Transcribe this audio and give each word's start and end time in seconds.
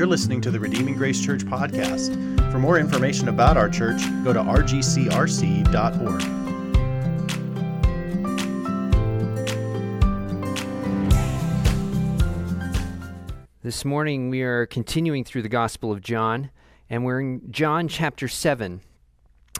You're 0.00 0.06
listening 0.06 0.40
to 0.40 0.50
the 0.50 0.58
Redeeming 0.58 0.94
Grace 0.94 1.22
Church 1.22 1.42
podcast. 1.42 2.16
For 2.50 2.58
more 2.58 2.78
information 2.78 3.28
about 3.28 3.58
our 3.58 3.68
church, 3.68 4.00
go 4.24 4.32
to 4.32 4.40
rgcrc.org. 4.40 6.22
This 13.62 13.84
morning 13.84 14.30
we 14.30 14.40
are 14.40 14.64
continuing 14.64 15.22
through 15.22 15.42
the 15.42 15.50
Gospel 15.50 15.92
of 15.92 16.00
John, 16.00 16.48
and 16.88 17.04
we're 17.04 17.20
in 17.20 17.52
John 17.52 17.86
chapter 17.86 18.26
7, 18.26 18.80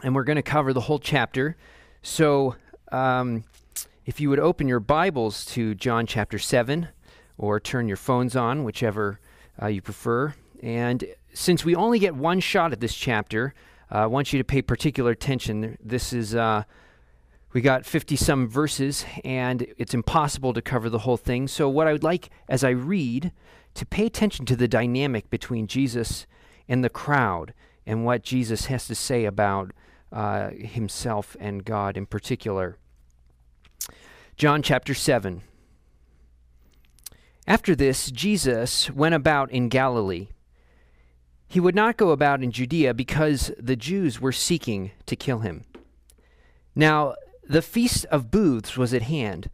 and 0.01 0.15
we're 0.15 0.23
going 0.23 0.37
to 0.37 0.41
cover 0.41 0.73
the 0.73 0.81
whole 0.81 0.97
chapter. 0.97 1.55
So, 2.01 2.55
um, 2.91 3.43
if 4.07 4.19
you 4.19 4.31
would 4.31 4.39
open 4.39 4.67
your 4.67 4.79
Bibles 4.79 5.45
to 5.45 5.75
John 5.75 6.07
chapter 6.07 6.39
7, 6.39 6.87
or 7.37 7.59
turn 7.59 7.87
your 7.87 7.95
phones 7.95 8.35
on, 8.35 8.63
whichever 8.63 9.19
uh, 9.61 9.67
you 9.67 9.81
prefer. 9.81 10.35
And 10.61 11.05
since 11.33 11.65
we 11.65 11.75
only 11.75 11.99
get 11.99 12.15
one 12.15 12.39
shot 12.39 12.71
at 12.71 12.79
this 12.79 12.93
chapter, 12.93 13.53
uh, 13.91 13.99
I 13.99 14.05
want 14.05 14.31
you 14.31 14.39
to 14.39 14.43
pay 14.43 14.61
particular 14.61 15.11
attention. 15.11 15.77
This 15.83 16.13
is, 16.13 16.35
uh, 16.35 16.63
we 17.53 17.61
got 17.61 17.85
50 17.85 18.15
some 18.15 18.47
verses, 18.47 19.05
and 19.23 19.65
it's 19.77 19.93
impossible 19.93 20.53
to 20.53 20.61
cover 20.61 20.89
the 20.89 20.99
whole 20.99 21.17
thing. 21.17 21.47
So, 21.47 21.67
what 21.67 21.87
I 21.87 21.93
would 21.93 22.03
like 22.03 22.29
as 22.47 22.63
I 22.63 22.69
read, 22.69 23.31
to 23.73 23.85
pay 23.85 24.05
attention 24.05 24.45
to 24.45 24.55
the 24.55 24.67
dynamic 24.67 25.29
between 25.29 25.67
Jesus 25.67 26.27
and 26.67 26.83
the 26.83 26.89
crowd 26.89 27.53
and 27.85 28.05
what 28.05 28.23
Jesus 28.23 28.65
has 28.65 28.85
to 28.87 28.95
say 28.95 29.25
about 29.25 29.71
uh, 30.11 30.49
himself 30.49 31.35
and 31.39 31.63
God 31.63 31.97
in 31.97 32.05
particular. 32.05 32.77
John 34.35 34.61
chapter 34.61 34.93
7. 34.93 35.41
After 37.47 37.75
this, 37.75 38.11
Jesus 38.11 38.89
went 38.91 39.15
about 39.15 39.51
in 39.51 39.69
Galilee. 39.69 40.27
He 41.47 41.59
would 41.59 41.75
not 41.75 41.97
go 41.97 42.11
about 42.11 42.43
in 42.43 42.51
Judea 42.51 42.93
because 42.93 43.51
the 43.57 43.75
Jews 43.75 44.21
were 44.21 44.31
seeking 44.31 44.91
to 45.05 45.15
kill 45.15 45.39
him. 45.39 45.65
Now, 46.75 47.15
the 47.43 47.61
feast 47.61 48.05
of 48.05 48.31
booths 48.31 48.77
was 48.77 48.93
at 48.93 49.01
hand. 49.01 49.49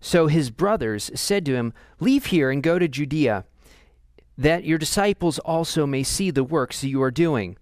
So 0.00 0.28
his 0.28 0.50
brothers 0.50 1.10
said 1.14 1.44
to 1.46 1.54
him, 1.54 1.72
Leave 1.98 2.26
here 2.26 2.50
and 2.50 2.62
go 2.62 2.78
to 2.78 2.88
Judea, 2.88 3.44
that 4.38 4.64
your 4.64 4.78
disciples 4.78 5.38
also 5.40 5.86
may 5.86 6.02
see 6.02 6.30
the 6.30 6.44
works 6.44 6.84
you 6.84 7.02
are 7.02 7.10
doing. 7.10 7.58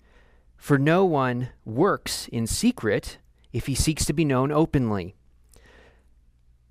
For 0.57 0.79
no 0.79 1.05
one 1.05 1.49
works 1.65 2.29
in 2.29 2.47
secret 2.47 3.19
if 3.53 3.67
he 3.67 3.75
seeks 3.75 4.05
to 4.05 4.13
be 4.13 4.25
known 4.25 4.53
openly. 4.53 5.15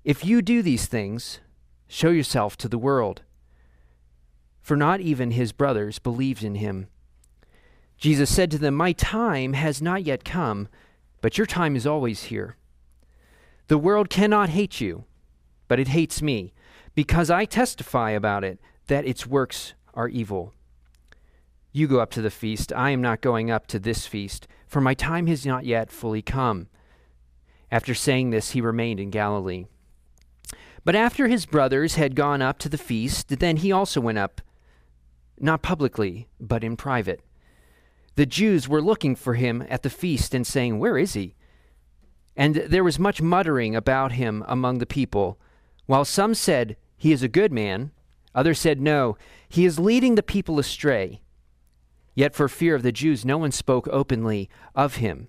If 0.04 0.24
you 0.24 0.40
do 0.40 0.62
these 0.62 0.86
things, 0.86 1.40
Show 1.88 2.10
yourself 2.10 2.56
to 2.58 2.68
the 2.68 2.78
world. 2.78 3.22
For 4.60 4.76
not 4.76 5.00
even 5.00 5.30
his 5.30 5.52
brothers 5.52 5.98
believed 5.98 6.44
in 6.44 6.56
him. 6.56 6.88
Jesus 7.96 8.32
said 8.32 8.50
to 8.52 8.58
them, 8.58 8.74
My 8.74 8.92
time 8.92 9.54
has 9.54 9.82
not 9.82 10.04
yet 10.04 10.24
come, 10.24 10.68
but 11.20 11.38
your 11.38 11.46
time 11.46 11.74
is 11.74 11.86
always 11.86 12.24
here. 12.24 12.56
The 13.66 13.78
world 13.78 14.10
cannot 14.10 14.50
hate 14.50 14.80
you, 14.80 15.04
but 15.66 15.80
it 15.80 15.88
hates 15.88 16.22
me, 16.22 16.52
because 16.94 17.30
I 17.30 17.44
testify 17.44 18.10
about 18.10 18.44
it 18.44 18.60
that 18.86 19.06
its 19.06 19.26
works 19.26 19.74
are 19.94 20.08
evil. 20.08 20.52
You 21.72 21.86
go 21.86 22.00
up 22.00 22.10
to 22.12 22.22
the 22.22 22.30
feast. 22.30 22.72
I 22.72 22.90
am 22.90 23.00
not 23.00 23.20
going 23.20 23.50
up 23.50 23.66
to 23.68 23.78
this 23.78 24.06
feast, 24.06 24.46
for 24.66 24.80
my 24.80 24.94
time 24.94 25.26
has 25.26 25.44
not 25.44 25.64
yet 25.64 25.90
fully 25.90 26.22
come. 26.22 26.68
After 27.70 27.94
saying 27.94 28.30
this, 28.30 28.50
he 28.50 28.60
remained 28.60 29.00
in 29.00 29.10
Galilee. 29.10 29.66
But 30.84 30.94
after 30.94 31.28
his 31.28 31.46
brothers 31.46 31.96
had 31.96 32.14
gone 32.14 32.42
up 32.42 32.58
to 32.60 32.68
the 32.68 32.78
feast, 32.78 33.28
then 33.40 33.58
he 33.58 33.72
also 33.72 34.00
went 34.00 34.18
up, 34.18 34.40
not 35.38 35.62
publicly, 35.62 36.28
but 36.40 36.64
in 36.64 36.76
private. 36.76 37.20
The 38.14 38.26
Jews 38.26 38.68
were 38.68 38.82
looking 38.82 39.14
for 39.14 39.34
him 39.34 39.64
at 39.68 39.82
the 39.82 39.90
feast 39.90 40.34
and 40.34 40.46
saying, 40.46 40.78
Where 40.78 40.98
is 40.98 41.14
he? 41.14 41.34
And 42.36 42.56
there 42.56 42.84
was 42.84 42.98
much 42.98 43.22
muttering 43.22 43.76
about 43.76 44.12
him 44.12 44.44
among 44.48 44.78
the 44.78 44.86
people. 44.86 45.38
While 45.86 46.04
some 46.04 46.34
said, 46.34 46.76
He 46.96 47.12
is 47.12 47.22
a 47.22 47.28
good 47.28 47.52
man, 47.52 47.92
others 48.34 48.58
said, 48.58 48.80
No, 48.80 49.16
he 49.48 49.64
is 49.64 49.78
leading 49.78 50.14
the 50.14 50.22
people 50.22 50.58
astray. 50.58 51.20
Yet 52.14 52.34
for 52.34 52.48
fear 52.48 52.74
of 52.74 52.82
the 52.82 52.92
Jews, 52.92 53.24
no 53.24 53.38
one 53.38 53.52
spoke 53.52 53.88
openly 53.92 54.50
of 54.74 54.96
him. 54.96 55.28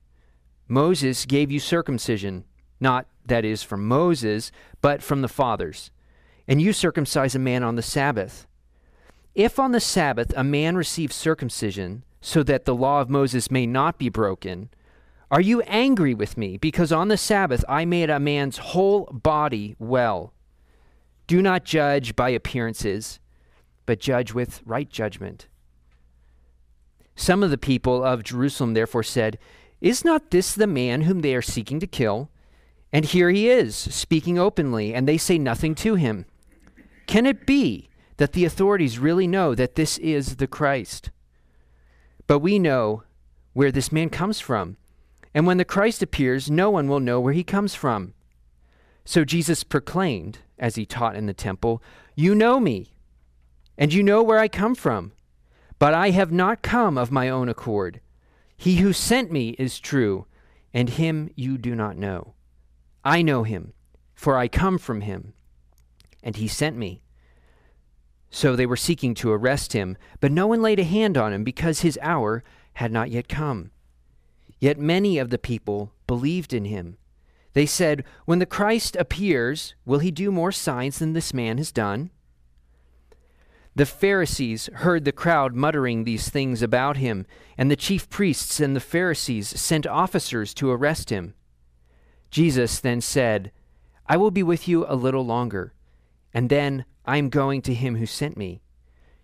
Moses 0.71 1.25
gave 1.25 1.51
you 1.51 1.59
circumcision, 1.59 2.45
not, 2.79 3.05
that 3.25 3.43
is, 3.43 3.61
from 3.61 3.85
Moses, 3.85 4.53
but 4.81 5.03
from 5.03 5.21
the 5.21 5.27
fathers. 5.27 5.91
And 6.47 6.61
you 6.61 6.71
circumcise 6.71 7.35
a 7.35 7.39
man 7.39 7.61
on 7.61 7.75
the 7.75 7.81
Sabbath. 7.81 8.47
If 9.35 9.59
on 9.59 9.73
the 9.73 9.81
Sabbath 9.81 10.31
a 10.33 10.45
man 10.45 10.77
receives 10.77 11.13
circumcision, 11.13 12.05
so 12.21 12.41
that 12.43 12.63
the 12.63 12.73
law 12.73 13.01
of 13.01 13.09
Moses 13.09 13.51
may 13.51 13.65
not 13.65 13.97
be 13.97 14.07
broken, 14.07 14.69
are 15.29 15.41
you 15.41 15.59
angry 15.63 16.13
with 16.13 16.37
me 16.37 16.55
because 16.55 16.93
on 16.93 17.09
the 17.09 17.17
Sabbath 17.17 17.65
I 17.67 17.83
made 17.83 18.09
a 18.09 18.17
man's 18.17 18.59
whole 18.59 19.07
body 19.11 19.75
well? 19.77 20.31
Do 21.27 21.41
not 21.41 21.65
judge 21.65 22.15
by 22.15 22.29
appearances, 22.29 23.19
but 23.85 23.99
judge 23.99 24.33
with 24.33 24.61
right 24.65 24.89
judgment. 24.89 25.49
Some 27.17 27.43
of 27.43 27.49
the 27.49 27.57
people 27.57 28.05
of 28.05 28.23
Jerusalem 28.23 28.73
therefore 28.73 29.03
said, 29.03 29.37
is 29.81 30.05
not 30.05 30.29
this 30.31 30.53
the 30.53 30.67
man 30.67 31.01
whom 31.01 31.21
they 31.21 31.35
are 31.35 31.41
seeking 31.41 31.79
to 31.79 31.87
kill? 31.87 32.29
And 32.93 33.05
here 33.05 33.29
he 33.29 33.49
is, 33.49 33.75
speaking 33.75 34.37
openly, 34.37 34.93
and 34.93 35.07
they 35.07 35.17
say 35.17 35.37
nothing 35.37 35.75
to 35.75 35.95
him. 35.95 36.25
Can 37.07 37.25
it 37.25 37.45
be 37.45 37.89
that 38.17 38.33
the 38.33 38.45
authorities 38.45 38.99
really 38.99 39.27
know 39.27 39.55
that 39.55 39.75
this 39.75 39.97
is 39.97 40.35
the 40.35 40.47
Christ? 40.47 41.09
But 42.27 42.39
we 42.39 42.59
know 42.59 43.03
where 43.53 43.71
this 43.71 43.91
man 43.91 44.09
comes 44.09 44.39
from. 44.39 44.77
And 45.33 45.47
when 45.47 45.57
the 45.57 45.65
Christ 45.65 46.03
appears, 46.03 46.51
no 46.51 46.69
one 46.69 46.87
will 46.87 46.99
know 46.99 47.19
where 47.19 47.33
he 47.33 47.43
comes 47.43 47.73
from. 47.73 48.13
So 49.05 49.25
Jesus 49.25 49.63
proclaimed, 49.63 50.39
as 50.59 50.75
he 50.75 50.85
taught 50.85 51.15
in 51.15 51.25
the 51.25 51.33
temple, 51.33 51.81
You 52.15 52.35
know 52.35 52.59
me, 52.59 52.93
and 53.77 53.93
you 53.93 54.03
know 54.03 54.21
where 54.21 54.39
I 54.39 54.47
come 54.47 54.75
from. 54.75 55.13
But 55.79 55.93
I 55.93 56.11
have 56.11 56.31
not 56.31 56.61
come 56.61 56.97
of 56.97 57.11
my 57.11 57.29
own 57.29 57.49
accord. 57.49 57.99
He 58.61 58.75
who 58.75 58.93
sent 58.93 59.31
me 59.31 59.55
is 59.57 59.79
true, 59.79 60.27
and 60.71 60.87
him 60.87 61.31
you 61.35 61.57
do 61.57 61.73
not 61.73 61.97
know. 61.97 62.35
I 63.03 63.23
know 63.23 63.41
him, 63.41 63.73
for 64.13 64.37
I 64.37 64.47
come 64.47 64.77
from 64.77 65.01
him, 65.01 65.33
and 66.21 66.35
he 66.35 66.47
sent 66.47 66.77
me. 66.77 67.01
So 68.29 68.55
they 68.55 68.67
were 68.67 68.75
seeking 68.75 69.15
to 69.15 69.31
arrest 69.31 69.73
him, 69.73 69.97
but 70.19 70.31
no 70.31 70.45
one 70.45 70.61
laid 70.61 70.77
a 70.77 70.83
hand 70.83 71.17
on 71.17 71.33
him 71.33 71.43
because 71.43 71.79
his 71.79 71.97
hour 72.03 72.43
had 72.73 72.91
not 72.91 73.09
yet 73.09 73.27
come. 73.27 73.71
Yet 74.59 74.77
many 74.77 75.17
of 75.17 75.31
the 75.31 75.39
people 75.39 75.93
believed 76.05 76.53
in 76.53 76.65
him. 76.65 76.97
They 77.53 77.65
said, 77.65 78.03
When 78.25 78.37
the 78.37 78.45
Christ 78.45 78.95
appears, 78.95 79.73
will 79.85 79.97
he 79.97 80.11
do 80.11 80.31
more 80.31 80.51
signs 80.51 80.99
than 80.99 81.13
this 81.13 81.33
man 81.33 81.57
has 81.57 81.71
done? 81.71 82.11
The 83.73 83.85
Pharisees 83.85 84.69
heard 84.73 85.05
the 85.05 85.13
crowd 85.13 85.55
muttering 85.55 86.03
these 86.03 86.29
things 86.29 86.61
about 86.61 86.97
him, 86.97 87.25
and 87.57 87.71
the 87.71 87.77
chief 87.77 88.09
priests 88.09 88.59
and 88.59 88.75
the 88.75 88.81
Pharisees 88.81 89.47
sent 89.59 89.87
officers 89.87 90.53
to 90.55 90.71
arrest 90.71 91.09
him. 91.09 91.35
Jesus 92.29 92.79
then 92.79 92.99
said, 92.99 93.51
I 94.07 94.17
will 94.17 94.31
be 94.31 94.43
with 94.43 94.67
you 94.67 94.85
a 94.87 94.95
little 94.95 95.25
longer, 95.25 95.73
and 96.33 96.49
then 96.49 96.83
I 97.05 97.15
am 97.17 97.29
going 97.29 97.61
to 97.63 97.73
him 97.73 97.95
who 97.95 98.05
sent 98.05 98.35
me. 98.35 98.61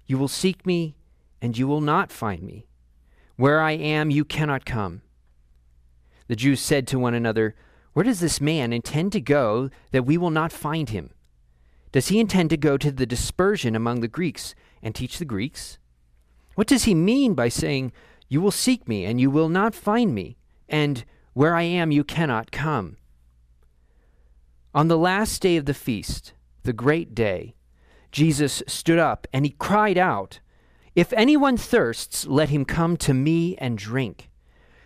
You 0.06 0.18
will 0.18 0.30
seek 0.30 0.66
me, 0.66 0.96
and 1.42 1.58
you 1.58 1.68
will 1.68 1.82
not 1.82 2.12
find 2.12 2.42
me. 2.42 2.68
Where 3.36 3.60
I 3.60 3.72
am, 3.72 4.10
you 4.10 4.24
cannot 4.24 4.66
come. 4.66 5.02
The 6.28 6.38
Jews 6.38 6.62
said 6.62 6.88
to 6.88 7.00
one 7.00 7.14
another, 7.14 7.54
Where 7.92 8.04
does 8.04 8.22
this 8.22 8.40
man 8.40 8.72
intend 8.72 9.12
to 9.12 9.22
go 9.22 9.70
that 9.92 10.06
we 10.06 10.18
will 10.18 10.30
not 10.32 10.54
find 10.54 10.90
him? 10.90 11.12
Does 11.92 12.10
he 12.10 12.20
intend 12.20 12.50
to 12.50 12.58
go 12.58 12.78
to 12.78 12.92
the 12.92 13.06
dispersion 13.06 13.76
among 13.76 14.02
the 14.02 14.08
Greeks 14.08 14.54
and 14.82 14.94
teach 14.94 15.18
the 15.18 15.26
Greeks? 15.26 15.80
What 16.56 16.68
does 16.68 16.84
he 16.84 16.94
mean 16.94 17.34
by 17.34 17.50
saying, 17.50 17.92
You 18.28 18.42
will 18.42 18.52
seek 18.52 18.88
me 18.88 19.06
and 19.06 19.22
you 19.22 19.30
will 19.30 19.50
not 19.50 19.76
find 19.76 20.14
me, 20.14 20.38
and 20.68 21.06
where 21.34 21.56
I 21.56 21.64
am 21.64 21.92
you 21.92 22.04
cannot 22.04 22.52
come? 22.52 22.98
On 24.74 24.88
the 24.88 24.98
last 24.98 25.42
day 25.42 25.58
of 25.58 25.66
the 25.66 25.74
feast, 25.74 26.34
the 26.64 26.74
great 26.74 27.16
day, 27.16 27.56
Jesus 28.12 28.64
stood 28.68 29.00
up 29.00 29.28
and 29.32 29.46
he 29.46 29.52
cried 29.52 29.98
out, 29.98 30.40
If 30.96 31.14
anyone 31.14 31.58
thirsts, 31.58 32.28
let 32.28 32.50
him 32.50 32.66
come 32.66 32.98
to 32.98 33.14
me 33.14 33.56
and 33.58 33.78
drink. 33.78 34.30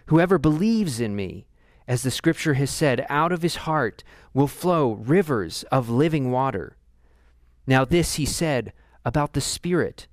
Whoever 0.07 0.38
believes 0.38 1.00
in 1.00 1.15
me, 1.15 1.48
as 1.88 2.03
the 2.03 2.12
scripture 2.12 2.53
has 2.56 2.69
said, 2.69 3.06
out 3.09 3.31
of 3.31 3.42
his 3.42 3.56
heart 3.68 4.03
will 4.33 4.48
flow 4.48 4.94
rivers 4.94 5.63
of 5.71 5.89
living 5.89 6.31
water. 6.31 6.75
Now, 7.72 7.86
this 7.86 8.16
he 8.16 8.26
said 8.26 8.74
about 9.06 9.32
the 9.32 9.40
Spirit, 9.40 10.08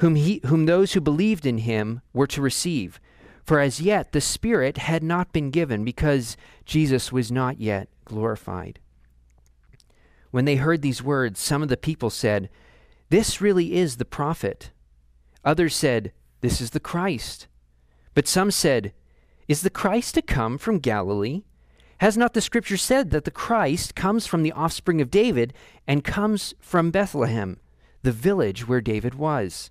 whom, 0.00 0.16
he, 0.16 0.42
whom 0.44 0.66
those 0.66 0.92
who 0.92 1.00
believed 1.00 1.46
in 1.46 1.56
him 1.56 2.02
were 2.12 2.26
to 2.26 2.42
receive. 2.42 3.00
For 3.42 3.58
as 3.58 3.80
yet 3.80 4.12
the 4.12 4.20
Spirit 4.20 4.76
had 4.76 5.02
not 5.02 5.32
been 5.32 5.50
given, 5.50 5.82
because 5.82 6.36
Jesus 6.66 7.10
was 7.10 7.32
not 7.32 7.58
yet 7.58 7.88
glorified. 8.04 8.80
When 10.30 10.44
they 10.44 10.56
heard 10.56 10.82
these 10.82 11.02
words, 11.02 11.40
some 11.40 11.62
of 11.62 11.70
the 11.70 11.78
people 11.78 12.10
said, 12.10 12.50
This 13.08 13.40
really 13.40 13.76
is 13.76 13.96
the 13.96 14.04
prophet. 14.04 14.70
Others 15.42 15.74
said, 15.74 16.12
This 16.42 16.60
is 16.60 16.72
the 16.72 16.80
Christ. 16.80 17.46
But 18.12 18.28
some 18.28 18.50
said, 18.50 18.92
Is 19.48 19.62
the 19.62 19.70
Christ 19.70 20.16
to 20.16 20.20
come 20.20 20.58
from 20.58 20.80
Galilee? 20.80 21.44
Has 22.00 22.16
not 22.16 22.32
the 22.32 22.40
scripture 22.40 22.78
said 22.78 23.10
that 23.10 23.24
the 23.26 23.30
Christ 23.30 23.94
comes 23.94 24.26
from 24.26 24.42
the 24.42 24.52
offspring 24.52 25.02
of 25.02 25.10
David 25.10 25.52
and 25.86 26.02
comes 26.02 26.54
from 26.58 26.90
Bethlehem, 26.90 27.60
the 28.02 28.10
village 28.10 28.66
where 28.66 28.80
David 28.80 29.16
was? 29.16 29.70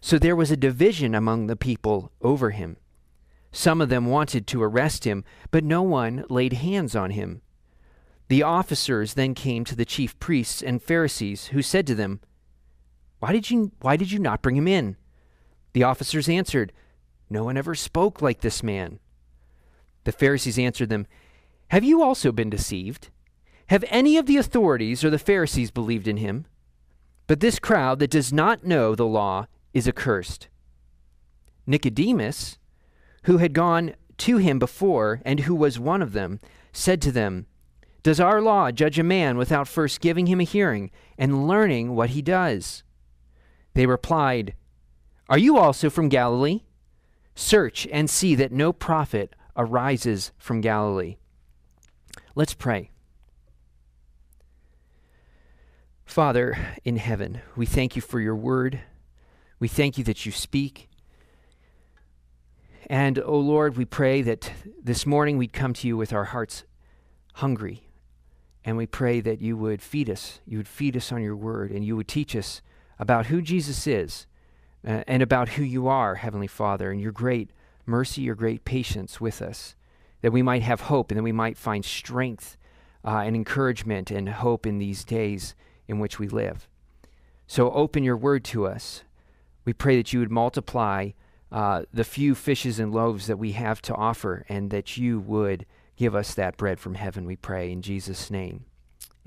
So 0.00 0.18
there 0.18 0.34
was 0.34 0.50
a 0.50 0.56
division 0.56 1.14
among 1.14 1.46
the 1.46 1.54
people 1.54 2.10
over 2.20 2.50
him. 2.50 2.76
Some 3.52 3.80
of 3.80 3.88
them 3.88 4.06
wanted 4.06 4.48
to 4.48 4.62
arrest 4.64 5.04
him, 5.04 5.22
but 5.52 5.62
no 5.62 5.80
one 5.80 6.24
laid 6.28 6.54
hands 6.54 6.96
on 6.96 7.10
him. 7.10 7.42
The 8.26 8.42
officers 8.42 9.14
then 9.14 9.34
came 9.34 9.64
to 9.66 9.76
the 9.76 9.84
chief 9.84 10.18
priests 10.18 10.60
and 10.60 10.82
Pharisees, 10.82 11.46
who 11.46 11.62
said 11.62 11.86
to 11.86 11.94
them, 11.94 12.20
Why 13.20 13.30
did 13.30 13.48
you, 13.48 13.70
why 13.80 13.96
did 13.96 14.10
you 14.10 14.18
not 14.18 14.42
bring 14.42 14.56
him 14.56 14.66
in? 14.66 14.96
The 15.72 15.84
officers 15.84 16.28
answered, 16.28 16.72
No 17.30 17.44
one 17.44 17.56
ever 17.56 17.76
spoke 17.76 18.20
like 18.20 18.40
this 18.40 18.60
man. 18.60 18.98
The 20.02 20.10
Pharisees 20.10 20.58
answered 20.58 20.88
them, 20.88 21.06
Have 21.68 21.84
you 21.84 22.02
also 22.02 22.32
been 22.32 22.50
deceived? 22.50 23.10
Have 23.68 23.84
any 23.88 24.16
of 24.16 24.26
the 24.26 24.36
authorities 24.36 25.04
or 25.04 25.10
the 25.10 25.18
Pharisees 25.18 25.70
believed 25.70 26.08
in 26.08 26.16
him? 26.16 26.46
But 27.26 27.40
this 27.40 27.58
crowd 27.58 27.98
that 27.98 28.10
does 28.10 28.32
not 28.32 28.64
know 28.64 28.94
the 28.94 29.06
law 29.06 29.46
is 29.74 29.86
accursed. 29.86 30.48
Nicodemus, 31.66 32.58
who 33.24 33.38
had 33.38 33.52
gone 33.52 33.94
to 34.18 34.38
him 34.38 34.58
before 34.58 35.20
and 35.24 35.40
who 35.40 35.54
was 35.54 35.78
one 35.78 36.00
of 36.00 36.12
them, 36.12 36.40
said 36.72 37.02
to 37.02 37.12
them, 37.12 37.46
does 38.02 38.20
our 38.20 38.40
law 38.40 38.70
judge 38.70 38.98
a 38.98 39.02
man 39.02 39.36
without 39.36 39.68
first 39.68 40.00
giving 40.00 40.26
him 40.26 40.40
a 40.40 40.44
hearing 40.44 40.90
and 41.18 41.48
learning 41.48 41.94
what 41.94 42.10
he 42.10 42.22
does? 42.22 42.82
They 43.74 43.86
replied, 43.86 44.54
Are 45.28 45.38
you 45.38 45.58
also 45.58 45.90
from 45.90 46.08
Galilee? 46.08 46.62
Search 47.34 47.86
and 47.92 48.08
see 48.08 48.34
that 48.36 48.50
no 48.50 48.72
prophet 48.72 49.34
arises 49.56 50.32
from 50.38 50.60
Galilee. 50.60 51.16
Let's 52.38 52.54
pray. 52.54 52.92
Father 56.04 56.56
in 56.84 56.96
heaven, 56.96 57.40
we 57.56 57.66
thank 57.66 57.96
you 57.96 58.00
for 58.00 58.20
your 58.20 58.36
word. 58.36 58.78
We 59.58 59.66
thank 59.66 59.98
you 59.98 60.04
that 60.04 60.24
you 60.24 60.30
speak. 60.30 60.88
And, 62.86 63.18
O 63.18 63.24
oh 63.24 63.40
Lord, 63.40 63.76
we 63.76 63.84
pray 63.84 64.22
that 64.22 64.52
this 64.80 65.04
morning 65.04 65.36
we'd 65.36 65.52
come 65.52 65.72
to 65.74 65.88
you 65.88 65.96
with 65.96 66.12
our 66.12 66.26
hearts 66.26 66.62
hungry 67.34 67.88
and 68.64 68.76
we 68.76 68.86
pray 68.86 69.20
that 69.20 69.40
you 69.40 69.56
would 69.56 69.82
feed 69.82 70.08
us. 70.08 70.38
You 70.46 70.58
would 70.58 70.68
feed 70.68 70.96
us 70.96 71.10
on 71.10 71.20
your 71.20 71.34
word, 71.34 71.72
and 71.72 71.84
you 71.84 71.96
would 71.96 72.06
teach 72.06 72.36
us 72.36 72.62
about 73.00 73.26
who 73.26 73.42
Jesus 73.42 73.84
is 73.84 74.28
uh, 74.86 75.02
and 75.08 75.24
about 75.24 75.48
who 75.48 75.64
you 75.64 75.88
are, 75.88 76.14
Heavenly 76.14 76.46
Father, 76.46 76.92
and 76.92 77.00
your 77.00 77.10
great 77.10 77.50
mercy, 77.84 78.22
your 78.22 78.36
great 78.36 78.64
patience 78.64 79.20
with 79.20 79.42
us, 79.42 79.74
that 80.22 80.32
we 80.32 80.42
might 80.42 80.62
have 80.62 80.82
hope 80.82 81.10
and 81.10 81.18
that 81.18 81.24
we 81.24 81.32
might 81.32 81.56
find 81.56 81.84
strength 81.84 82.56
uh, 83.04 83.22
and 83.24 83.36
encouragement 83.36 84.10
and 84.10 84.28
hope 84.28 84.66
in 84.66 84.78
these 84.78 85.04
days 85.04 85.54
in 85.86 85.98
which 85.98 86.18
we 86.18 86.28
live. 86.28 86.68
So 87.46 87.70
open 87.72 88.04
your 88.04 88.16
word 88.16 88.44
to 88.46 88.66
us. 88.66 89.04
We 89.64 89.72
pray 89.72 89.96
that 89.96 90.12
you 90.12 90.20
would 90.20 90.30
multiply 90.30 91.10
uh, 91.50 91.84
the 91.92 92.04
few 92.04 92.34
fishes 92.34 92.78
and 92.78 92.92
loaves 92.92 93.26
that 93.26 93.38
we 93.38 93.52
have 93.52 93.80
to 93.82 93.94
offer 93.94 94.44
and 94.48 94.70
that 94.70 94.96
you 94.96 95.20
would 95.20 95.64
Give 95.98 96.14
us 96.14 96.32
that 96.34 96.56
bread 96.56 96.78
from 96.78 96.94
heaven, 96.94 97.26
we 97.26 97.34
pray, 97.34 97.72
in 97.72 97.82
Jesus' 97.82 98.30
name. 98.30 98.66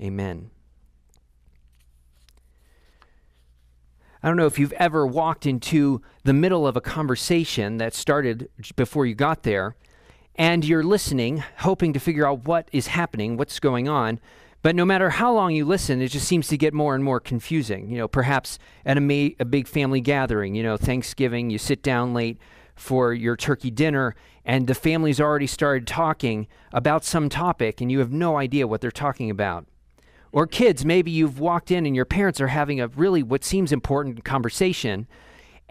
Amen. 0.00 0.50
I 4.22 4.28
don't 4.28 4.38
know 4.38 4.46
if 4.46 4.58
you've 4.58 4.72
ever 4.72 5.06
walked 5.06 5.44
into 5.44 6.00
the 6.24 6.32
middle 6.32 6.66
of 6.66 6.74
a 6.74 6.80
conversation 6.80 7.76
that 7.76 7.92
started 7.92 8.48
before 8.74 9.04
you 9.04 9.14
got 9.14 9.42
there, 9.42 9.76
and 10.36 10.64
you're 10.64 10.82
listening, 10.82 11.42
hoping 11.58 11.92
to 11.92 12.00
figure 12.00 12.26
out 12.26 12.46
what 12.46 12.68
is 12.72 12.88
happening, 12.88 13.36
what's 13.36 13.60
going 13.60 13.88
on. 13.88 14.20
But 14.62 14.76
no 14.76 14.84
matter 14.84 15.10
how 15.10 15.32
long 15.32 15.54
you 15.54 15.64
listen, 15.64 16.00
it 16.00 16.08
just 16.08 16.26
seems 16.26 16.46
to 16.48 16.56
get 16.56 16.72
more 16.72 16.94
and 16.94 17.02
more 17.02 17.18
confusing. 17.18 17.90
You 17.90 17.98
know, 17.98 18.08
perhaps 18.08 18.58
at 18.86 18.96
a, 18.96 19.00
ma- 19.00 19.34
a 19.40 19.44
big 19.44 19.66
family 19.66 20.00
gathering, 20.00 20.54
you 20.54 20.62
know, 20.62 20.76
Thanksgiving, 20.76 21.50
you 21.50 21.58
sit 21.58 21.82
down 21.82 22.14
late 22.14 22.38
for 22.74 23.12
your 23.12 23.36
turkey 23.36 23.70
dinner 23.70 24.14
and 24.44 24.66
the 24.66 24.74
family's 24.74 25.20
already 25.20 25.46
started 25.46 25.86
talking 25.86 26.46
about 26.72 27.04
some 27.04 27.28
topic 27.28 27.80
and 27.80 27.92
you 27.92 27.98
have 27.98 28.12
no 28.12 28.38
idea 28.38 28.66
what 28.66 28.80
they're 28.80 28.90
talking 28.90 29.30
about. 29.30 29.66
Or 30.32 30.46
kids, 30.46 30.84
maybe 30.84 31.10
you've 31.10 31.38
walked 31.38 31.70
in 31.70 31.84
and 31.84 31.94
your 31.94 32.06
parents 32.06 32.40
are 32.40 32.48
having 32.48 32.80
a 32.80 32.88
really 32.88 33.22
what 33.22 33.44
seems 33.44 33.70
important 33.70 34.24
conversation 34.24 35.06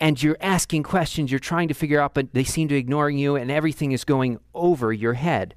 and 0.01 0.21
you're 0.21 0.37
asking 0.41 0.83
questions, 0.83 1.31
you're 1.31 1.39
trying 1.39 1.69
to 1.69 1.73
figure 1.73 2.01
out, 2.01 2.13
but 2.13 2.33
they 2.33 2.43
seem 2.43 2.67
to 2.67 2.73
be 2.73 2.79
ignoring 2.79 3.17
you 3.17 3.37
and 3.37 3.49
everything 3.49 3.93
is 3.93 4.03
going 4.03 4.37
over 4.53 4.91
your 4.91 5.13
head. 5.13 5.55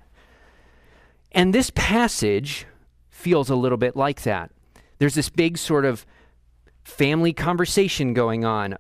And 1.33 1.53
this 1.53 1.71
passage 1.75 2.67
feels 3.11 3.51
a 3.51 3.57
little 3.57 3.79
bit 3.79 3.97
like 3.97 4.23
that. 4.23 4.53
There's 4.99 5.15
this 5.15 5.29
big 5.31 5.59
sort 5.59 5.85
of 5.85 6.07
family 6.85 7.33
conversation 7.33 8.15
going 8.15 8.45
on, 8.45 8.77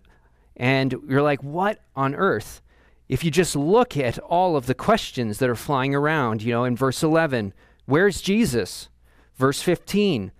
and 0.56 0.94
you're 1.09 1.23
like, 1.23 1.42
what 1.42 1.80
on 1.97 2.14
earth? 2.14 2.61
if 3.09 3.23
you 3.23 3.30
just 3.30 3.54
look 3.54 3.97
at 3.97 4.18
all 4.18 4.56
of 4.56 4.66
the 4.66 4.75
questions 4.75 5.38
that 5.38 5.50
are 5.50 5.54
flying 5.54 5.94
around, 5.94 6.42
you 6.42 6.52
know, 6.52 6.64
in 6.64 6.75
verse 6.76 7.02
11, 7.02 7.52
where's 7.87 8.21
Jesus? 8.21 8.88
Verse 9.37 9.61
15, 9.61 10.33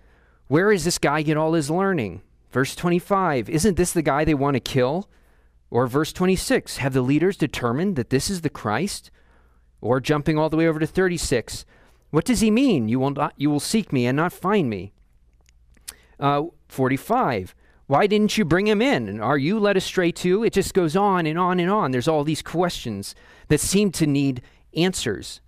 where 0.47 0.71
does 0.71 0.83
this 0.83 0.97
guy 0.97 1.21
get 1.21 1.37
all 1.37 1.53
his 1.53 1.69
learning? 1.69 2.21
Verse 2.55 2.73
25, 2.73 3.49
isn't 3.49 3.75
this 3.75 3.91
the 3.91 4.01
guy 4.01 4.23
they 4.23 4.33
want 4.33 4.53
to 4.53 4.61
kill? 4.61 5.09
Or 5.69 5.87
verse 5.87 6.13
26, 6.13 6.77
have 6.77 6.93
the 6.93 7.01
leaders 7.01 7.35
determined 7.35 7.97
that 7.97 8.11
this 8.11 8.29
is 8.29 8.39
the 8.39 8.49
Christ? 8.49 9.11
Or 9.81 9.99
jumping 9.99 10.37
all 10.37 10.49
the 10.49 10.55
way 10.55 10.65
over 10.65 10.79
to 10.79 10.87
36, 10.87 11.65
what 12.11 12.23
does 12.23 12.39
he 12.39 12.49
mean? 12.49 12.87
You 12.87 12.97
will, 13.01 13.09
not, 13.09 13.33
you 13.35 13.49
will 13.49 13.59
seek 13.59 13.91
me 13.91 14.05
and 14.05 14.15
not 14.15 14.31
find 14.31 14.69
me. 14.69 14.93
Uh, 16.17 16.43
45, 16.69 17.53
why 17.87 18.07
didn't 18.07 18.37
you 18.37 18.45
bring 18.45 18.67
him 18.67 18.81
in? 18.81 19.09
And 19.09 19.21
are 19.21 19.37
you 19.37 19.59
led 19.59 19.75
astray 19.75 20.13
too? 20.13 20.45
It 20.45 20.53
just 20.53 20.73
goes 20.73 20.95
on 20.95 21.25
and 21.25 21.37
on 21.37 21.59
and 21.59 21.69
on. 21.69 21.91
There's 21.91 22.07
all 22.07 22.23
these 22.23 22.41
questions 22.41 23.15
that 23.49 23.59
seem 23.59 23.91
to 23.91 24.07
need 24.07 24.41
answers. 24.73 25.41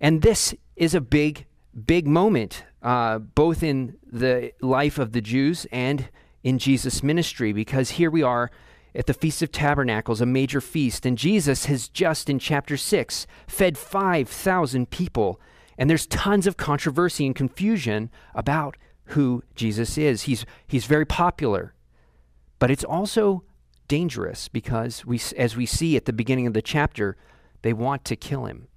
And 0.00 0.22
this 0.22 0.54
is 0.76 0.94
a 0.94 1.00
big, 1.00 1.46
big 1.74 2.06
moment, 2.06 2.62
uh, 2.82 3.18
both 3.18 3.64
in 3.64 3.96
the 4.06 4.52
life 4.62 5.00
of 5.00 5.10
the 5.10 5.20
Jews 5.20 5.66
and 5.72 6.08
in 6.46 6.60
Jesus' 6.60 7.02
ministry, 7.02 7.52
because 7.52 7.90
here 7.90 8.08
we 8.08 8.22
are 8.22 8.52
at 8.94 9.06
the 9.06 9.14
Feast 9.14 9.42
of 9.42 9.50
Tabernacles, 9.50 10.20
a 10.20 10.26
major 10.26 10.60
feast, 10.60 11.04
and 11.04 11.18
Jesus 11.18 11.66
has 11.66 11.88
just 11.88 12.30
in 12.30 12.38
chapter 12.38 12.76
6 12.76 13.26
fed 13.48 13.76
5,000 13.76 14.88
people. 14.88 15.40
And 15.76 15.90
there's 15.90 16.06
tons 16.06 16.46
of 16.46 16.56
controversy 16.56 17.26
and 17.26 17.34
confusion 17.34 18.12
about 18.32 18.76
who 19.06 19.42
Jesus 19.56 19.98
is. 19.98 20.22
He's, 20.22 20.46
he's 20.68 20.86
very 20.86 21.04
popular, 21.04 21.74
but 22.60 22.70
it's 22.70 22.84
also 22.84 23.42
dangerous 23.88 24.46
because, 24.46 25.04
we, 25.04 25.20
as 25.36 25.56
we 25.56 25.66
see 25.66 25.96
at 25.96 26.04
the 26.04 26.12
beginning 26.12 26.46
of 26.46 26.54
the 26.54 26.62
chapter, 26.62 27.16
they 27.62 27.72
want 27.72 28.04
to 28.04 28.14
kill 28.14 28.44
him. 28.44 28.68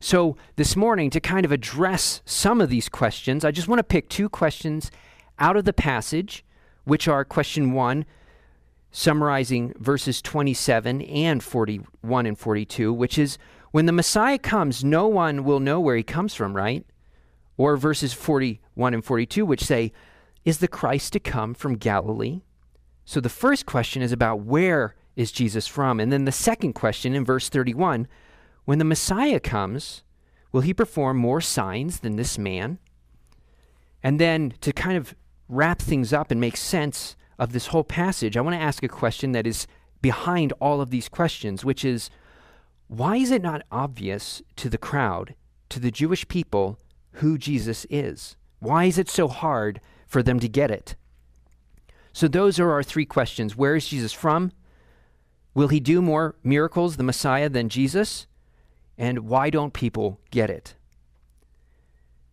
So, 0.00 0.36
this 0.56 0.74
morning, 0.74 1.10
to 1.10 1.20
kind 1.20 1.44
of 1.44 1.52
address 1.52 2.22
some 2.24 2.60
of 2.60 2.70
these 2.70 2.88
questions, 2.88 3.44
I 3.44 3.52
just 3.52 3.68
want 3.68 3.78
to 3.78 3.84
pick 3.84 4.08
two 4.08 4.28
questions 4.28 4.90
out 5.38 5.56
of 5.56 5.64
the 5.64 5.72
passage, 5.72 6.42
which 6.86 7.08
are 7.08 7.24
question 7.24 7.72
one 7.72 8.06
summarizing 8.90 9.74
verses 9.78 10.22
27 10.22 11.02
and 11.02 11.42
41 11.42 12.24
and 12.24 12.38
42, 12.38 12.92
which 12.92 13.18
is 13.18 13.36
when 13.72 13.84
the 13.84 13.92
Messiah 13.92 14.38
comes, 14.38 14.82
no 14.82 15.06
one 15.06 15.44
will 15.44 15.60
know 15.60 15.78
where 15.80 15.96
he 15.96 16.02
comes 16.02 16.34
from, 16.34 16.56
right? 16.56 16.86
Or 17.58 17.76
verses 17.76 18.14
41 18.14 18.94
and 18.94 19.04
42, 19.04 19.44
which 19.44 19.64
say, 19.64 19.92
Is 20.46 20.58
the 20.58 20.68
Christ 20.68 21.12
to 21.12 21.20
come 21.20 21.52
from 21.52 21.74
Galilee? 21.74 22.40
So 23.04 23.20
the 23.20 23.28
first 23.28 23.66
question 23.66 24.00
is 24.00 24.12
about 24.12 24.40
where 24.40 24.94
is 25.14 25.32
Jesus 25.32 25.66
from? 25.66 26.00
And 26.00 26.10
then 26.10 26.24
the 26.24 26.32
second 26.32 26.72
question 26.72 27.14
in 27.14 27.24
verse 27.24 27.48
31 27.50 28.08
when 28.64 28.78
the 28.78 28.84
Messiah 28.84 29.38
comes, 29.38 30.02
will 30.52 30.62
he 30.62 30.74
perform 30.74 31.16
more 31.16 31.40
signs 31.40 32.00
than 32.00 32.16
this 32.16 32.36
man? 32.36 32.78
And 34.02 34.18
then 34.18 34.54
to 34.60 34.72
kind 34.72 34.96
of 34.96 35.14
wrap 35.48 35.80
things 35.80 36.12
up 36.12 36.30
and 36.30 36.40
make 36.40 36.56
sense 36.56 37.16
of 37.38 37.52
this 37.52 37.68
whole 37.68 37.84
passage, 37.84 38.36
I 38.36 38.40
want 38.40 38.54
to 38.54 38.62
ask 38.62 38.82
a 38.82 38.88
question 38.88 39.32
that 39.32 39.46
is 39.46 39.66
behind 40.02 40.52
all 40.60 40.80
of 40.80 40.90
these 40.90 41.08
questions, 41.08 41.64
which 41.64 41.84
is 41.84 42.10
why 42.88 43.16
is 43.16 43.30
it 43.30 43.42
not 43.42 43.62
obvious 43.70 44.42
to 44.56 44.68
the 44.68 44.78
crowd, 44.78 45.34
to 45.70 45.80
the 45.80 45.90
Jewish 45.90 46.26
people, 46.28 46.78
who 47.12 47.36
Jesus 47.38 47.86
is? 47.90 48.36
Why 48.60 48.84
is 48.84 48.98
it 48.98 49.08
so 49.08 49.28
hard 49.28 49.80
for 50.06 50.22
them 50.22 50.40
to 50.40 50.48
get 50.48 50.70
it? 50.70 50.94
So, 52.12 52.28
those 52.28 52.58
are 52.58 52.70
our 52.70 52.82
three 52.82 53.04
questions. 53.04 53.56
Where 53.56 53.76
is 53.76 53.88
Jesus 53.88 54.12
from? 54.12 54.52
Will 55.54 55.68
he 55.68 55.80
do 55.80 56.00
more 56.00 56.36
miracles, 56.42 56.96
the 56.96 57.02
Messiah, 57.02 57.48
than 57.48 57.68
Jesus? 57.68 58.26
And 58.96 59.20
why 59.20 59.50
don't 59.50 59.74
people 59.74 60.20
get 60.30 60.48
it? 60.48 60.74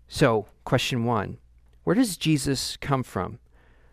So, 0.08 0.48
question 0.64 1.04
one 1.04 1.38
Where 1.84 1.96
does 1.96 2.18
Jesus 2.18 2.78
come 2.78 3.04
from? 3.04 3.40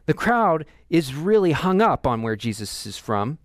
The 0.06 0.14
crowd 0.14 0.66
is 0.88 1.14
really 1.14 1.52
hung 1.52 1.80
up 1.80 2.06
on 2.06 2.22
where 2.22 2.36
Jesus 2.36 2.86
is 2.86 2.98
from. 2.98 3.38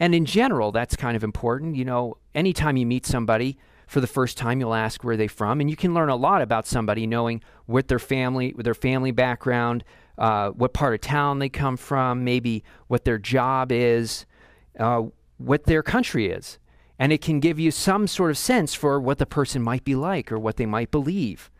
And 0.00 0.14
in 0.14 0.24
general, 0.24 0.72
that's 0.72 0.96
kind 0.96 1.16
of 1.16 1.22
important. 1.22 1.76
You 1.76 1.84
know, 1.84 2.16
anytime 2.34 2.76
you 2.76 2.86
meet 2.86 3.06
somebody 3.06 3.56
for 3.86 4.00
the 4.00 4.06
first 4.06 4.36
time, 4.36 4.58
you'll 4.58 4.74
ask 4.74 5.04
where 5.04 5.16
they're 5.16 5.28
from. 5.28 5.60
And 5.60 5.70
you 5.70 5.76
can 5.76 5.94
learn 5.94 6.08
a 6.08 6.16
lot 6.16 6.42
about 6.42 6.66
somebody 6.66 7.06
knowing 7.06 7.42
what 7.66 7.88
their 7.88 7.98
family, 7.98 8.54
their 8.56 8.74
family 8.74 9.12
background, 9.12 9.84
uh, 10.18 10.50
what 10.50 10.72
part 10.72 10.94
of 10.94 11.00
town 11.00 11.38
they 11.38 11.48
come 11.48 11.76
from, 11.76 12.24
maybe 12.24 12.64
what 12.88 13.04
their 13.04 13.18
job 13.18 13.70
is, 13.70 14.26
uh, 14.78 15.02
what 15.38 15.64
their 15.64 15.82
country 15.82 16.30
is. 16.30 16.58
And 16.98 17.12
it 17.12 17.20
can 17.20 17.40
give 17.40 17.58
you 17.58 17.70
some 17.70 18.06
sort 18.06 18.30
of 18.30 18.38
sense 18.38 18.74
for 18.74 19.00
what 19.00 19.18
the 19.18 19.26
person 19.26 19.62
might 19.62 19.84
be 19.84 19.94
like 19.94 20.30
or 20.30 20.38
what 20.38 20.56
they 20.56 20.66
might 20.66 20.90
believe. 20.90 21.50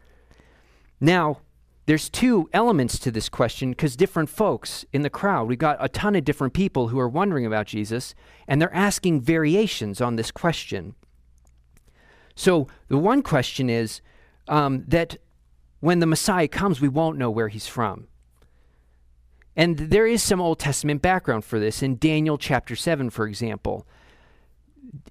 Now, 1.01 1.41
there's 1.87 2.09
two 2.09 2.49
elements 2.53 2.99
to 3.01 3.11
this 3.11 3.29
question 3.29 3.71
because 3.71 3.97
different 3.97 4.29
folks 4.29 4.85
in 4.93 5.03
the 5.03 5.11
crowd, 5.11 5.49
We've 5.49 5.59
got 5.59 5.77
a 5.81 5.89
ton 5.89 6.15
of 6.15 6.25
different 6.25 6.55
people 6.55 6.89
who 6.89 6.99
are 6.99 7.09
wondering 7.09 7.45
about 7.45 7.67
Jesus, 7.67 8.15
and 8.47 8.61
they're 8.61 8.75
asking 8.75 9.23
variations 9.23 10.01
on 10.01 10.17
this 10.17 10.31
question. 10.31 10.95
So, 12.35 12.69
the 12.89 12.99
one 12.99 13.23
question 13.23 13.69
is 13.69 14.01
um, 14.49 14.85
that 14.89 15.19
when 15.81 15.99
the 15.99 16.07
Messiah 16.07 16.49
comes, 16.49 16.81
we 16.81 16.89
won't 16.89 17.19
know 17.19 17.31
where 17.31 17.49
he's 17.49 17.67
from. 17.67 18.07
And 19.57 19.77
there 19.77 20.07
is 20.07 20.23
some 20.23 20.41
Old 20.41 20.59
Testament 20.59 21.03
background 21.03 21.45
for 21.45 21.59
this 21.59 21.83
in 21.83 21.97
Daniel 21.97 22.39
chapter 22.39 22.75
7, 22.75 23.11
for 23.11 23.27
example. 23.27 23.87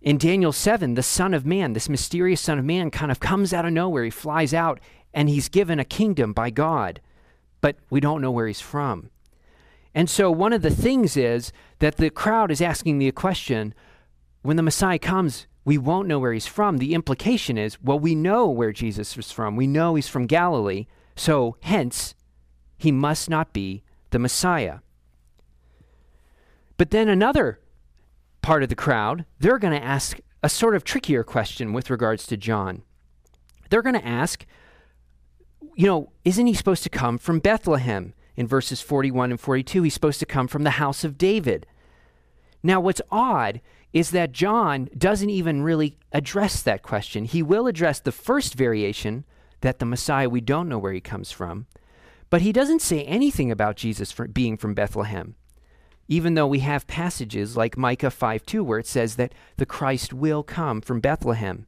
In 0.01 0.18
Daniel 0.18 0.51
7, 0.51 0.96
the 0.96 1.04
Son 1.04 1.34
of 1.34 1.46
Man, 1.46 1.74
this 1.74 1.90
mysterious 1.90 2.42
Son 2.42 2.58
of 2.58 2.66
Man, 2.66 2.90
kind 2.90 3.12
of 3.12 3.20
comes 3.20 3.54
out 3.54 3.66
of 3.66 3.74
nowhere. 3.74 4.04
He 4.04 4.10
flies 4.10 4.54
out 4.54 4.80
and 5.13 5.30
he's 5.30 5.50
given 5.50 5.80
a 5.80 5.86
kingdom 5.86 6.34
by 6.34 6.50
God, 6.50 7.01
but 7.60 7.77
we 7.89 8.00
don't 8.00 8.22
know 8.22 8.32
where 8.32 8.48
he's 8.48 8.62
from. 8.62 9.10
And 9.94 10.10
so, 10.10 10.32
one 10.32 10.53
of 10.53 10.62
the 10.62 10.70
things 10.70 11.18
is 11.18 11.51
that 11.80 11.98
the 11.98 12.10
crowd 12.10 12.51
is 12.51 12.62
asking 12.62 12.98
the 12.98 13.12
question 13.12 13.74
when 14.41 14.58
the 14.58 14.63
Messiah 14.63 15.00
comes, 15.00 15.48
we 15.65 15.77
won't 15.77 16.08
know 16.08 16.18
where 16.18 16.34
he's 16.34 16.48
from. 16.48 16.77
The 16.77 16.94
implication 16.94 17.58
is, 17.58 17.80
well, 17.82 18.00
we 18.00 18.15
know 18.15 18.48
where 18.48 18.72
Jesus 18.72 19.15
is 19.18 19.32
from. 19.32 19.56
We 19.56 19.68
know 19.68 19.96
he's 19.96 20.08
from 20.08 20.25
Galilee. 20.25 20.88
So, 21.15 21.58
hence, 21.62 22.15
he 22.77 22.91
must 22.91 23.30
not 23.30 23.53
be 23.53 23.84
the 24.10 24.20
Messiah. 24.20 24.80
But 26.77 26.89
then 26.89 27.10
another 27.10 27.60
part 28.41 28.63
of 28.63 28.70
the 28.70 28.75
crowd, 28.75 29.25
they're 29.39 29.60
going 29.60 29.80
to 29.80 29.86
ask 29.86 30.20
a 30.41 30.50
sort 30.50 30.75
of 30.75 30.84
trickier 30.84 31.24
question 31.24 31.74
with 31.74 31.91
regards 31.91 32.25
to 32.27 32.38
John. 32.38 32.82
They're 33.70 33.84
going 33.84 34.00
to 34.00 34.08
ask, 34.08 34.46
you 35.75 35.88
know, 35.88 36.12
isn't 36.25 36.48
he 36.48 36.54
supposed 36.54 36.84
to 36.84 36.90
come 36.90 37.18
from 37.18 37.40
Bethlehem? 37.40 38.13
In 38.38 38.48
verses 38.48 38.82
41 38.82 39.32
and 39.32 39.40
42, 39.40 39.84
he's 39.84 39.94
supposed 39.94 40.20
to 40.20 40.25
come 40.25 40.48
from 40.48 40.63
the 40.63 40.72
house 40.72 41.04
of 41.04 41.18
David. 41.18 41.68
Now, 42.63 42.80
what's 42.80 43.01
odd 43.12 43.62
is 43.94 44.12
that 44.12 44.32
John 44.32 44.90
doesn't 44.98 45.30
even 45.30 45.63
really 45.63 45.98
address 46.12 46.62
that 46.62 46.82
question. 46.82 47.25
He 47.25 47.44
will 47.44 47.68
address 47.68 48.00
the 48.00 48.12
first 48.12 48.56
variation 48.56 49.25
that 49.62 49.80
the 49.80 49.86
Messiah, 49.86 50.30
we 50.30 50.42
don't 50.42 50.70
know 50.70 50.80
where 50.80 50.94
he 50.94 51.01
comes 51.01 51.32
from, 51.32 51.68
but 52.30 52.42
he 52.42 52.51
doesn't 52.51 52.82
say 52.82 53.04
anything 53.04 53.51
about 53.51 53.75
Jesus 53.75 54.16
being 54.32 54.58
from 54.58 54.74
Bethlehem, 54.74 55.36
even 56.08 56.34
though 56.34 56.48
we 56.48 56.60
have 56.60 56.88
passages 56.88 57.58
like 57.58 57.78
Micah 57.78 58.10
5 58.10 58.46
2, 58.46 58.63
where 58.63 58.80
it 58.80 58.88
says 58.88 59.18
that 59.18 59.34
the 59.58 59.66
Christ 59.66 60.13
will 60.13 60.42
come 60.42 60.82
from 60.82 61.01
Bethlehem, 61.01 61.68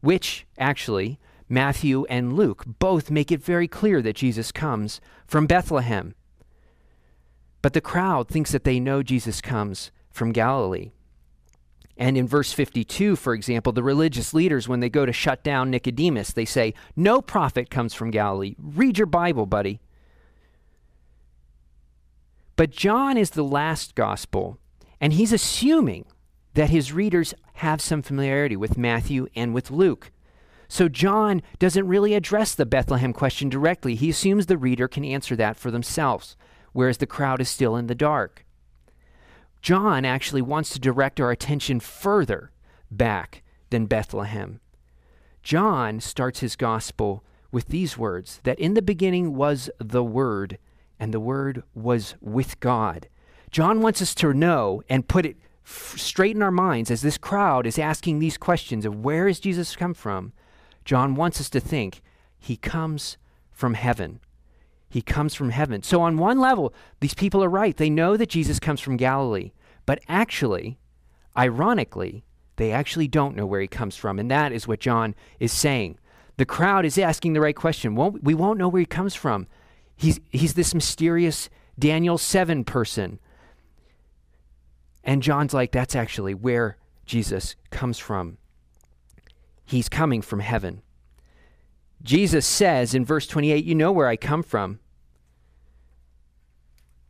which 0.00 0.46
actually 0.58 1.18
Matthew 1.48 2.04
and 2.06 2.34
Luke 2.34 2.64
both 2.78 3.10
make 3.10 3.32
it 3.32 3.42
very 3.42 3.68
clear 3.68 4.02
that 4.02 4.16
Jesus 4.16 4.52
comes 4.52 5.00
from 5.26 5.46
Bethlehem. 5.46 6.14
But 7.62 7.72
the 7.72 7.80
crowd 7.80 8.28
thinks 8.28 8.52
that 8.52 8.64
they 8.64 8.78
know 8.78 9.02
Jesus 9.02 9.40
comes 9.40 9.90
from 10.10 10.32
Galilee. 10.32 10.92
And 11.96 12.16
in 12.16 12.28
verse 12.28 12.52
52, 12.52 13.16
for 13.16 13.34
example, 13.34 13.72
the 13.72 13.82
religious 13.82 14.32
leaders, 14.32 14.68
when 14.68 14.78
they 14.78 14.88
go 14.88 15.04
to 15.04 15.12
shut 15.12 15.42
down 15.42 15.70
Nicodemus, 15.70 16.32
they 16.32 16.44
say, 16.44 16.74
No 16.94 17.20
prophet 17.20 17.70
comes 17.70 17.92
from 17.92 18.12
Galilee. 18.12 18.54
Read 18.56 18.98
your 18.98 19.06
Bible, 19.06 19.46
buddy. 19.46 19.80
But 22.54 22.70
John 22.70 23.16
is 23.16 23.30
the 23.30 23.44
last 23.44 23.96
gospel, 23.96 24.58
and 25.00 25.12
he's 25.12 25.32
assuming 25.32 26.06
that 26.54 26.70
his 26.70 26.92
readers 26.92 27.34
have 27.54 27.80
some 27.80 28.02
familiarity 28.02 28.56
with 28.56 28.78
Matthew 28.78 29.26
and 29.34 29.52
with 29.52 29.70
Luke. 29.70 30.12
So 30.68 30.88
John 30.88 31.42
doesn't 31.58 31.88
really 31.88 32.14
address 32.14 32.54
the 32.54 32.66
Bethlehem 32.66 33.12
question 33.12 33.48
directly. 33.48 33.94
He 33.94 34.10
assumes 34.10 34.46
the 34.46 34.58
reader 34.58 34.86
can 34.86 35.04
answer 35.04 35.34
that 35.36 35.56
for 35.56 35.70
themselves, 35.70 36.36
whereas 36.72 36.98
the 36.98 37.06
crowd 37.06 37.40
is 37.40 37.48
still 37.48 37.74
in 37.74 37.86
the 37.86 37.94
dark. 37.94 38.44
John 39.62 40.04
actually 40.04 40.42
wants 40.42 40.70
to 40.70 40.78
direct 40.78 41.20
our 41.20 41.30
attention 41.30 41.80
further 41.80 42.52
back 42.90 43.42
than 43.70 43.86
Bethlehem. 43.86 44.60
John 45.42 46.00
starts 46.00 46.40
his 46.40 46.56
gospel 46.56 47.24
with 47.50 47.68
these 47.68 47.96
words 47.96 48.40
that 48.44 48.58
in 48.58 48.74
the 48.74 48.82
beginning 48.82 49.34
was 49.34 49.70
the 49.78 50.04
Word, 50.04 50.58
and 51.00 51.12
the 51.12 51.20
Word 51.20 51.62
was 51.74 52.14
with 52.20 52.60
God. 52.60 53.08
John 53.50 53.80
wants 53.80 54.02
us 54.02 54.14
to 54.16 54.34
know 54.34 54.82
and 54.88 55.08
put 55.08 55.24
it 55.24 55.36
f- 55.64 55.94
straight 55.96 56.36
in 56.36 56.42
our 56.42 56.50
minds 56.50 56.90
as 56.90 57.00
this 57.00 57.16
crowd 57.16 57.66
is 57.66 57.78
asking 57.78 58.18
these 58.18 58.36
questions 58.36 58.84
of 58.84 59.02
where 59.02 59.26
has 59.26 59.40
Jesus 59.40 59.74
come 59.74 59.94
from? 59.94 60.32
John 60.88 61.14
wants 61.14 61.38
us 61.38 61.50
to 61.50 61.60
think 61.60 62.00
he 62.38 62.56
comes 62.56 63.18
from 63.50 63.74
heaven. 63.74 64.20
He 64.88 65.02
comes 65.02 65.34
from 65.34 65.50
heaven. 65.50 65.82
So, 65.82 66.00
on 66.00 66.16
one 66.16 66.40
level, 66.40 66.72
these 67.00 67.12
people 67.12 67.44
are 67.44 67.50
right. 67.50 67.76
They 67.76 67.90
know 67.90 68.16
that 68.16 68.30
Jesus 68.30 68.58
comes 68.58 68.80
from 68.80 68.96
Galilee. 68.96 69.52
But 69.84 70.00
actually, 70.08 70.78
ironically, 71.36 72.24
they 72.56 72.72
actually 72.72 73.06
don't 73.06 73.36
know 73.36 73.44
where 73.44 73.60
he 73.60 73.66
comes 73.66 73.96
from. 73.96 74.18
And 74.18 74.30
that 74.30 74.50
is 74.50 74.66
what 74.66 74.80
John 74.80 75.14
is 75.38 75.52
saying. 75.52 75.98
The 76.38 76.46
crowd 76.46 76.86
is 76.86 76.96
asking 76.96 77.34
the 77.34 77.42
right 77.42 77.54
question. 77.54 77.94
Won't, 77.94 78.24
we 78.24 78.32
won't 78.32 78.58
know 78.58 78.68
where 78.70 78.80
he 78.80 78.86
comes 78.86 79.14
from. 79.14 79.46
He's, 79.94 80.20
he's 80.30 80.54
this 80.54 80.74
mysterious 80.74 81.50
Daniel 81.78 82.16
7 82.16 82.64
person. 82.64 83.18
And 85.04 85.22
John's 85.22 85.52
like, 85.52 85.70
that's 85.70 85.94
actually 85.94 86.32
where 86.32 86.78
Jesus 87.04 87.56
comes 87.70 87.98
from. 87.98 88.38
He's 89.68 89.90
coming 89.90 90.22
from 90.22 90.40
heaven. 90.40 90.80
Jesus 92.02 92.46
says 92.46 92.94
in 92.94 93.04
verse 93.04 93.26
28, 93.26 93.64
You 93.64 93.74
know 93.74 93.92
where 93.92 94.06
I 94.06 94.16
come 94.16 94.42
from, 94.42 94.80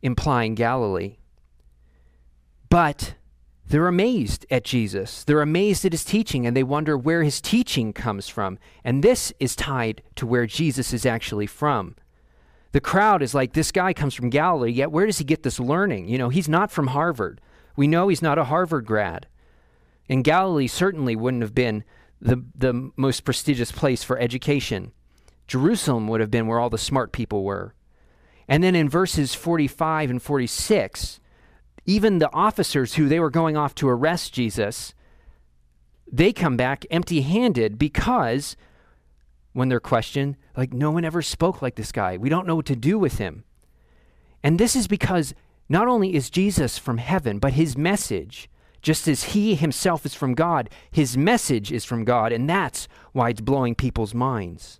implying 0.01 0.55
Galilee. 0.55 1.15
But 2.69 3.15
they're 3.65 3.87
amazed 3.87 4.45
at 4.51 4.65
Jesus. 4.65 5.23
They're 5.23 5.41
amazed 5.41 5.85
at 5.85 5.93
his 5.93 6.03
teaching 6.03 6.45
and 6.45 6.57
they 6.57 6.63
wonder 6.63 6.97
where 6.97 7.23
his 7.23 7.39
teaching 7.39 7.93
comes 7.93 8.27
from. 8.27 8.59
And 8.83 9.03
this 9.03 9.31
is 9.39 9.55
tied 9.55 10.01
to 10.15 10.27
where 10.27 10.45
Jesus 10.45 10.91
is 10.91 11.05
actually 11.05 11.47
from. 11.47 11.95
The 12.73 12.81
crowd 12.81 13.21
is 13.21 13.33
like, 13.33 13.53
this 13.53 13.71
guy 13.71 13.93
comes 13.93 14.13
from 14.13 14.29
Galilee, 14.29 14.71
yet 14.71 14.91
where 14.91 15.05
does 15.05 15.19
he 15.19 15.23
get 15.23 15.43
this 15.43 15.61
learning? 15.61 16.09
You 16.09 16.17
know, 16.17 16.29
he's 16.29 16.49
not 16.49 16.71
from 16.71 16.87
Harvard. 16.87 17.39
We 17.77 17.87
know 17.87 18.09
he's 18.09 18.21
not 18.21 18.37
a 18.37 18.43
Harvard 18.43 18.85
grad. 18.85 19.27
And 20.09 20.23
Galilee 20.23 20.67
certainly 20.67 21.15
wouldn't 21.15 21.43
have 21.43 21.55
been 21.55 21.83
the, 22.21 22.43
the 22.55 22.91
most 22.95 23.23
prestigious 23.23 23.71
place 23.71 24.03
for 24.03 24.19
education. 24.19 24.91
Jerusalem 25.47 26.07
would 26.07 26.21
have 26.21 26.31
been 26.31 26.47
where 26.47 26.59
all 26.59 26.69
the 26.69 26.77
smart 26.77 27.11
people 27.11 27.43
were. 27.43 27.73
And 28.47 28.63
then 28.63 28.75
in 28.75 28.89
verses 28.89 29.33
45 29.35 30.09
and 30.09 30.21
46, 30.21 31.19
even 31.85 32.19
the 32.19 32.31
officers 32.33 32.95
who 32.95 33.07
they 33.07 33.19
were 33.19 33.29
going 33.29 33.55
off 33.55 33.75
to 33.75 33.89
arrest 33.89 34.33
Jesus, 34.33 34.93
they 36.11 36.33
come 36.33 36.57
back 36.57 36.85
empty 36.91 37.21
handed 37.21 37.79
because 37.79 38.55
when 39.53 39.69
they're 39.69 39.79
questioned, 39.79 40.35
like, 40.55 40.73
no 40.73 40.91
one 40.91 41.05
ever 41.05 41.21
spoke 41.21 41.61
like 41.61 41.75
this 41.75 41.91
guy. 41.91 42.17
We 42.17 42.29
don't 42.29 42.47
know 42.47 42.55
what 42.55 42.65
to 42.67 42.75
do 42.75 42.99
with 42.99 43.17
him. 43.17 43.43
And 44.43 44.59
this 44.59 44.75
is 44.75 44.87
because 44.87 45.33
not 45.67 45.87
only 45.87 46.15
is 46.15 46.29
Jesus 46.29 46.77
from 46.77 46.97
heaven, 46.97 47.39
but 47.39 47.53
his 47.53 47.77
message, 47.77 48.49
just 48.81 49.07
as 49.07 49.25
he 49.35 49.55
himself 49.55 50.05
is 50.05 50.13
from 50.13 50.33
God, 50.33 50.69
his 50.91 51.17
message 51.17 51.71
is 51.71 51.85
from 51.85 52.05
God, 52.05 52.31
and 52.31 52.49
that's 52.49 52.87
why 53.11 53.29
it's 53.29 53.41
blowing 53.41 53.75
people's 53.75 54.13
minds. 54.13 54.79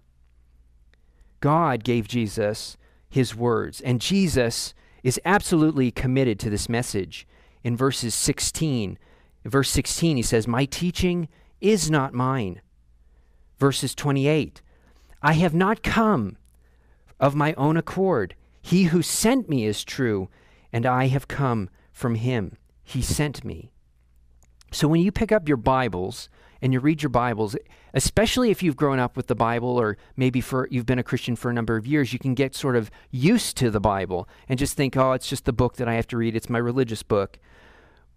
God 1.39 1.83
gave 1.83 2.07
Jesus 2.07 2.77
his 3.09 3.35
words, 3.35 3.81
and 3.81 4.01
Jesus 4.01 4.73
is 5.03 5.19
absolutely 5.25 5.91
committed 5.91 6.39
to 6.39 6.49
this 6.49 6.69
message. 6.69 7.27
In 7.63 7.75
verses 7.75 8.13
16, 8.13 8.97
verse 9.45 9.69
16, 9.69 10.17
he 10.17 10.23
says, 10.23 10.47
My 10.47 10.65
teaching 10.65 11.27
is 11.61 11.89
not 11.89 12.13
mine. 12.13 12.61
Verses 13.57 13.93
28, 13.95 14.61
I 15.21 15.33
have 15.33 15.53
not 15.53 15.83
come 15.83 16.37
of 17.19 17.35
my 17.35 17.53
own 17.53 17.75
accord. 17.75 18.35
He 18.61 18.83
who 18.83 19.01
sent 19.01 19.49
me 19.49 19.65
is 19.65 19.83
true, 19.83 20.29
and 20.71 20.85
I 20.85 21.07
have 21.07 21.27
come 21.27 21.69
from 21.91 22.15
him. 22.15 22.57
He 22.83 23.01
sent 23.01 23.43
me. 23.43 23.71
So 24.71 24.87
when 24.87 25.01
you 25.01 25.11
pick 25.11 25.31
up 25.31 25.47
your 25.47 25.57
Bibles 25.57 26.29
and 26.61 26.73
you 26.73 26.79
read 26.79 27.01
your 27.01 27.09
Bibles, 27.09 27.55
especially 27.93 28.51
if 28.51 28.61
you've 28.61 28.75
grown 28.75 28.99
up 28.99 29.15
with 29.15 29.27
the 29.27 29.35
Bible 29.35 29.79
or 29.79 29.97
maybe 30.15 30.41
for 30.41 30.67
you've 30.69 30.85
been 30.85 30.99
a 30.99 31.03
Christian 31.03 31.35
for 31.35 31.49
a 31.49 31.53
number 31.53 31.75
of 31.75 31.87
years, 31.87 32.13
you 32.13 32.19
can 32.19 32.33
get 32.33 32.55
sort 32.55 32.75
of 32.75 32.91
used 33.09 33.57
to 33.57 33.71
the 33.71 33.79
Bible 33.79 34.27
and 34.47 34.59
just 34.59 34.75
think, 34.75 34.95
"Oh, 34.95 35.13
it's 35.13 35.29
just 35.29 35.45
the 35.45 35.53
book 35.53 35.77
that 35.77 35.87
I 35.87 35.93
have 35.93 36.07
to 36.07 36.17
read. 36.17 36.35
It's 36.35 36.49
my 36.49 36.59
religious 36.59 37.03
book." 37.03 37.39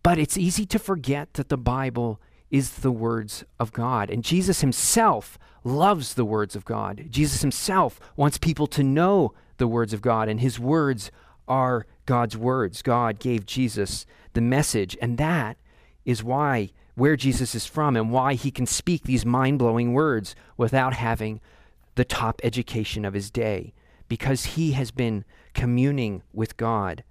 But 0.03 0.19
it's 0.19 0.37
easy 0.37 0.67
to 0.67 0.79
forget 0.79 1.35
that 1.35 1.49
the 1.49 1.57
Bible 1.57 2.21
is 2.51 2.71
the 2.81 2.93
words 2.93 3.45
of 3.59 3.73
God. 3.73 4.11
And 4.11 4.23
Jesus 4.25 4.61
himself 4.61 5.39
loves 5.65 6.15
the 6.15 6.25
words 6.25 6.57
of 6.57 6.65
God. 6.65 7.07
Jesus 7.09 7.41
himself 7.41 7.99
wants 8.17 8.37
people 8.37 8.67
to 8.67 8.83
know 8.83 9.33
the 9.57 9.69
words 9.69 9.95
of 9.95 10.03
God, 10.03 10.29
and 10.29 10.41
his 10.41 10.59
words 10.59 11.11
are 11.47 11.87
God's 12.05 12.37
words. 12.37 12.83
God 12.83 13.21
gave 13.21 13.47
Jesus 13.47 14.05
the 14.33 14.41
message, 14.41 14.97
and 15.01 15.17
that 15.19 15.57
is 16.05 16.23
why 16.23 16.71
where 16.95 17.17
Jesus 17.17 17.55
is 17.55 17.67
from 17.67 17.97
and 17.97 18.11
why 18.11 18.35
he 18.35 18.51
can 18.51 18.67
speak 18.67 19.05
these 19.05 19.25
mind-blowing 19.25 19.93
words 19.93 20.35
without 20.57 20.93
having 20.95 21.41
the 21.95 22.05
top 22.05 22.41
education 22.45 23.05
of 23.05 23.15
his 23.15 23.31
day 23.31 23.73
because 24.09 24.45
he 24.45 24.73
has 24.73 24.91
been 24.91 25.25
communing 25.55 26.23
with 26.33 26.57
God. 26.57 27.03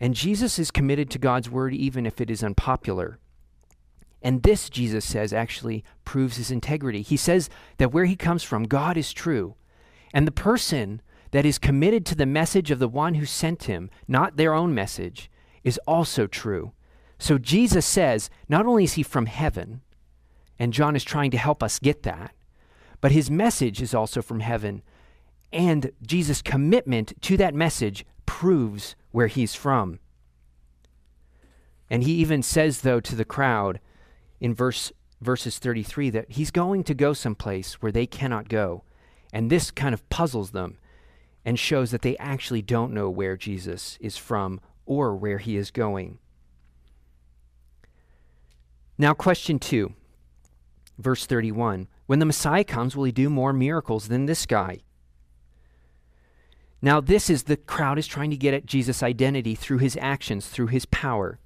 And 0.00 0.14
Jesus 0.14 0.58
is 0.58 0.70
committed 0.70 1.10
to 1.10 1.18
God's 1.18 1.50
word 1.50 1.74
even 1.74 2.06
if 2.06 2.20
it 2.20 2.30
is 2.30 2.42
unpopular. 2.42 3.18
And 4.22 4.42
this, 4.42 4.70
Jesus 4.70 5.04
says, 5.04 5.32
actually 5.32 5.84
proves 6.04 6.36
his 6.36 6.50
integrity. 6.50 7.02
He 7.02 7.16
says 7.16 7.50
that 7.76 7.92
where 7.92 8.06
he 8.06 8.16
comes 8.16 8.42
from, 8.42 8.64
God 8.64 8.96
is 8.96 9.12
true. 9.12 9.54
And 10.12 10.26
the 10.26 10.32
person 10.32 11.02
that 11.30 11.46
is 11.46 11.58
committed 11.58 12.04
to 12.06 12.14
the 12.14 12.26
message 12.26 12.70
of 12.70 12.78
the 12.78 12.88
one 12.88 13.14
who 13.14 13.26
sent 13.26 13.64
him, 13.64 13.90
not 14.08 14.36
their 14.36 14.54
own 14.54 14.74
message, 14.74 15.30
is 15.64 15.78
also 15.86 16.26
true. 16.26 16.72
So 17.18 17.38
Jesus 17.38 17.84
says, 17.84 18.30
not 18.48 18.66
only 18.66 18.84
is 18.84 18.94
he 18.94 19.02
from 19.02 19.26
heaven, 19.26 19.82
and 20.58 20.72
John 20.72 20.96
is 20.96 21.04
trying 21.04 21.30
to 21.32 21.38
help 21.38 21.62
us 21.62 21.78
get 21.78 22.02
that, 22.02 22.34
but 23.00 23.12
his 23.12 23.30
message 23.30 23.80
is 23.80 23.94
also 23.94 24.22
from 24.22 24.40
heaven. 24.40 24.82
And 25.52 25.92
Jesus' 26.02 26.42
commitment 26.42 27.14
to 27.22 27.36
that 27.36 27.54
message 27.54 28.04
proves 28.26 28.94
where 29.10 29.26
he's 29.26 29.54
from. 29.54 29.98
And 31.88 32.04
he 32.04 32.12
even 32.12 32.42
says, 32.42 32.82
though, 32.82 33.00
to 33.00 33.16
the 33.16 33.24
crowd 33.24 33.80
in 34.40 34.54
verse, 34.54 34.92
verses 35.20 35.58
33 35.58 36.10
that 36.10 36.30
he's 36.32 36.50
going 36.50 36.84
to 36.84 36.94
go 36.94 37.12
someplace 37.12 37.74
where 37.74 37.92
they 37.92 38.06
cannot 38.06 38.48
go. 38.48 38.84
And 39.32 39.50
this 39.50 39.70
kind 39.70 39.92
of 39.92 40.08
puzzles 40.08 40.52
them 40.52 40.78
and 41.44 41.58
shows 41.58 41.90
that 41.90 42.02
they 42.02 42.16
actually 42.18 42.62
don't 42.62 42.92
know 42.92 43.10
where 43.10 43.36
Jesus 43.36 43.98
is 44.00 44.16
from 44.16 44.60
or 44.86 45.14
where 45.16 45.38
he 45.38 45.56
is 45.56 45.70
going. 45.70 46.18
Now, 48.98 49.14
question 49.14 49.58
two, 49.58 49.94
verse 50.98 51.26
31. 51.26 51.88
When 52.06 52.18
the 52.18 52.26
Messiah 52.26 52.64
comes, 52.64 52.96
will 52.96 53.04
he 53.04 53.12
do 53.12 53.30
more 53.30 53.52
miracles 53.52 54.08
than 54.08 54.26
this 54.26 54.44
guy? 54.46 54.80
Now, 56.82 57.00
this 57.00 57.28
is 57.28 57.44
the 57.44 57.56
crowd 57.56 57.98
is 57.98 58.06
trying 58.06 58.30
to 58.30 58.36
get 58.36 58.54
at 58.54 58.66
Jesus' 58.66 59.02
identity 59.02 59.54
through 59.54 59.78
his 59.78 59.98
actions, 60.00 60.48
through 60.48 60.68
his 60.68 60.86
power. 60.86 61.38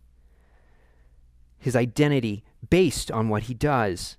His 1.59 1.75
identity 1.75 2.44
based 2.70 3.11
on 3.11 3.29
what 3.29 3.44
he 3.44 3.55
does. 3.55 4.16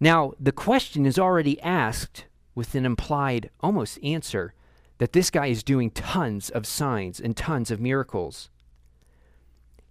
Now, 0.00 0.32
the 0.40 0.52
question 0.52 1.06
is 1.06 1.18
already 1.18 1.60
asked 1.60 2.26
with 2.54 2.74
an 2.74 2.84
implied 2.84 3.50
almost 3.60 3.98
answer 4.02 4.54
that 4.98 5.12
this 5.12 5.30
guy 5.30 5.46
is 5.46 5.62
doing 5.62 5.90
tons 5.90 6.50
of 6.50 6.66
signs 6.66 7.20
and 7.20 7.36
tons 7.36 7.70
of 7.70 7.80
miracles. 7.80 8.50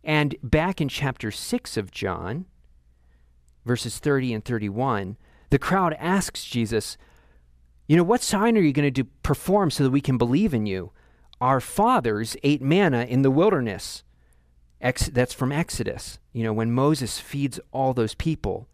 And 0.04 0.36
back 0.44 0.82
in 0.82 0.90
chapter 0.90 1.32
6 1.32 1.78
of 1.78 1.92
John, 1.92 2.46
verses 3.66 4.00
30 4.00 4.34
and 4.34 4.46
31, 4.46 5.18
the 5.50 5.60
crowd 5.60 5.96
asks 6.00 6.46
Jesus, 6.46 6.98
You 7.88 7.98
know, 7.98 8.04
what 8.04 8.22
sign 8.22 8.58
are 8.58 8.62
you 8.62 8.74
going 8.74 8.94
to 8.94 9.04
perform 9.04 9.72
so 9.72 9.84
that 9.84 9.92
we 9.92 10.02
can 10.02 10.18
believe 10.18 10.54
in 10.54 10.66
you? 10.66 10.92
Our 11.40 11.60
fathers 11.60 12.38
ate 12.44 12.62
manna 12.62 13.04
in 13.04 13.22
the 13.22 13.32
wilderness. 13.32 14.04
Ex- 14.80 15.10
that's 15.10 15.34
from 15.34 15.52
Exodus, 15.52 16.20
you 16.32 16.44
know, 16.44 16.54
when 16.54 16.72
Moses 16.72 17.20
feeds 17.20 17.60
all 17.72 17.94
those 17.94 18.16
people. 18.16 18.68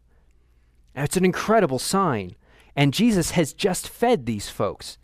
It's 0.95 1.17
an 1.17 1.25
incredible 1.25 1.79
sign. 1.79 2.35
And 2.75 2.93
Jesus 2.93 3.31
has 3.31 3.53
just 3.53 3.89
fed 3.89 4.25
these 4.25 4.49
folks. 4.49 4.98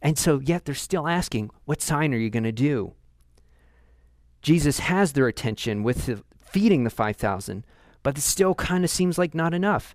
And 0.00 0.16
so, 0.16 0.38
yet 0.38 0.64
they're 0.64 0.74
still 0.74 1.08
asking, 1.08 1.50
What 1.64 1.82
sign 1.82 2.14
are 2.14 2.18
you 2.18 2.30
going 2.30 2.44
to 2.44 2.52
do? 2.52 2.94
Jesus 4.42 4.78
has 4.80 5.12
their 5.12 5.26
attention 5.26 5.82
with 5.82 6.06
the 6.06 6.22
feeding 6.40 6.84
the 6.84 6.90
5,000, 6.90 7.64
but 8.02 8.16
it 8.16 8.20
still 8.22 8.54
kind 8.54 8.84
of 8.84 8.90
seems 8.90 9.18
like 9.18 9.34
not 9.34 9.54
enough. 9.54 9.94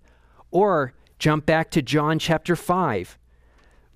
Or 0.50 0.92
jump 1.18 1.46
back 1.46 1.70
to 1.72 1.82
John 1.82 2.18
chapter 2.18 2.54
5. 2.54 3.18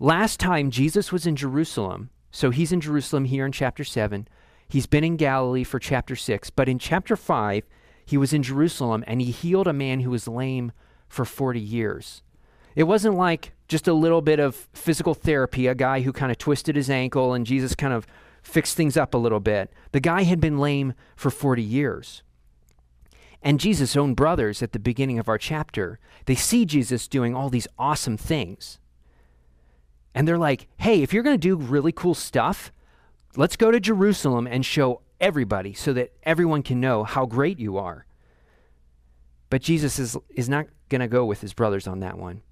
Last 0.01 0.41
time 0.41 0.71
Jesus 0.71 1.13
was 1.13 1.27
in 1.27 1.37
Jerusalem, 1.37 2.11
so 2.31 2.51
he's 2.51 2.73
in 2.73 2.81
Jerusalem 2.81 3.27
here 3.27 3.45
in 3.45 3.53
chapter 3.53 3.85
7. 3.85 4.29
He's 4.69 4.87
been 4.87 5.05
in 5.05 5.17
Galilee 5.17 5.65
for 5.65 5.79
chapter 5.79 6.17
6, 6.17 6.51
but 6.51 6.69
in 6.69 6.79
chapter 6.79 7.17
5, 7.17 7.65
he 8.05 8.17
was 8.17 8.33
in 8.33 8.43
Jerusalem 8.43 9.05
and 9.07 9.21
he 9.21 9.31
healed 9.31 9.67
a 9.67 9.73
man 9.73 10.01
who 10.01 10.11
was 10.11 10.29
lame 10.29 10.73
for 11.09 11.25
40 11.25 11.61
years. 11.61 12.23
It 12.75 12.85
wasn't 12.85 13.17
like 13.17 13.53
just 13.69 13.87
a 13.87 13.93
little 13.93 14.23
bit 14.23 14.41
of 14.41 14.57
physical 14.73 15.15
therapy, 15.15 15.67
a 15.67 15.75
guy 15.75 16.01
who 16.01 16.13
kind 16.13 16.33
of 16.33 16.39
twisted 16.39 16.75
his 16.75 16.91
ankle 16.91 17.35
and 17.35 17.47
Jesus 17.47 17.75
kind 17.75 17.93
of 17.93 18.07
fixed 18.43 18.77
things 18.77 18.97
up 18.97 19.15
a 19.15 19.19
little 19.19 19.41
bit. 19.41 19.73
The 19.93 20.01
guy 20.01 20.23
had 20.23 20.41
been 20.41 20.59
lame 20.59 20.95
for 21.15 21.31
40 21.31 21.63
years. 21.63 22.23
And 23.43 23.61
Jesus' 23.61 23.97
own 23.97 24.15
brothers 24.15 24.63
at 24.63 24.73
the 24.73 24.79
beginning 24.79 25.19
of 25.19 25.29
our 25.29 25.39
chapter, 25.39 26.01
they 26.25 26.35
see 26.35 26.65
Jesus 26.65 27.07
doing 27.07 27.35
all 27.35 27.51
these 27.51 27.69
awesome 27.79 28.17
things. 28.17 28.81
And 30.15 30.27
they're 30.27 30.39
like, 30.39 30.67
hey, 30.79 31.03
if 31.03 31.13
you're 31.13 31.23
going 31.23 31.39
to 31.39 31.39
do 31.39 31.55
really 31.55 31.93
cool 31.93 32.15
stuff, 32.15 32.73
let's 33.37 33.57
go 33.57 33.71
to 33.71 33.79
Jerusalem 33.79 34.47
and 34.47 34.65
show 34.67 35.03
everybody 35.21 35.75
so 35.75 35.93
that 35.93 36.13
everyone 36.25 36.63
can 36.63 36.81
know 36.81 37.05
how 37.05 37.27
great 37.27 37.61
you 37.61 37.77
are. 37.77 38.07
But 39.51 39.63
Jesus 39.63 39.99
is, 39.99 40.17
is 40.31 40.49
not 40.49 40.67
going 40.89 41.01
to 41.01 41.09
go 41.09 41.25
with 41.25 41.41
his 41.41 41.53
brothers 41.53 41.87
on 41.87 42.01
that 42.01 42.19
one. 42.19 42.43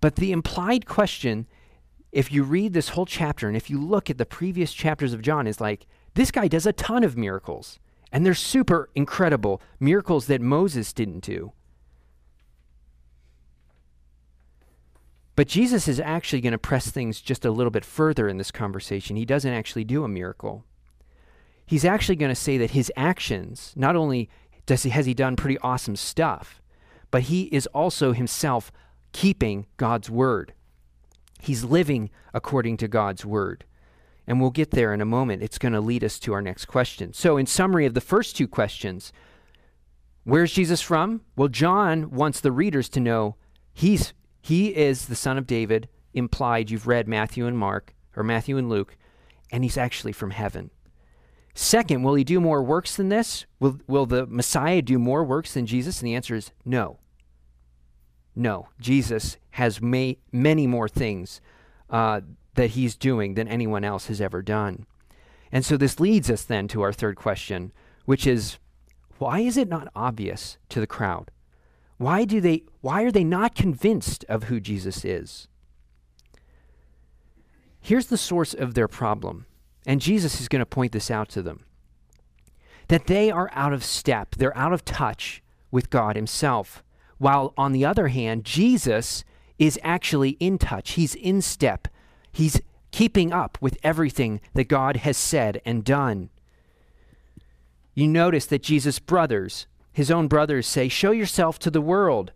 But 0.00 0.16
the 0.16 0.32
implied 0.32 0.86
question, 0.86 1.46
if 2.12 2.32
you 2.32 2.42
read 2.42 2.72
this 2.72 2.90
whole 2.90 3.06
chapter 3.06 3.48
and 3.48 3.56
if 3.56 3.70
you 3.70 3.80
look 3.80 4.10
at 4.10 4.18
the 4.18 4.26
previous 4.26 4.72
chapters 4.72 5.12
of 5.12 5.22
John, 5.22 5.46
is 5.46 5.60
like, 5.60 5.86
this 6.14 6.30
guy 6.30 6.48
does 6.48 6.66
a 6.66 6.72
ton 6.72 7.04
of 7.04 7.16
miracles. 7.16 7.78
And 8.12 8.24
they're 8.24 8.34
super 8.34 8.88
incredible 8.94 9.60
miracles 9.80 10.26
that 10.26 10.40
Moses 10.40 10.92
didn't 10.92 11.20
do. 11.20 11.52
But 15.34 15.48
Jesus 15.48 15.86
is 15.86 16.00
actually 16.00 16.40
going 16.40 16.52
to 16.52 16.58
press 16.58 16.90
things 16.90 17.20
just 17.20 17.44
a 17.44 17.50
little 17.50 17.70
bit 17.70 17.84
further 17.84 18.26
in 18.26 18.38
this 18.38 18.50
conversation. 18.50 19.16
He 19.16 19.26
doesn't 19.26 19.52
actually 19.52 19.84
do 19.84 20.02
a 20.02 20.08
miracle. 20.08 20.64
He's 21.66 21.84
actually 21.84 22.16
going 22.16 22.30
to 22.30 22.34
say 22.34 22.56
that 22.56 22.70
his 22.70 22.90
actions, 22.96 23.74
not 23.76 23.96
only 23.96 24.30
does 24.64 24.84
he, 24.84 24.90
has 24.90 25.04
he 25.04 25.12
done 25.12 25.36
pretty 25.36 25.58
awesome 25.58 25.96
stuff, 25.96 26.62
but 27.10 27.24
he 27.24 27.42
is 27.44 27.66
also 27.68 28.12
himself 28.12 28.72
keeping 29.16 29.64
God's 29.78 30.10
word. 30.10 30.52
He's 31.40 31.64
living 31.64 32.10
according 32.34 32.76
to 32.76 32.86
God's 32.86 33.24
word. 33.24 33.64
And 34.26 34.42
we'll 34.42 34.50
get 34.50 34.72
there 34.72 34.92
in 34.92 35.00
a 35.00 35.06
moment. 35.06 35.42
It's 35.42 35.56
going 35.56 35.72
to 35.72 35.80
lead 35.80 36.04
us 36.04 36.18
to 36.18 36.34
our 36.34 36.42
next 36.42 36.66
question. 36.66 37.14
So, 37.14 37.38
in 37.38 37.46
summary 37.46 37.86
of 37.86 37.94
the 37.94 38.02
first 38.02 38.36
two 38.36 38.46
questions, 38.46 39.14
where's 40.24 40.52
Jesus 40.52 40.82
from? 40.82 41.22
Well, 41.34 41.48
John 41.48 42.10
wants 42.10 42.40
the 42.40 42.52
readers 42.52 42.90
to 42.90 43.00
know 43.00 43.36
he's 43.72 44.12
he 44.42 44.76
is 44.76 45.06
the 45.06 45.16
son 45.16 45.38
of 45.38 45.46
David, 45.46 45.88
implied 46.12 46.70
you've 46.70 46.86
read 46.86 47.08
Matthew 47.08 47.46
and 47.46 47.56
Mark 47.56 47.94
or 48.16 48.22
Matthew 48.22 48.58
and 48.58 48.68
Luke, 48.68 48.98
and 49.50 49.64
he's 49.64 49.78
actually 49.78 50.12
from 50.12 50.32
heaven. 50.32 50.70
Second, 51.54 52.02
will 52.02 52.16
he 52.16 52.24
do 52.24 52.38
more 52.38 52.62
works 52.62 52.96
than 52.96 53.08
this? 53.08 53.46
Will, 53.60 53.78
will 53.86 54.04
the 54.04 54.26
Messiah 54.26 54.82
do 54.82 54.98
more 54.98 55.24
works 55.24 55.54
than 55.54 55.64
Jesus? 55.64 56.00
And 56.00 56.06
the 56.06 56.14
answer 56.14 56.34
is 56.34 56.52
no. 56.66 56.98
No. 58.36 58.68
Jesus 58.78 59.38
has 59.52 59.80
may, 59.80 60.18
many 60.30 60.66
more 60.66 60.88
things 60.88 61.40
uh, 61.90 62.20
that 62.54 62.70
he's 62.70 62.94
doing 62.94 63.34
than 63.34 63.48
anyone 63.48 63.82
else 63.82 64.06
has 64.06 64.20
ever 64.20 64.42
done. 64.42 64.86
And 65.50 65.64
so 65.64 65.76
this 65.76 65.98
leads 65.98 66.30
us 66.30 66.44
then 66.44 66.68
to 66.68 66.82
our 66.82 66.92
third 66.92 67.16
question, 67.16 67.72
which 68.04 68.26
is 68.26 68.58
why 69.18 69.40
is 69.40 69.56
it 69.56 69.68
not 69.68 69.88
obvious 69.96 70.58
to 70.68 70.80
the 70.80 70.86
crowd? 70.86 71.30
Why 71.96 72.24
do 72.24 72.40
they 72.40 72.64
why 72.82 73.02
are 73.02 73.10
they 73.10 73.24
not 73.24 73.54
convinced 73.54 74.24
of 74.28 74.44
who 74.44 74.60
Jesus 74.60 75.04
is? 75.04 75.48
Here's 77.80 78.06
the 78.06 78.18
source 78.18 78.52
of 78.52 78.74
their 78.74 78.88
problem. 78.88 79.46
And 79.86 80.00
Jesus 80.00 80.40
is 80.40 80.48
going 80.48 80.60
to 80.60 80.66
point 80.66 80.92
this 80.92 81.10
out 81.10 81.28
to 81.30 81.42
them 81.42 81.64
that 82.88 83.06
they 83.06 83.30
are 83.30 83.50
out 83.52 83.72
of 83.72 83.84
step, 83.84 84.34
they're 84.36 84.56
out 84.56 84.72
of 84.72 84.84
touch 84.84 85.42
with 85.70 85.90
God 85.90 86.16
Himself. 86.16 86.82
While 87.18 87.54
on 87.56 87.72
the 87.72 87.84
other 87.84 88.08
hand, 88.08 88.44
Jesus 88.44 89.24
is 89.58 89.78
actually 89.82 90.30
in 90.40 90.58
touch, 90.58 90.92
He's 90.92 91.14
in 91.14 91.40
step, 91.42 91.88
He's 92.32 92.60
keeping 92.90 93.32
up 93.32 93.58
with 93.60 93.78
everything 93.82 94.40
that 94.54 94.68
God 94.68 94.96
has 94.98 95.16
said 95.16 95.60
and 95.64 95.84
done. 95.84 96.30
You 97.94 98.06
notice 98.06 98.46
that 98.46 98.62
Jesus' 98.62 98.98
brothers, 98.98 99.66
his 99.92 100.10
own 100.10 100.28
brothers, 100.28 100.66
say, 100.66 100.88
Show 100.88 101.10
yourself 101.10 101.58
to 101.60 101.70
the 101.70 101.80
world, 101.80 102.32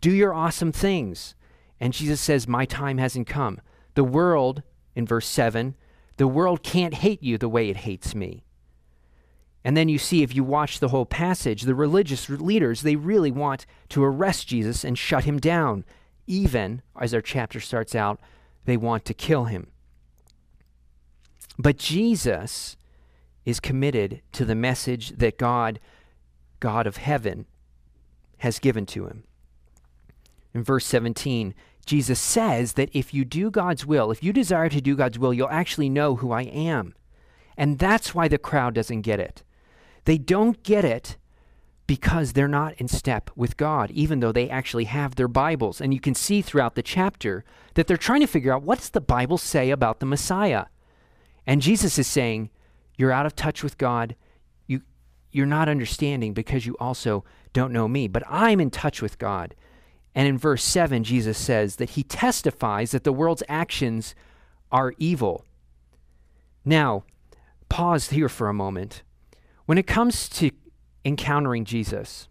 do 0.00 0.10
your 0.10 0.34
awesome 0.34 0.72
things. 0.72 1.34
And 1.80 1.92
Jesus 1.92 2.20
says, 2.20 2.46
My 2.46 2.66
time 2.66 2.98
hasn't 2.98 3.26
come. 3.26 3.60
The 3.94 4.04
world, 4.04 4.62
in 4.94 5.06
verse 5.06 5.26
7, 5.26 5.74
the 6.18 6.28
world 6.28 6.62
can't 6.62 6.94
hate 6.94 7.22
you 7.22 7.38
the 7.38 7.48
way 7.48 7.70
it 7.70 7.78
hates 7.78 8.14
me. 8.14 8.44
And 9.68 9.76
then 9.76 9.90
you 9.90 9.98
see, 9.98 10.22
if 10.22 10.34
you 10.34 10.44
watch 10.44 10.80
the 10.80 10.88
whole 10.88 11.04
passage, 11.04 11.60
the 11.60 11.74
religious 11.74 12.30
leaders, 12.30 12.80
they 12.80 12.96
really 12.96 13.30
want 13.30 13.66
to 13.90 14.02
arrest 14.02 14.48
Jesus 14.48 14.82
and 14.82 14.96
shut 14.96 15.24
him 15.24 15.38
down. 15.38 15.84
Even, 16.26 16.80
as 16.98 17.12
our 17.12 17.20
chapter 17.20 17.60
starts 17.60 17.94
out, 17.94 18.18
they 18.64 18.78
want 18.78 19.04
to 19.04 19.12
kill 19.12 19.44
him. 19.44 19.66
But 21.58 21.76
Jesus 21.76 22.78
is 23.44 23.60
committed 23.60 24.22
to 24.32 24.46
the 24.46 24.54
message 24.54 25.10
that 25.18 25.36
God, 25.36 25.80
God 26.60 26.86
of 26.86 26.96
heaven, 26.96 27.44
has 28.38 28.58
given 28.58 28.86
to 28.86 29.04
him. 29.04 29.24
In 30.54 30.64
verse 30.64 30.86
17, 30.86 31.52
Jesus 31.84 32.18
says 32.18 32.72
that 32.72 32.88
if 32.94 33.12
you 33.12 33.26
do 33.26 33.50
God's 33.50 33.84
will, 33.84 34.10
if 34.10 34.22
you 34.22 34.32
desire 34.32 34.70
to 34.70 34.80
do 34.80 34.96
God's 34.96 35.18
will, 35.18 35.34
you'll 35.34 35.50
actually 35.50 35.90
know 35.90 36.16
who 36.16 36.32
I 36.32 36.44
am. 36.44 36.94
And 37.54 37.78
that's 37.78 38.14
why 38.14 38.28
the 38.28 38.38
crowd 38.38 38.72
doesn't 38.72 39.02
get 39.02 39.20
it. 39.20 39.42
They 40.04 40.18
don't 40.18 40.62
get 40.62 40.84
it 40.84 41.16
because 41.88 42.34
they're 42.34 42.46
not 42.46 42.74
in 42.74 42.86
step 42.86 43.30
with 43.34 43.56
God, 43.56 43.90
even 43.92 44.20
though 44.20 44.30
they 44.30 44.48
actually 44.50 44.84
have 44.84 45.14
their 45.14 45.26
Bibles. 45.26 45.80
And 45.80 45.94
you 45.94 46.00
can 46.00 46.14
see 46.14 46.42
throughout 46.42 46.74
the 46.74 46.82
chapter 46.82 47.44
that 47.74 47.86
they're 47.86 47.96
trying 47.96 48.20
to 48.20 48.26
figure 48.26 48.52
out 48.52 48.62
what 48.62 48.78
does 48.78 48.90
the 48.90 49.00
Bible 49.00 49.38
say 49.38 49.70
about 49.70 49.98
the 49.98 50.06
Messiah? 50.06 50.66
And 51.46 51.62
Jesus 51.62 51.98
is 51.98 52.06
saying, 52.06 52.50
You're 52.98 53.10
out 53.10 53.24
of 53.24 53.34
touch 53.34 53.62
with 53.62 53.78
God. 53.78 54.14
You, 54.66 54.82
you're 55.32 55.46
not 55.46 55.70
understanding 55.70 56.34
because 56.34 56.66
you 56.66 56.76
also 56.78 57.24
don't 57.54 57.72
know 57.72 57.88
me. 57.88 58.06
But 58.06 58.22
I'm 58.28 58.60
in 58.60 58.70
touch 58.70 59.00
with 59.00 59.18
God. 59.18 59.54
And 60.14 60.28
in 60.28 60.36
verse 60.36 60.64
7, 60.64 61.04
Jesus 61.04 61.38
says 61.38 61.76
that 61.76 61.90
he 61.90 62.02
testifies 62.02 62.90
that 62.90 63.04
the 63.04 63.12
world's 63.12 63.42
actions 63.48 64.14
are 64.70 64.94
evil. 64.98 65.44
Now, 66.66 67.04
pause 67.70 68.10
here 68.10 68.28
for 68.28 68.48
a 68.48 68.54
moment. 68.54 69.02
When 69.68 69.76
it 69.76 69.86
comes 69.86 70.30
to 70.30 70.50
encountering 71.04 71.66
Jesus, 71.66 72.26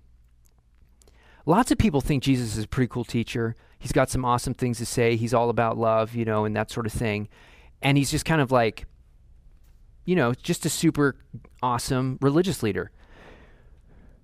lots 1.46 1.70
of 1.70 1.78
people 1.78 2.02
think 2.02 2.24
Jesus 2.24 2.58
is 2.58 2.64
a 2.64 2.68
pretty 2.68 2.88
cool 2.88 3.04
teacher. 3.04 3.56
He's 3.78 3.92
got 3.92 4.10
some 4.10 4.26
awesome 4.26 4.56
things 4.56 4.80
to 4.80 4.88
say. 4.88 5.16
He's 5.16 5.36
all 5.36 5.52
about 5.52 5.78
love, 5.78 6.16
you 6.16 6.26
know, 6.26 6.46
and 6.46 6.56
that 6.56 6.72
sort 6.72 6.88
of 6.88 6.94
thing. 6.94 7.30
And 7.80 7.96
he's 7.96 8.10
just 8.10 8.26
kind 8.26 8.42
of 8.42 8.52
like, 8.52 8.88
you 10.04 10.16
know, 10.16 10.34
just 10.34 10.66
a 10.66 10.70
super 10.70 11.16
awesome 11.62 12.18
religious 12.22 12.64
leader. 12.64 12.90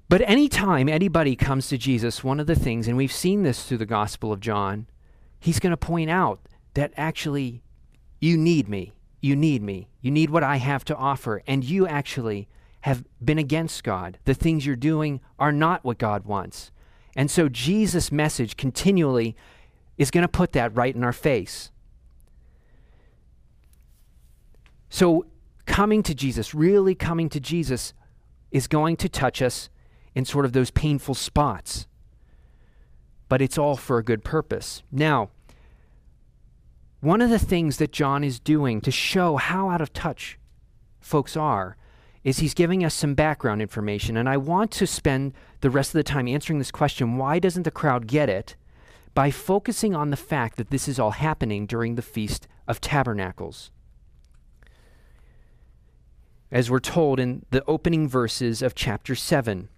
But 0.10 0.28
anytime 0.28 0.90
anybody 0.90 1.36
comes 1.36 1.68
to 1.68 1.78
Jesus, 1.78 2.24
one 2.24 2.40
of 2.40 2.48
the 2.48 2.56
things, 2.56 2.88
and 2.88 2.98
we've 2.98 3.14
seen 3.14 3.44
this 3.44 3.64
through 3.64 3.78
the 3.78 3.86
Gospel 3.86 4.32
of 4.32 4.40
John, 4.40 4.88
he's 5.40 5.60
going 5.60 5.70
to 5.70 5.78
point 5.78 6.10
out 6.10 6.40
that 6.74 6.92
actually 6.98 7.62
you 8.20 8.38
need 8.40 8.68
me. 8.68 8.94
You 9.22 9.36
need 9.36 9.62
me. 9.62 9.88
You 10.02 10.10
need 10.10 10.32
what 10.32 10.42
I 10.42 10.56
have 10.56 10.84
to 10.86 10.96
offer. 10.96 11.44
And 11.46 11.64
you 11.64 11.86
actually 11.86 12.48
have 12.84 13.06
been 13.24 13.38
against 13.38 13.84
God. 13.84 14.18
The 14.26 14.34
things 14.34 14.66
you're 14.66 14.76
doing 14.76 15.22
are 15.40 15.54
not 15.54 15.86
what 15.86 15.98
God 15.98 16.26
wants. 16.26 16.70
And 17.16 17.32
so 17.32 17.48
Jesus' 17.48 18.12
message 18.12 18.58
continually 18.58 19.38
is 19.98 20.12
going 20.12 20.24
to 20.24 20.28
put 20.28 20.52
that 20.52 20.76
right 20.76 20.94
in 20.94 21.04
our 21.04 21.14
face. 21.14 21.72
So, 24.90 25.26
coming 25.66 26.04
to 26.04 26.14
Jesus, 26.14 26.54
really 26.54 26.94
coming 26.94 27.30
to 27.30 27.40
Jesus, 27.40 27.94
is 28.52 28.68
going 28.68 28.98
to 28.98 29.08
touch 29.08 29.42
us 29.42 29.70
in 30.14 30.26
sort 30.26 30.44
of 30.44 30.52
those 30.52 30.70
painful 30.70 31.16
spots. 31.16 31.88
But 33.30 33.42
it's 33.42 33.58
all 33.58 33.78
for 33.78 33.98
a 33.98 34.04
good 34.04 34.26
purpose. 34.26 34.84
Now, 34.92 35.30
one 37.00 37.22
of 37.22 37.30
the 37.30 37.40
things 37.40 37.78
that 37.78 37.94
John 37.94 38.26
is 38.26 38.40
doing 38.40 38.82
to 38.82 38.92
show 38.92 39.38
how 39.38 39.70
out 39.70 39.82
of 39.82 39.94
touch 39.94 40.38
folks 41.00 41.38
are 41.38 41.78
is 42.24 42.40
he's 42.40 42.54
giving 42.54 42.84
us 42.84 42.94
some 42.94 43.16
background 43.16 43.62
information. 43.62 44.16
And 44.16 44.30
I 44.30 44.38
want 44.38 44.72
to 44.72 44.88
spend 44.88 45.34
the 45.62 45.70
rest 45.70 45.90
of 45.90 46.00
the 46.00 46.04
time 46.04 46.28
answering 46.28 46.60
this 46.60 46.72
question 46.72 47.18
why 47.18 47.40
doesn't 47.40 47.64
the 47.64 47.72
crowd 47.72 48.08
get 48.08 48.30
it? 48.30 48.56
By 49.14 49.30
focusing 49.30 49.94
on 49.94 50.10
the 50.10 50.18
fact 50.18 50.58
that 50.58 50.70
this 50.70 50.88
is 50.88 50.98
all 50.98 51.12
happening 51.12 51.66
during 51.66 51.96
the 51.96 52.02
Feast 52.02 52.48
of 52.68 52.82
Tabernacles. 52.82 53.70
As 56.52 56.70
we're 56.70 56.80
told 56.80 57.20
in 57.20 57.46
the 57.52 57.64
opening 57.66 58.08
verses 58.08 58.62
of 58.62 58.76
chapter 58.76 59.16
7, 59.16 59.70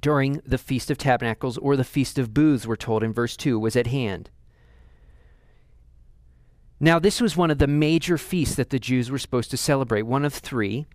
during 0.00 0.40
the 0.46 0.58
Feast 0.58 0.90
of 0.90 0.98
Tabernacles 0.98 1.58
or 1.58 1.76
the 1.76 1.84
Feast 1.84 2.18
of 2.18 2.32
Booths, 2.32 2.66
we're 2.66 2.76
told 2.76 3.02
in 3.02 3.12
verse 3.12 3.36
2, 3.36 3.58
was 3.58 3.76
at 3.76 3.86
hand. 3.88 4.30
Now, 6.78 6.98
this 6.98 7.20
was 7.20 7.36
one 7.36 7.50
of 7.50 7.58
the 7.58 7.66
major 7.66 8.18
feasts 8.18 8.54
that 8.56 8.68
the 8.70 8.78
Jews 8.78 9.10
were 9.10 9.18
supposed 9.18 9.50
to 9.50 9.56
celebrate, 9.56 10.02
one 10.02 10.26
of 10.26 10.34
three, 10.34 10.86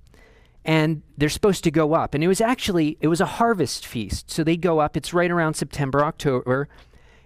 and 0.63 1.01
they're 1.17 1.29
supposed 1.29 1.63
to 1.63 1.71
go 1.71 1.93
up. 1.93 2.13
And 2.13 2.23
it 2.23 2.27
was 2.27 2.41
actually, 2.41 2.97
it 3.01 3.07
was 3.07 3.21
a 3.21 3.25
harvest 3.25 3.85
feast. 3.85 4.29
So 4.29 4.43
they 4.43 4.57
go 4.57 4.79
up, 4.79 4.95
it's 4.95 5.13
right 5.13 5.31
around 5.31 5.55
September, 5.55 6.03
October. 6.03 6.67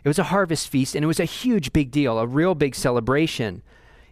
It 0.03 0.07
was 0.07 0.19
a 0.19 0.25
harvest 0.25 0.69
feast, 0.69 0.95
and 0.95 1.03
it 1.03 1.07
was 1.07 1.19
a 1.19 1.25
huge 1.25 1.73
big 1.73 1.91
deal, 1.91 2.19
a 2.19 2.27
real 2.27 2.55
big 2.55 2.75
celebration. 2.75 3.61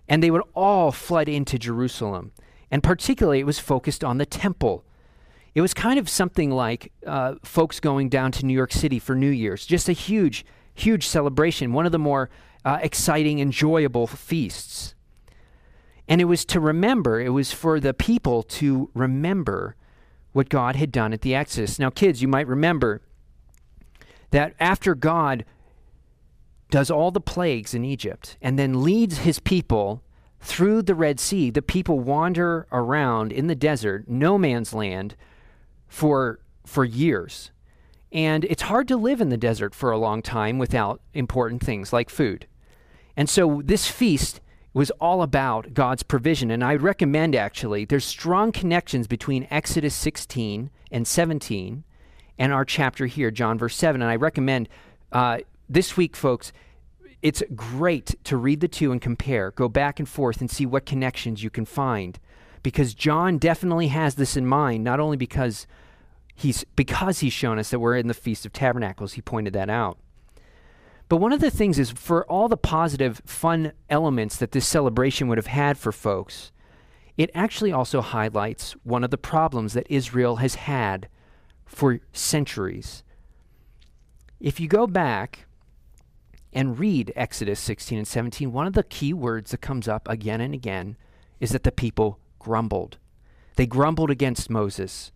And 0.09 0.21
they 0.21 0.31
would 0.31 0.41
all 0.53 0.91
flood 0.91 1.29
into 1.29 1.57
Jerusalem. 1.57 2.31
And 2.69 2.83
particularly, 2.83 3.39
it 3.39 3.45
was 3.45 3.59
focused 3.59 4.03
on 4.03 4.17
the 4.17 4.25
temple. 4.25 4.83
It 5.55 5.61
was 5.61 5.73
kind 5.73 5.99
of 5.99 6.09
something 6.09 6.49
like 6.49 6.91
uh, 7.05 7.35
folks 7.43 7.79
going 7.79 8.09
down 8.09 8.31
to 8.33 8.45
New 8.45 8.55
York 8.55 8.73
City 8.73 8.97
for 8.97 9.15
New 9.15 9.29
Year's, 9.29 9.65
just 9.65 9.87
a 9.87 9.93
huge, 9.93 10.45
huge 10.73 11.05
celebration, 11.05 11.73
one 11.73 11.85
of 11.85 11.91
the 11.91 11.99
more 11.99 12.31
uh, 12.65 12.79
exciting, 12.81 13.39
enjoyable 13.39 14.07
feasts. 14.07 14.95
And 16.07 16.19
it 16.19 16.25
was 16.25 16.45
to 16.45 16.59
remember, 16.59 17.21
it 17.21 17.29
was 17.29 17.51
for 17.51 17.79
the 17.79 17.93
people 17.93 18.43
to 18.43 18.89
remember 18.93 19.75
what 20.33 20.49
God 20.49 20.75
had 20.75 20.91
done 20.91 21.13
at 21.13 21.21
the 21.21 21.35
Exodus. 21.35 21.79
Now, 21.79 21.89
kids, 21.89 22.21
you 22.21 22.27
might 22.27 22.47
remember 22.47 23.01
that 24.31 24.53
after 24.59 24.95
God 24.95 25.45
does 26.69 26.89
all 26.89 27.11
the 27.11 27.21
plagues 27.21 27.73
in 27.73 27.85
Egypt 27.85 28.35
and 28.41 28.57
then 28.57 28.83
leads 28.83 29.19
his 29.19 29.39
people 29.39 30.01
through 30.41 30.81
the 30.81 30.95
Red 30.95 31.19
Sea, 31.19 31.49
the 31.49 31.61
people 31.61 31.99
wander 31.99 32.67
around 32.71 33.31
in 33.31 33.47
the 33.47 33.55
desert, 33.55 34.09
no 34.09 34.37
man's 34.37 34.73
land, 34.73 35.15
for 35.87 36.39
for 36.65 36.83
years. 36.83 37.51
And 38.11 38.45
it's 38.45 38.63
hard 38.63 38.87
to 38.87 38.97
live 38.97 39.21
in 39.21 39.29
the 39.29 39.37
desert 39.37 39.73
for 39.75 39.91
a 39.91 39.97
long 39.97 40.21
time 40.21 40.57
without 40.57 41.01
important 41.13 41.63
things 41.63 41.91
like 41.91 42.09
food. 42.09 42.47
And 43.15 43.29
so 43.29 43.61
this 43.63 43.87
feast 43.87 44.41
was 44.73 44.89
all 44.91 45.21
about 45.21 45.73
God's 45.73 46.03
provision. 46.03 46.49
And 46.49 46.63
I 46.63 46.75
recommend 46.75 47.35
actually, 47.35 47.85
there's 47.85 48.05
strong 48.05 48.51
connections 48.51 49.07
between 49.07 49.47
Exodus 49.51 49.93
16 49.95 50.69
and 50.91 51.07
17 51.07 51.83
and 52.39 52.51
our 52.51 52.65
chapter 52.65 53.05
here, 53.05 53.31
John 53.31 53.57
verse 53.57 53.75
7. 53.75 54.01
And 54.01 54.09
I 54.09 54.15
recommend 54.15 54.67
uh, 55.11 55.39
this 55.69 55.95
week, 55.95 56.15
folks, 56.15 56.51
it's 57.21 57.43
great 57.55 58.15
to 58.25 58.35
read 58.35 58.59
the 58.59 58.67
two 58.67 58.91
and 58.91 59.01
compare, 59.01 59.51
go 59.51 59.69
back 59.69 59.99
and 59.99 60.09
forth 60.09 60.41
and 60.41 60.51
see 60.51 60.65
what 60.65 60.85
connections 60.85 61.43
you 61.43 61.49
can 61.49 61.65
find. 61.65 62.19
Because 62.63 62.93
John 62.93 63.37
definitely 63.37 63.87
has 63.87 64.15
this 64.15 64.35
in 64.35 64.45
mind, 64.45 64.83
not 64.83 64.99
only 64.99 65.17
because 65.17 65.67
he's 66.33 66.63
because 66.75 67.19
he's 67.19 67.33
shown 67.33 67.59
us 67.59 67.69
that 67.69 67.79
we're 67.79 67.95
in 67.95 68.07
the 68.07 68.13
Feast 68.13 68.45
of 68.45 68.53
Tabernacles, 68.53 69.13
he 69.13 69.21
pointed 69.21 69.53
that 69.53 69.69
out. 69.69 69.97
But 71.13 71.21
one 71.21 71.31
of 71.31 71.41
the 71.41 71.51
things 71.51 71.77
is 71.77 71.91
for 71.91 72.25
all 72.25 72.47
the 72.47 72.57
positive, 72.57 73.21
fun 73.23 73.73
elements 73.87 74.35
that 74.37 74.51
this 74.51 74.67
celebration 74.67 75.27
would 75.27 75.37
have 75.37 75.45
had 75.45 75.77
for 75.77 75.91
folks, 75.91 76.51
it 77.19 77.29
actually 77.35 77.71
also 77.71 78.01
highlights 78.01 78.71
one 78.83 79.03
of 79.03 79.11
the 79.11 79.17
problems 79.19 79.73
that 79.73 79.85
Israel 79.91 80.37
has 80.37 80.55
had 80.55 81.07
for 81.67 81.99
centuries. 82.13 83.03
If 84.39 84.59
you 84.59 84.67
go 84.67 84.87
back 84.87 85.45
and 86.51 86.79
read 86.79 87.13
Exodus 87.15 87.59
16 87.59 87.99
and 87.99 88.07
17, 88.07 88.51
one 88.51 88.65
of 88.65 88.73
the 88.73 88.81
key 88.81 89.13
words 89.13 89.51
that 89.51 89.61
comes 89.61 89.87
up 89.87 90.09
again 90.09 90.41
and 90.41 90.55
again 90.55 90.97
is 91.39 91.51
that 91.51 91.61
the 91.61 91.71
people 91.71 92.17
grumbled. 92.39 92.97
They 93.55 93.67
grumbled 93.67 94.09
against 94.09 94.49
Moses. 94.49 95.11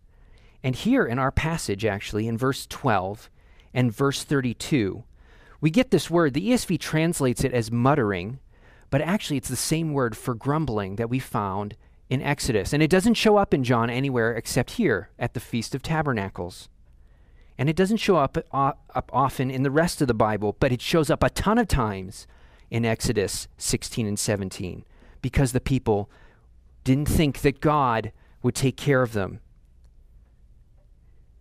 And 0.61 0.75
here 0.75 1.07
in 1.07 1.17
our 1.17 1.31
passage, 1.31 1.85
actually, 1.85 2.27
in 2.27 2.37
verse 2.37 2.67
12 2.67 3.31
and 3.73 3.91
verse 3.91 4.23
32, 4.23 5.03
we 5.59 5.69
get 5.69 5.91
this 5.91 6.09
word. 6.09 6.33
The 6.33 6.49
ESV 6.49 6.79
translates 6.79 7.43
it 7.43 7.53
as 7.53 7.71
muttering, 7.71 8.39
but 8.89 9.01
actually 9.01 9.37
it's 9.37 9.49
the 9.49 9.55
same 9.55 9.93
word 9.93 10.15
for 10.15 10.35
grumbling 10.35 10.95
that 10.97 11.09
we 11.09 11.19
found 11.19 11.75
in 12.09 12.21
Exodus. 12.21 12.73
And 12.73 12.81
it 12.81 12.89
doesn't 12.89 13.15
show 13.15 13.37
up 13.37 13.53
in 13.53 13.63
John 13.63 13.89
anywhere 13.89 14.33
except 14.33 14.71
here 14.71 15.09
at 15.19 15.33
the 15.33 15.39
Feast 15.39 15.75
of 15.75 15.81
Tabernacles. 15.81 16.69
And 17.57 17.69
it 17.69 17.75
doesn't 17.75 17.97
show 17.97 18.17
up, 18.17 18.37
uh, 18.51 18.73
up 18.93 19.09
often 19.11 19.49
in 19.49 19.63
the 19.63 19.71
rest 19.71 20.01
of 20.01 20.07
the 20.07 20.13
Bible, 20.13 20.55
but 20.59 20.71
it 20.71 20.81
shows 20.81 21.09
up 21.09 21.23
a 21.23 21.29
ton 21.29 21.57
of 21.57 21.67
times 21.67 22.27
in 22.69 22.85
Exodus 22.85 23.47
16 23.57 24.05
and 24.05 24.19
17 24.19 24.85
because 25.21 25.51
the 25.51 25.59
people 25.59 26.09
didn't 26.83 27.07
think 27.07 27.41
that 27.41 27.59
God 27.59 28.11
would 28.43 28.55
take 28.55 28.77
care 28.77 29.01
of 29.01 29.13
them. 29.13 29.39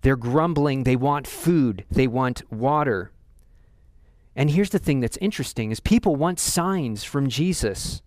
They're 0.00 0.16
grumbling, 0.16 0.84
they 0.84 0.96
want 0.96 1.26
food, 1.26 1.84
they 1.90 2.06
want 2.06 2.42
water. 2.50 3.10
And 4.36 4.50
here's 4.50 4.70
the 4.70 4.78
thing 4.78 5.00
that's 5.00 5.16
interesting 5.16 5.70
is 5.72 5.80
people 5.80 6.14
want 6.14 6.38
signs 6.38 7.02
from 7.02 7.28
Jesus. 7.28 8.02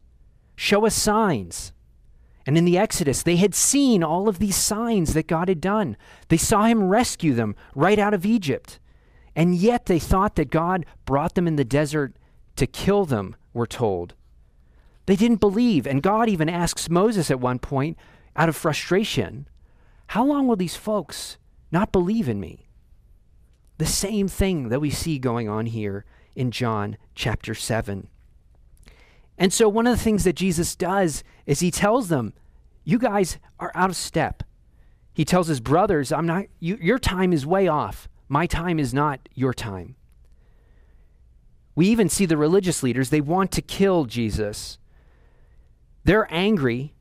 Show 0.56 0.86
us 0.86 0.94
signs. 0.94 1.74
And 2.46 2.58
in 2.58 2.65
the 2.65 2.78
Exodus, 2.78 3.24
they 3.24 3.38
had 3.38 3.56
seen 3.56 4.04
all 4.04 4.30
of 4.30 4.39
these 4.39 4.56
signs 4.56 5.13
that 5.13 5.28
God 5.28 5.50
had 5.50 5.60
done. 5.60 5.98
They 6.30 6.38
saw 6.38 6.65
him 6.65 6.84
rescue 6.84 7.34
them 7.34 7.56
right 7.76 7.98
out 7.98 8.13
of 8.13 8.26
Egypt. 8.26 8.80
And 9.36 9.56
yet 9.56 9.88
they 9.88 10.00
thought 10.00 10.36
that 10.36 10.52
God 10.52 10.86
brought 11.06 11.36
them 11.36 11.48
in 11.48 11.56
the 11.56 11.65
desert 11.65 12.15
to 12.56 12.68
kill 12.68 13.06
them, 13.06 13.36
we're 13.54 13.65
told. 13.65 14.13
They 15.06 15.15
didn't 15.15 15.39
believe. 15.39 15.88
And 15.88 16.04
God 16.04 16.30
even 16.30 16.50
asks 16.50 16.89
Moses 16.89 17.32
at 17.32 17.39
one 17.39 17.58
point, 17.58 17.98
out 18.36 18.50
of 18.50 18.56
frustration, 18.56 19.48
How 20.08 20.24
long 20.24 20.48
will 20.48 20.56
these 20.56 20.76
folks 20.76 21.38
not 21.72 21.92
believe 21.92 22.30
in 22.30 22.39
me? 22.39 22.68
The 23.78 23.86
same 23.86 24.28
thing 24.28 24.70
that 24.70 24.82
we 24.82 24.89
see 24.89 25.20
going 25.20 25.50
on 25.50 25.65
here 25.68 26.06
in 26.39 26.52
John 26.52 26.97
chapter 27.15 27.54
7. 27.54 28.08
And 29.38 29.52
so, 29.52 29.67
one 29.67 29.86
of 29.86 29.97
the 29.97 30.04
things 30.04 30.23
that 30.23 30.38
Jesus 30.38 30.73
does 30.73 31.21
is 31.45 31.60
he 31.60 31.69
tells 31.69 32.08
them, 32.08 32.34
You 32.86 32.97
guys 32.97 33.38
are 33.60 33.73
out 33.75 33.89
of 33.89 33.97
step. 33.97 34.43
He 35.13 35.25
tells 35.25 35.47
his 35.47 35.60
brothers, 35.60 36.13
I'm 36.13 36.25
not, 36.25 36.45
you, 36.62 36.78
Your 36.82 36.97
time 36.97 37.34
is 37.34 37.45
way 37.45 37.67
off. 37.67 38.08
My 38.30 38.47
time 38.47 38.80
is 38.80 38.93
not 38.93 39.28
your 39.36 39.54
time. 39.54 39.95
We 41.75 41.88
even 41.88 42.08
see 42.08 42.25
the 42.25 42.38
religious 42.38 42.84
leaders, 42.84 43.10
they 43.10 43.21
want 43.21 43.52
to 43.52 43.62
kill 43.62 44.06
Jesus. 44.06 44.78
They're 46.06 46.28
angry, 46.34 46.93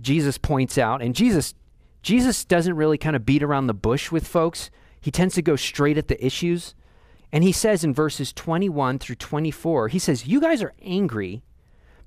Jesus 0.00 0.38
points 0.38 0.78
out, 0.78 1.02
and 1.02 1.16
Jesus 1.16 1.54
Jesus 2.02 2.44
doesn't 2.44 2.76
really 2.76 2.98
kind 2.98 3.16
of 3.16 3.26
beat 3.26 3.42
around 3.42 3.66
the 3.66 3.74
bush 3.74 4.12
with 4.12 4.26
folks. 4.26 4.70
He 5.00 5.10
tends 5.10 5.34
to 5.34 5.42
go 5.42 5.56
straight 5.56 5.98
at 5.98 6.06
the 6.08 6.24
issues. 6.24 6.74
And 7.34 7.42
he 7.42 7.50
says 7.50 7.82
in 7.82 7.92
verses 7.92 8.32
21 8.32 9.00
through 9.00 9.16
24, 9.16 9.88
he 9.88 9.98
says, 9.98 10.24
You 10.24 10.40
guys 10.40 10.62
are 10.62 10.72
angry 10.80 11.42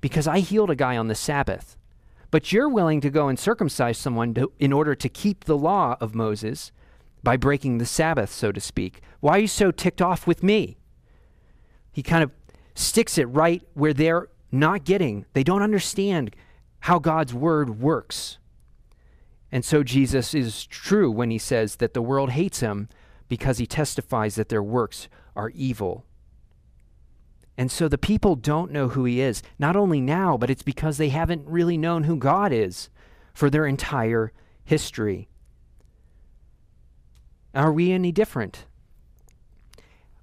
because 0.00 0.26
I 0.26 0.38
healed 0.38 0.70
a 0.70 0.74
guy 0.74 0.96
on 0.96 1.08
the 1.08 1.14
Sabbath. 1.14 1.76
But 2.30 2.50
you're 2.50 2.68
willing 2.68 3.02
to 3.02 3.10
go 3.10 3.28
and 3.28 3.38
circumcise 3.38 3.98
someone 3.98 4.32
to, 4.32 4.50
in 4.58 4.72
order 4.72 4.94
to 4.94 5.08
keep 5.10 5.44
the 5.44 5.56
law 5.56 5.98
of 6.00 6.14
Moses 6.14 6.72
by 7.22 7.36
breaking 7.36 7.76
the 7.76 7.84
Sabbath, 7.84 8.32
so 8.32 8.52
to 8.52 8.60
speak. 8.60 9.02
Why 9.20 9.36
are 9.36 9.40
you 9.40 9.48
so 9.48 9.70
ticked 9.70 10.00
off 10.00 10.26
with 10.26 10.42
me? 10.42 10.78
He 11.92 12.02
kind 12.02 12.24
of 12.24 12.30
sticks 12.74 13.18
it 13.18 13.26
right 13.26 13.62
where 13.74 13.92
they're 13.92 14.28
not 14.50 14.84
getting, 14.84 15.26
they 15.34 15.44
don't 15.44 15.62
understand 15.62 16.34
how 16.80 16.98
God's 16.98 17.34
word 17.34 17.82
works. 17.82 18.38
And 19.52 19.62
so 19.62 19.82
Jesus 19.82 20.32
is 20.32 20.64
true 20.64 21.10
when 21.10 21.30
he 21.30 21.38
says 21.38 21.76
that 21.76 21.92
the 21.92 22.00
world 22.00 22.30
hates 22.30 22.60
him 22.60 22.88
because 23.28 23.58
he 23.58 23.66
testifies 23.66 24.34
that 24.34 24.48
their 24.48 24.62
works 24.62 25.08
are 25.36 25.50
evil. 25.50 26.04
And 27.56 27.70
so 27.72 27.88
the 27.88 27.98
people 27.98 28.36
don't 28.36 28.70
know 28.70 28.88
who 28.88 29.04
he 29.04 29.20
is, 29.20 29.42
not 29.58 29.76
only 29.76 30.00
now, 30.00 30.36
but 30.36 30.50
it's 30.50 30.62
because 30.62 30.96
they 30.96 31.08
haven't 31.08 31.46
really 31.46 31.76
known 31.76 32.04
who 32.04 32.16
God 32.16 32.52
is 32.52 32.88
for 33.34 33.50
their 33.50 33.66
entire 33.66 34.32
history. 34.64 35.28
Are 37.54 37.72
we 37.72 37.90
any 37.90 38.12
different? 38.12 38.66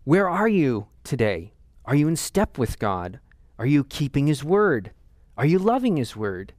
Where 0.06 0.30
are 0.30 0.48
you 0.48 0.88
today? 1.04 1.54
Are 1.84 1.96
you 1.96 2.08
in 2.08 2.16
step 2.16 2.58
with 2.58 2.80
God? 2.80 3.20
Are 3.60 3.66
you 3.66 3.84
keeping 3.84 4.28
his 4.28 4.44
word? 4.44 4.92
Are 5.38 5.46
you 5.46 5.60
loving 5.60 5.98
his 5.98 6.16
word? 6.16 6.54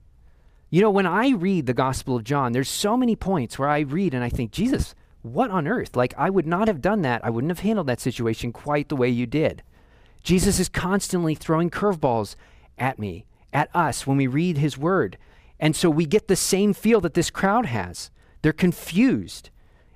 You 0.68 0.82
know, 0.82 0.90
when 0.90 1.06
I 1.06 1.30
read 1.30 1.66
the 1.66 1.74
Gospel 1.74 2.16
of 2.16 2.24
John, 2.24 2.52
there's 2.52 2.68
so 2.68 2.96
many 2.96 3.16
points 3.16 3.58
where 3.58 3.68
I 3.68 3.80
read 3.80 4.12
and 4.14 4.24
I 4.24 4.28
think, 4.28 4.50
Jesus, 4.50 4.94
what 5.32 5.50
on 5.50 5.66
earth? 5.66 5.96
Like, 5.96 6.14
I 6.16 6.30
would 6.30 6.46
not 6.46 6.68
have 6.68 6.80
done 6.80 7.02
that. 7.02 7.24
I 7.24 7.30
wouldn't 7.30 7.50
have 7.50 7.60
handled 7.60 7.86
that 7.86 8.00
situation 8.00 8.52
quite 8.52 8.88
the 8.88 8.96
way 8.96 9.08
you 9.08 9.26
did. 9.26 9.62
Jesus 10.22 10.58
is 10.58 10.68
constantly 10.68 11.34
throwing 11.34 11.70
curveballs 11.70 12.36
at 12.78 12.98
me, 12.98 13.26
at 13.52 13.74
us, 13.74 14.06
when 14.06 14.16
we 14.16 14.26
read 14.26 14.58
his 14.58 14.76
word. 14.76 15.16
And 15.58 15.74
so 15.74 15.88
we 15.88 16.04
get 16.04 16.28
the 16.28 16.36
same 16.36 16.74
feel 16.74 17.00
that 17.00 17.14
this 17.14 17.30
crowd 17.30 17.66
has. 17.66 18.10
They're 18.42 18.52
confused. 18.52 19.50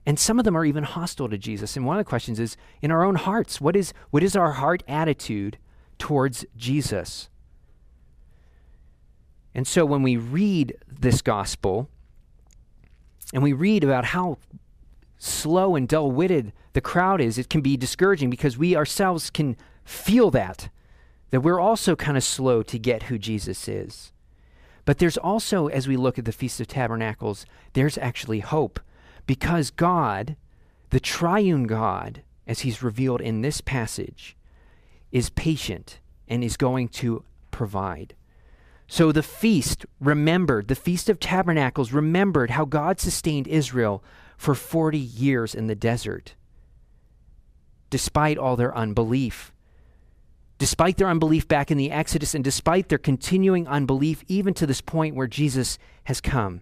And 0.07 0.19
some 0.19 0.39
of 0.39 0.45
them 0.45 0.57
are 0.57 0.65
even 0.65 0.85
hostile 0.85 1.29
to 1.29 1.37
Jesus. 1.37 1.77
And 1.77 1.85
one 1.85 1.97
of 1.97 2.01
the 2.05 2.09
questions 2.09 2.41
is 2.41 2.57
in 2.81 2.91
our 2.91 3.05
own 3.05 3.17
hearts, 3.17 3.61
what 3.61 3.77
is, 3.77 3.93
what 4.11 4.23
is 4.23 4.35
our 4.35 4.53
heart 4.53 4.83
attitude 4.89 5.59
towards 5.99 6.47
Jesus? 6.57 7.29
And 9.55 9.67
so 9.67 9.85
when 9.85 10.03
we 10.03 10.17
read 10.17 10.77
this 10.89 11.23
gospel 11.23 11.89
and 13.33 13.43
we 13.43 13.53
read 13.53 13.85
about 13.85 14.07
how 14.07 14.39
slow 15.21 15.77
and 15.77 15.87
dull 15.87 16.11
witted 16.11 16.53
the 16.73 16.81
crowd 16.81 17.21
is, 17.21 17.39
it 17.39 17.51
can 17.51 17.61
be 17.61 17.77
discouraging 17.77 18.31
because 18.31 18.57
we 18.57 18.77
ourselves 18.77 19.31
can 19.31 19.57
feel 19.85 20.31
that, 20.31 20.69
that 21.31 21.41
we're 21.41 21.61
also 21.61 21.97
kind 21.97 22.17
of 22.17 22.25
slow 22.25 22.63
to 22.63 22.79
get 22.79 23.05
who 23.05 23.19
Jesus 23.19 23.69
is. 23.69 24.13
But 24.85 24.99
there's 24.99 25.19
also, 25.19 25.67
as 25.67 25.87
we 25.87 25.97
look 25.97 26.19
at 26.19 26.25
the 26.25 26.33
Feast 26.33 26.61
of 26.61 26.69
Tabernacles, 26.69 27.45
there's 27.73 27.99
actually 27.99 28.41
hope 28.41 28.81
because 29.27 29.71
God, 29.71 30.37
the 30.91 31.01
triune 31.01 31.65
God, 31.65 32.23
as 32.47 32.61
he's 32.61 32.83
revealed 32.83 33.21
in 33.21 33.43
this 33.43 33.61
passage, 33.61 34.37
is 35.13 35.31
patient 35.31 35.99
and 36.29 36.43
is 36.43 36.57
going 36.57 36.89
to 36.89 37.25
provide. 37.51 38.15
So 38.87 39.13
the 39.13 39.23
feast 39.23 39.87
remembered, 40.01 40.69
the 40.69 40.75
Feast 40.75 41.09
of 41.09 41.21
Tabernacles 41.21 41.93
remembered 41.93 42.51
how 42.51 42.65
God 42.65 42.99
sustained 42.99 43.47
Israel 43.47 44.03
for 44.41 44.55
40 44.55 44.97
years 44.97 45.55
in 45.55 45.67
the 45.67 45.75
desert, 45.75 46.35
despite 47.91 48.39
all 48.39 48.57
their 48.57 48.75
unbelief 48.75 49.53
despite 50.57 50.99
their 50.99 51.09
unbelief 51.09 51.49
back 51.49 51.71
in 51.71 51.79
the 51.79 51.91
Exodus 51.91 52.35
and 52.35 52.45
despite 52.45 52.91
their 52.91 52.99
continuing 52.99 53.67
unbelief, 53.67 54.23
even 54.29 54.53
to 54.53 54.67
this 54.67 54.83
point 54.83 55.17
where 55.17 55.27
Jesus 55.27 55.79
has 56.05 56.21
come. 56.21 56.61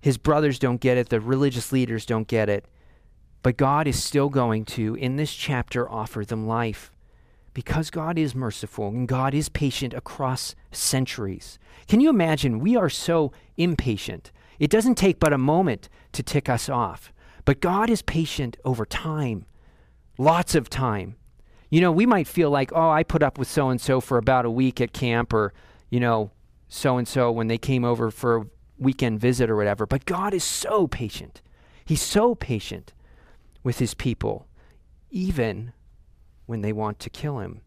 His 0.00 0.18
brothers 0.18 0.58
don't 0.58 0.80
get 0.80 0.98
it, 0.98 1.08
the 1.08 1.20
religious 1.20 1.70
leaders 1.70 2.04
don't 2.04 2.26
get 2.26 2.48
it, 2.48 2.64
but 3.44 3.56
God 3.56 3.86
is 3.86 4.02
still 4.02 4.28
going 4.28 4.64
to, 4.64 4.96
in 4.96 5.14
this 5.14 5.32
chapter, 5.32 5.88
offer 5.88 6.24
them 6.24 6.48
life 6.48 6.90
because 7.54 7.90
God 7.90 8.18
is 8.18 8.34
merciful 8.34 8.88
and 8.88 9.06
God 9.06 9.34
is 9.34 9.48
patient 9.48 9.94
across 9.94 10.56
centuries. 10.72 11.60
Can 11.86 12.00
you 12.00 12.10
imagine? 12.10 12.58
We 12.58 12.74
are 12.74 12.90
so 12.90 13.30
impatient. 13.56 14.32
It 14.58 14.70
doesn't 14.70 14.96
take 14.96 15.20
but 15.20 15.32
a 15.32 15.38
moment 15.38 15.88
to 16.12 16.22
tick 16.22 16.48
us 16.48 16.68
off, 16.68 17.12
but 17.44 17.60
God 17.60 17.90
is 17.90 18.02
patient 18.02 18.56
over 18.64 18.84
time 18.84 19.46
lots 20.18 20.54
of 20.54 20.68
time. 20.68 21.16
You 21.70 21.80
know, 21.80 21.92
we 21.92 22.04
might 22.04 22.26
feel 22.26 22.50
like, 22.50 22.72
oh, 22.74 22.90
I 22.90 23.02
put 23.04 23.22
up 23.22 23.38
with 23.38 23.48
so 23.48 23.70
and 23.70 23.80
so 23.80 24.00
for 24.00 24.18
about 24.18 24.44
a 24.44 24.50
week 24.50 24.80
at 24.80 24.92
camp, 24.92 25.32
or, 25.32 25.54
you 25.90 26.00
know, 26.00 26.32
so 26.68 26.98
and 26.98 27.06
so 27.06 27.30
when 27.30 27.46
they 27.46 27.58
came 27.58 27.84
over 27.84 28.10
for 28.10 28.36
a 28.36 28.46
weekend 28.78 29.20
visit 29.20 29.48
or 29.48 29.56
whatever. 29.56 29.86
But 29.86 30.04
God 30.04 30.34
is 30.34 30.44
so 30.44 30.86
patient. 30.86 31.40
He's 31.84 32.02
so 32.02 32.34
patient 32.34 32.92
with 33.62 33.78
his 33.78 33.94
people, 33.94 34.46
even 35.10 35.72
when 36.46 36.62
they 36.62 36.72
want 36.72 36.98
to 37.00 37.10
kill 37.10 37.38
him. 37.38 37.60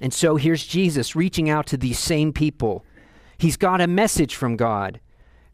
And 0.00 0.14
so 0.14 0.36
here's 0.36 0.66
Jesus 0.66 1.14
reaching 1.14 1.50
out 1.50 1.66
to 1.66 1.76
these 1.76 1.98
same 1.98 2.32
people. 2.32 2.84
He's 3.38 3.56
got 3.56 3.80
a 3.80 3.86
message 3.86 4.34
from 4.34 4.56
God. 4.56 5.00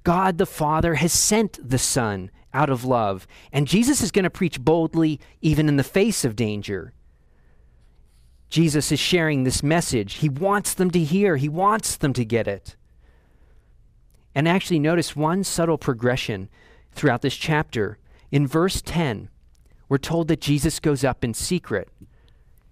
God 0.07 0.38
the 0.38 0.47
Father 0.47 0.95
has 0.95 1.12
sent 1.12 1.59
the 1.69 1.79
Son 1.79 2.31
out 2.55 2.71
of 2.71 2.85
love. 2.85 3.27
And 3.53 3.66
Jesus 3.66 4.01
is 4.01 4.12
going 4.12 4.23
to 4.23 4.31
preach 4.31 4.61
boldly 4.61 5.19
even 5.40 5.69
in 5.69 5.79
the 5.79 5.83
face 5.83 6.25
of 6.25 6.37
danger. 6.37 6.92
Jesus 8.49 8.92
is 8.92 9.01
sharing 9.01 9.42
this 9.42 9.64
message. 9.64 10.19
He 10.19 10.29
wants 10.29 10.75
them 10.75 10.92
to 10.92 11.01
hear, 11.01 11.38
he 11.38 11.49
wants 11.49 11.97
them 11.97 12.12
to 12.12 12.25
get 12.25 12.47
it. 12.47 12.77
And 14.33 14.47
actually, 14.47 14.79
notice 14.79 15.16
one 15.16 15.42
subtle 15.42 15.77
progression 15.77 16.51
throughout 16.92 17.23
this 17.23 17.35
chapter. 17.35 17.99
In 18.31 18.47
verse 18.47 18.81
10, 18.83 19.29
we're 19.88 19.99
told 19.99 20.29
that 20.29 20.40
Jesus 20.40 20.79
goes 20.79 21.03
up 21.03 21.25
in 21.25 21.35
secret. 21.35 21.88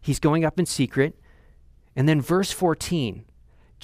He's 0.01 0.21
going 0.21 0.45
up 0.45 0.61
in 0.61 0.67
secret. 0.67 1.19
And 1.97 2.09
then 2.09 2.21
verse 2.21 2.53
14, 2.53 3.25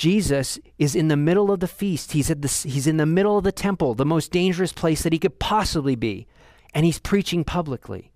Jesus 0.01 0.59
is 0.79 0.97
in 0.97 1.09
the 1.09 1.17
middle 1.17 1.53
of 1.53 1.61
the 1.61 1.69
feast. 1.69 2.13
He's, 2.13 2.31
at 2.31 2.41
the, 2.41 2.49
he's 2.49 2.87
in 2.87 2.97
the 2.97 3.05
middle 3.05 3.37
of 3.37 3.45
the 3.45 3.53
temple, 3.53 3.93
the 3.93 4.07
most 4.07 4.33
dangerous 4.33 4.73
place 4.73 5.03
that 5.03 5.13
he 5.13 5.19
could 5.19 5.39
possibly 5.39 5.95
be. 5.95 6.27
And 6.73 6.87
he's 6.87 6.99
preaching 6.99 7.45
publicly. 7.45 8.11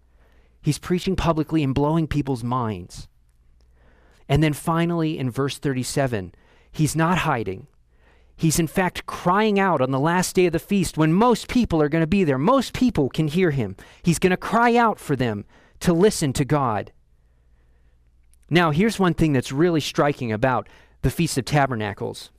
He's 0.62 0.78
preaching 0.78 1.14
publicly 1.14 1.62
and 1.62 1.74
blowing 1.74 2.06
people's 2.06 2.42
minds. 2.42 3.06
And 4.30 4.42
then 4.42 4.54
finally, 4.54 5.18
in 5.18 5.30
verse 5.30 5.58
37, 5.58 6.32
he's 6.72 6.96
not 6.96 7.18
hiding. 7.18 7.66
He's 8.34 8.58
in 8.58 8.66
fact 8.66 9.04
crying 9.04 9.58
out 9.58 9.82
on 9.82 9.90
the 9.90 10.00
last 10.00 10.34
day 10.34 10.46
of 10.46 10.54
the 10.54 10.58
feast 10.58 10.96
when 10.96 11.12
most 11.12 11.48
people 11.48 11.82
are 11.82 11.90
going 11.90 12.02
to 12.02 12.06
be 12.06 12.24
there. 12.24 12.38
Most 12.38 12.72
people 12.72 13.10
can 13.10 13.28
hear 13.28 13.50
him. 13.50 13.76
He's 14.02 14.18
going 14.18 14.30
to 14.30 14.38
cry 14.38 14.74
out 14.74 14.98
for 14.98 15.16
them 15.16 15.44
to 15.80 15.92
listen 15.92 16.32
to 16.32 16.46
God. 16.46 16.92
Now, 18.48 18.70
here's 18.70 18.98
one 18.98 19.12
thing 19.12 19.34
that's 19.34 19.52
really 19.52 19.80
striking 19.80 20.32
about 20.32 20.66
the 21.04 21.10
Feast 21.10 21.38
of 21.38 21.44
Tabernacles. 21.44 22.30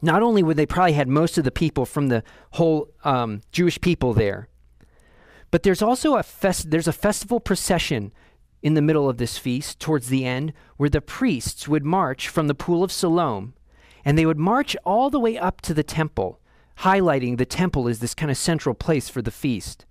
Not 0.00 0.22
only 0.22 0.42
would 0.42 0.56
they 0.56 0.66
probably 0.66 0.92
had 0.92 1.08
most 1.08 1.36
of 1.36 1.44
the 1.44 1.50
people 1.50 1.84
from 1.84 2.08
the 2.08 2.22
whole 2.52 2.88
um, 3.04 3.42
Jewish 3.52 3.80
people 3.80 4.14
there, 4.14 4.48
but 5.50 5.64
there's 5.64 5.82
also 5.82 6.16
a 6.16 6.22
fest- 6.22 6.70
there's 6.70 6.88
a 6.88 6.92
festival 6.92 7.40
procession 7.40 8.12
in 8.62 8.74
the 8.74 8.82
middle 8.82 9.08
of 9.08 9.18
this 9.18 9.36
feast 9.36 9.80
towards 9.80 10.08
the 10.08 10.24
end 10.24 10.52
where 10.76 10.88
the 10.88 11.00
priests 11.00 11.66
would 11.66 11.84
march 11.84 12.28
from 12.28 12.46
the 12.46 12.54
pool 12.54 12.84
of 12.84 12.92
Siloam 12.92 13.54
and 14.04 14.16
they 14.16 14.26
would 14.26 14.38
march 14.38 14.76
all 14.84 15.10
the 15.10 15.20
way 15.20 15.36
up 15.36 15.60
to 15.62 15.74
the 15.74 15.82
temple, 15.82 16.40
highlighting 16.78 17.36
the 17.36 17.44
temple 17.44 17.88
as 17.88 17.98
this 17.98 18.14
kind 18.14 18.30
of 18.30 18.36
central 18.36 18.74
place 18.74 19.08
for 19.08 19.22
the 19.22 19.30
feast. 19.30 19.84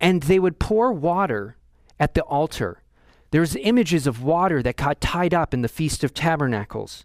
And 0.00 0.22
they 0.22 0.38
would 0.38 0.60
pour 0.60 0.92
water 0.92 1.56
at 1.98 2.14
the 2.14 2.22
altar. 2.22 2.82
There's 3.30 3.56
images 3.56 4.06
of 4.06 4.22
water 4.22 4.62
that 4.62 4.76
got 4.76 5.00
tied 5.00 5.34
up 5.34 5.52
in 5.52 5.62
the 5.62 5.68
Feast 5.68 6.02
of 6.02 6.14
Tabernacles. 6.14 7.04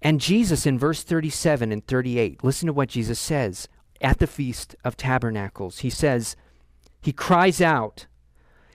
And 0.00 0.20
Jesus 0.20 0.66
in 0.66 0.78
verse 0.78 1.02
37 1.02 1.72
and 1.72 1.86
38, 1.86 2.44
listen 2.44 2.66
to 2.66 2.72
what 2.72 2.88
Jesus 2.88 3.18
says 3.18 3.68
at 4.00 4.18
the 4.18 4.26
Feast 4.26 4.76
of 4.84 4.96
Tabernacles. 4.96 5.78
He 5.78 5.90
says, 5.90 6.36
He 7.00 7.12
cries 7.12 7.60
out, 7.60 8.06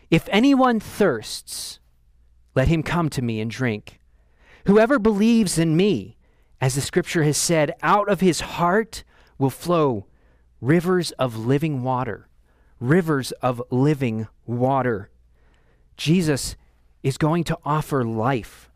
If 0.09 0.27
anyone 0.31 0.79
thirsts, 0.79 1.79
let 2.55 2.67
him 2.67 2.83
come 2.83 3.09
to 3.11 3.21
me 3.21 3.39
and 3.39 3.49
drink. 3.49 3.99
Whoever 4.65 4.99
believes 4.99 5.57
in 5.57 5.77
me, 5.77 6.17
as 6.59 6.75
the 6.75 6.81
scripture 6.81 7.23
has 7.23 7.37
said, 7.37 7.73
out 7.81 8.09
of 8.09 8.21
his 8.21 8.41
heart 8.41 9.03
will 9.37 9.49
flow 9.49 10.05
rivers 10.61 11.11
of 11.11 11.37
living 11.37 11.83
water. 11.83 12.27
Rivers 12.79 13.31
of 13.33 13.61
living 13.69 14.27
water. 14.45 15.09
Jesus 15.99 16.55
is 17.03 17.17
going 17.17 17.43
to 17.43 17.57
offer 17.65 18.05
life. 18.05 18.69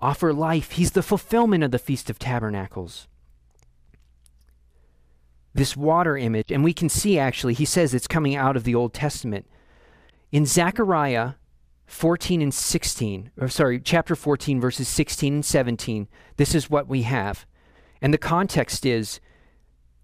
Offer 0.00 0.32
life. 0.32 0.72
He's 0.72 0.90
the 0.90 1.02
fulfillment 1.02 1.62
of 1.62 1.70
the 1.70 1.78
Feast 1.78 2.10
of 2.10 2.18
Tabernacles. 2.18 3.06
This 5.54 5.76
water 5.76 6.18
image, 6.18 6.50
and 6.50 6.64
we 6.64 6.72
can 6.74 6.88
see 6.88 7.16
actually, 7.16 7.54
he 7.54 7.64
says 7.64 7.94
it's 7.94 8.08
coming 8.08 8.34
out 8.34 8.56
of 8.56 8.64
the 8.64 8.74
Old 8.74 8.92
Testament. 8.92 9.46
In 10.32 10.46
Zechariah 10.46 11.34
14 11.86 12.42
and 12.42 12.52
16, 12.52 13.30
or 13.38 13.48
sorry, 13.48 13.78
chapter 13.78 14.16
14, 14.16 14.60
verses 14.60 14.88
16 14.88 15.34
and 15.34 15.44
17, 15.44 16.08
this 16.38 16.56
is 16.56 16.68
what 16.68 16.88
we 16.88 17.02
have. 17.02 17.46
And 18.02 18.12
the 18.12 18.18
context 18.18 18.84
is 18.84 19.20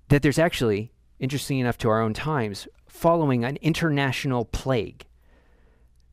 that 0.08 0.22
there's 0.22 0.38
actually, 0.38 0.92
interesting 1.18 1.58
enough 1.58 1.78
to 1.78 1.88
our 1.88 2.00
own 2.00 2.14
times, 2.14 2.68
following 2.86 3.44
an 3.44 3.56
international 3.60 4.44
plague. 4.44 5.04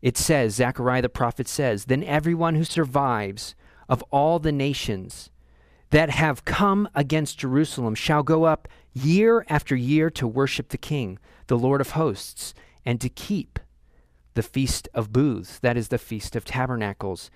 It 0.07 0.15
says, 0.15 0.55
Zechariah 0.55 1.01
the 1.01 1.09
prophet 1.09 1.49
says, 1.49 1.83
Then 1.83 2.01
everyone 2.01 2.55
who 2.55 2.63
survives 2.63 3.55
of 3.89 4.01
all 4.03 4.39
the 4.39 4.53
nations 4.53 5.31
that 5.89 6.11
have 6.11 6.45
come 6.45 6.87
against 6.95 7.39
Jerusalem 7.39 7.93
shall 7.93 8.23
go 8.23 8.45
up 8.45 8.69
year 8.93 9.45
after 9.49 9.75
year 9.75 10.09
to 10.11 10.25
worship 10.25 10.69
the 10.69 10.77
King, 10.77 11.19
the 11.47 11.57
Lord 11.57 11.81
of 11.81 11.89
hosts, 11.89 12.53
and 12.85 13.01
to 13.01 13.09
keep 13.09 13.59
the 14.33 14.41
Feast 14.41 14.87
of 14.93 15.11
Booths, 15.11 15.59
that 15.59 15.75
is 15.75 15.89
the 15.89 15.97
Feast 15.97 16.37
of 16.37 16.45
Tabernacles. 16.45 17.29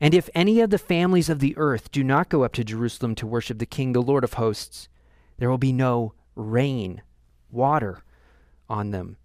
And 0.00 0.14
if 0.14 0.30
any 0.34 0.62
of 0.62 0.70
the 0.70 0.78
families 0.78 1.28
of 1.28 1.40
the 1.40 1.54
earth 1.58 1.92
do 1.92 2.02
not 2.02 2.30
go 2.30 2.42
up 2.42 2.54
to 2.54 2.64
Jerusalem 2.64 3.14
to 3.16 3.26
worship 3.26 3.58
the 3.58 3.66
King, 3.66 3.92
the 3.92 4.00
Lord 4.00 4.24
of 4.24 4.32
hosts, 4.32 4.88
there 5.36 5.50
will 5.50 5.58
be 5.58 5.74
no 5.74 6.14
rain, 6.34 7.02
water 7.50 8.02
on 8.66 8.92
them. 8.92 9.18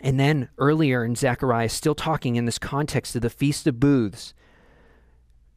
And 0.00 0.18
then 0.18 0.48
earlier 0.58 1.04
in 1.04 1.16
Zechariah, 1.16 1.68
still 1.68 1.94
talking 1.94 2.36
in 2.36 2.44
this 2.44 2.58
context 2.58 3.16
of 3.16 3.22
the 3.22 3.30
Feast 3.30 3.66
of 3.66 3.80
Booths, 3.80 4.34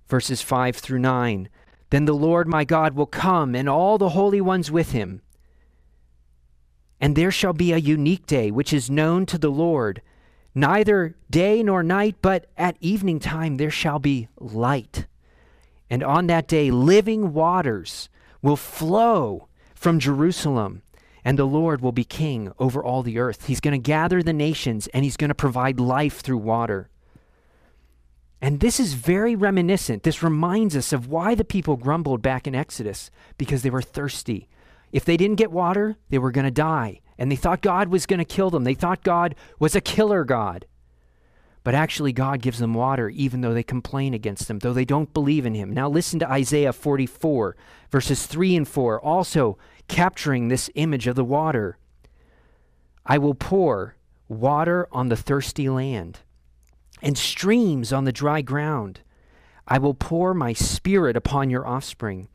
verses 0.08 0.42
5 0.42 0.76
through 0.76 1.00
9. 1.00 1.50
Then 1.90 2.06
the 2.06 2.14
Lord 2.14 2.48
my 2.48 2.64
God 2.64 2.96
will 2.96 3.06
come, 3.06 3.54
and 3.56 3.70
all 3.70 3.98
the 3.98 4.10
holy 4.10 4.42
ones 4.42 4.72
with 4.72 4.92
him 4.92 5.22
and 7.02 7.16
there 7.16 7.32
shall 7.32 7.52
be 7.52 7.74
a 7.74 7.78
unique 7.78 8.28
day 8.28 8.52
which 8.52 8.72
is 8.72 8.92
known 8.92 9.26
to 9.26 9.40
the 9.40 9.50
Lord. 9.50 10.04
Neither 10.54 11.16
day 11.32 11.64
nor 11.64 11.82
night, 11.82 12.18
but 12.22 12.46
at 12.56 12.78
evening 12.80 13.20
time 13.20 13.58
there 13.58 13.72
shall 13.72 13.98
be 13.98 14.28
light. 14.40 15.08
And 15.90 16.04
on 16.04 16.28
that 16.28 16.48
day 16.48 16.70
living 16.70 17.34
waters 17.34 18.08
will 18.44 18.56
flow 18.56 19.48
from 19.74 20.00
Jerusalem, 20.00 20.84
and 21.24 21.38
the 21.38 21.46
Lord 21.46 21.82
will 21.82 21.92
be 21.92 22.04
king 22.04 22.52
over 22.60 22.84
all 22.84 23.04
the 23.04 23.20
earth. 23.20 23.48
He's 23.48 23.60
going 23.60 23.80
to 23.80 23.90
gather 23.90 24.24
the 24.24 24.34
nations, 24.34 24.88
and 24.88 25.04
he's 25.04 25.18
going 25.18 25.30
to 25.30 25.36
provide 25.36 25.80
life 25.80 26.22
through 26.22 26.38
water. 26.38 26.90
And 28.42 28.60
this 28.60 28.80
is 28.80 28.96
very 28.96 29.36
reminiscent. 29.36 30.02
This 30.02 30.24
reminds 30.24 30.76
us 30.76 30.92
of 30.92 31.08
why 31.08 31.36
the 31.36 31.46
people 31.46 31.78
grumbled 31.78 32.24
back 32.24 32.48
in 32.48 32.56
Exodus 32.56 33.12
because 33.38 33.62
they 33.62 33.70
were 33.70 33.84
thirsty. 33.84 34.48
If 34.92 35.06
they 35.06 35.16
didn't 35.16 35.38
get 35.38 35.52
water, 35.52 35.98
they 36.10 36.18
were 36.18 36.32
going 36.32 36.46
to 36.46 36.52
die. 36.52 37.02
And 37.20 37.32
they 37.32 37.36
thought 37.36 37.62
God 37.62 37.90
was 37.90 38.08
going 38.08 38.18
to 38.18 38.26
kill 38.26 38.50
them. 38.50 38.64
They 38.64 38.74
thought 38.74 39.04
God 39.04 39.36
was 39.60 39.76
a 39.76 39.82
killer 39.82 40.24
God. 40.24 40.66
But 41.64 41.76
actually, 41.76 42.12
God 42.12 42.42
gives 42.42 42.58
them 42.58 42.74
water 42.74 43.10
even 43.10 43.42
though 43.42 43.54
they 43.54 43.62
complain 43.62 44.16
against 44.16 44.50
Him, 44.50 44.60
though 44.60 44.74
they 44.74 44.86
don't 44.86 45.14
believe 45.14 45.46
in 45.46 45.54
Him. 45.54 45.72
Now, 45.72 45.88
listen 45.88 46.18
to 46.20 46.30
Isaiah 46.30 46.74
44, 46.74 47.56
verses 47.92 48.26
3 48.26 48.56
and 48.56 48.68
4, 48.68 49.00
also 49.00 49.60
capturing 49.88 50.48
this 50.48 50.70
image 50.76 51.08
of 51.08 51.16
the 51.16 51.24
water. 51.24 51.78
I 53.06 53.18
will 53.18 53.36
pour 53.36 53.96
water 54.28 54.88
on 54.92 55.10
the 55.10 55.18
thirsty 55.18 55.70
land 55.70 56.20
and 57.02 57.18
streams 57.18 57.92
on 57.92 58.06
the 58.06 58.12
dry 58.12 58.42
ground. 58.42 59.02
I 59.68 59.78
will 59.78 59.94
pour 59.94 60.34
my 60.34 60.54
spirit 60.54 61.16
upon 61.16 61.50
your 61.50 61.68
offspring 61.68 62.28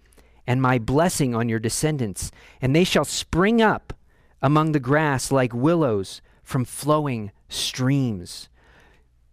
and 0.47 0.63
my 0.63 0.79
blessing 0.79 1.35
on 1.35 1.49
your 1.49 1.59
descendants, 1.59 2.31
and 2.61 2.75
they 2.75 2.85
shall 2.85 3.05
spring 3.05 3.61
up 3.61 3.93
among 4.41 4.73
the 4.73 4.81
grass 4.81 5.33
like 5.33 5.53
willows 5.53 6.23
from 6.43 6.65
flowing 6.65 7.33
streams. 7.49 8.49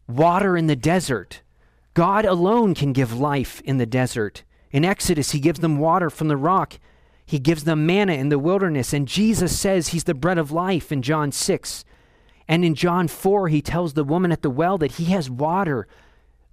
Water 0.08 0.58
in 0.58 0.68
the 0.68 0.76
desert. 0.76 1.42
God 1.94 2.26
alone 2.26 2.74
can 2.74 2.94
give 2.94 3.20
life 3.20 3.62
in 3.62 3.78
the 3.78 3.86
desert. 3.86 4.44
In 4.72 4.84
Exodus, 4.84 5.32
he 5.32 5.40
gives 5.40 5.60
them 5.60 5.78
water 5.78 6.10
from 6.10 6.28
the 6.28 6.38
rock. 6.38 6.80
He 7.26 7.40
gives 7.40 7.64
them 7.64 7.86
manna 7.86 8.14
in 8.14 8.30
the 8.30 8.40
wilderness. 8.40 8.94
And 8.94 9.08
Jesus 9.08 9.58
says 9.58 9.90
he's 9.90 10.04
the 10.04 10.14
bread 10.14 10.38
of 10.38 10.52
life 10.52 10.92
in 10.92 11.02
John 11.02 11.32
6. 11.32 11.86
And 12.48 12.66
in 12.66 12.76
John 12.76 13.08
4, 13.08 13.48
he 13.48 13.62
tells 13.62 13.94
the 13.94 14.04
woman 14.04 14.32
at 14.32 14.42
the 14.42 14.50
well 14.50 14.78
that 14.78 14.94
he 14.94 15.06
has 15.06 15.30
water, 15.30 15.88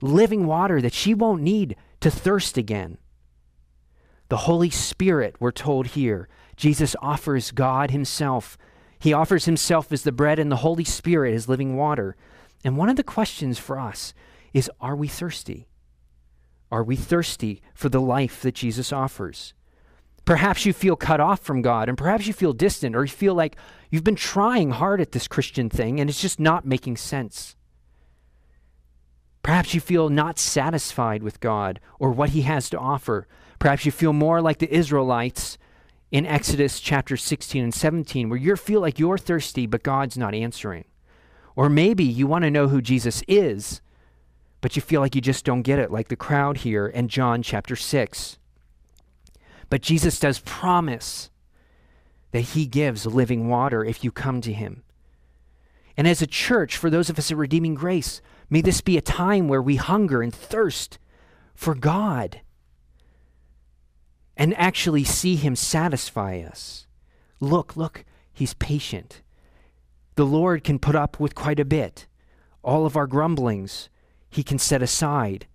living 0.01 0.47
water, 0.47 0.81
that 0.81 0.95
she 0.95 1.15
won't 1.15 1.43
need 1.43 1.77
to 2.01 2.11
thirst 2.11 2.57
again. 2.57 2.99
The 4.29 4.39
Holy 4.39 4.71
Spirit, 4.71 5.37
we're 5.41 5.51
told 5.51 5.89
here. 5.89 6.29
Jesus 6.57 6.95
offers 7.03 7.51
God 7.51 7.91
Himself. 7.91 8.57
He 8.99 9.13
offers 9.13 9.47
Himself 9.47 9.91
as 9.93 10.03
the 10.03 10.13
bread 10.13 10.39
and 10.39 10.53
the 10.53 10.57
Holy 10.57 10.85
Spirit 10.85 11.35
as 11.35 11.49
living 11.49 11.77
water. 11.77 12.17
And 12.65 12.77
one 12.77 12.89
of 12.89 12.97
the 12.97 13.03
questions 13.03 13.59
for 13.59 13.79
us 13.79 14.15
is 14.53 14.71
are 14.81 14.95
we 14.95 15.09
thirsty? 15.09 15.67
Are 16.71 16.85
we 16.85 16.95
thirsty 16.95 17.61
for 17.75 17.89
the 17.89 18.01
life 18.01 18.43
that 18.43 18.55
Jesus 18.55 18.93
offers? 18.93 19.53
Perhaps 20.25 20.65
you 20.65 20.73
feel 20.73 20.97
cut 20.97 21.21
off 21.21 21.41
from 21.41 21.63
God, 21.63 21.89
and 21.89 21.99
perhaps 21.99 22.27
you 22.27 22.33
feel 22.33 22.53
distant, 22.53 22.95
or 22.95 23.03
you 23.03 23.09
feel 23.09 23.35
like 23.35 23.57
you've 23.91 24.05
been 24.05 24.15
trying 24.15 24.71
hard 24.71 25.01
at 25.01 25.13
this 25.13 25.29
Christian 25.29 25.69
thing 25.69 26.01
and 26.01 26.09
it's 26.09 26.21
just 26.21 26.41
not 26.41 26.65
making 26.65 26.97
sense. 26.97 27.57
Perhaps 29.43 29.75
you 29.75 29.81
feel 29.81 30.09
not 30.09 30.39
satisfied 30.39 31.23
with 31.23 31.41
God 31.41 31.81
or 31.99 32.11
what 32.11 32.31
He 32.31 32.43
has 32.43 32.71
to 32.71 32.79
offer. 32.79 33.27
Perhaps 33.59 33.85
you 33.85 33.93
feel 33.93 34.13
more 34.13 34.41
like 34.41 34.59
the 34.59 34.73
Israelites 34.73 35.59
in 36.11 36.27
Exodus 36.27 36.81
chapter 36.81 37.17
16 37.17 37.63
and 37.63 37.75
17, 37.75 38.29
where 38.29 38.39
you 38.39 38.57
feel 38.57 38.81
like 38.81 38.99
you're 38.99 39.19
thirsty, 39.19 39.67
but 39.67 39.83
God's 39.83 40.19
not 40.19 40.35
answering. 40.35 40.85
Or 41.57 41.69
maybe 41.69 42.05
you 42.05 42.27
want 42.27 42.45
to 42.45 42.51
know 42.51 42.69
who 42.69 42.83
Jesus 42.83 43.23
is, 43.29 43.81
but 44.61 44.77
you 44.77 44.83
feel 44.83 45.01
like 45.01 45.15
you 45.15 45.21
just 45.21 45.45
don't 45.45 45.63
get 45.63 45.79
it, 45.79 45.91
like 45.91 46.09
the 46.09 46.17
crowd 46.17 46.59
here 46.59 46.87
in 46.87 47.09
John 47.09 47.43
chapter 47.43 47.77
6. 47.77 48.39
But 49.71 49.83
Jesus 49.83 50.19
does 50.19 50.41
promise 50.41 51.31
that 52.33 52.41
he 52.41 52.67
gives 52.67 53.07
living 53.07 53.49
water 53.49 53.85
if 53.85 54.05
you 54.05 54.13
come 54.13 54.41
to 54.43 54.53
him. 54.53 54.83
And 55.97 56.07
as 56.07 56.21
a 56.21 56.27
church, 56.27 56.77
for 56.77 56.91
those 56.91 57.09
of 57.09 57.19
us 57.19 57.31
at 57.31 57.37
Redeeming 57.37 57.75
Grace, 57.75 58.21
may 58.49 58.61
this 58.61 58.81
be 58.81 58.99
a 58.99 59.03
time 59.03 59.49
where 59.49 59.63
we 59.63 59.77
hunger 59.77 60.23
and 60.23 60.35
thirst 60.35 60.99
for 61.55 61.75
God 61.75 62.41
and 64.37 64.57
actually 64.57 65.05
see 65.05 65.37
him 65.37 65.55
satisfy 65.55 66.41
us. 66.41 66.87
Look, 67.41 67.77
look, 67.77 68.05
he's 68.33 68.55
patient. 68.55 69.23
The 70.15 70.25
Lord 70.25 70.65
can 70.65 70.79
put 70.79 70.95
up 70.95 71.21
with 71.21 71.35
quite 71.35 71.61
a 71.61 71.65
bit. 71.65 72.07
All 72.63 72.87
of 72.87 72.97
our 72.97 73.07
grumblings, 73.07 73.89
he 74.31 74.43
can 74.43 74.59
set 74.59 74.83
aside. 74.83 75.47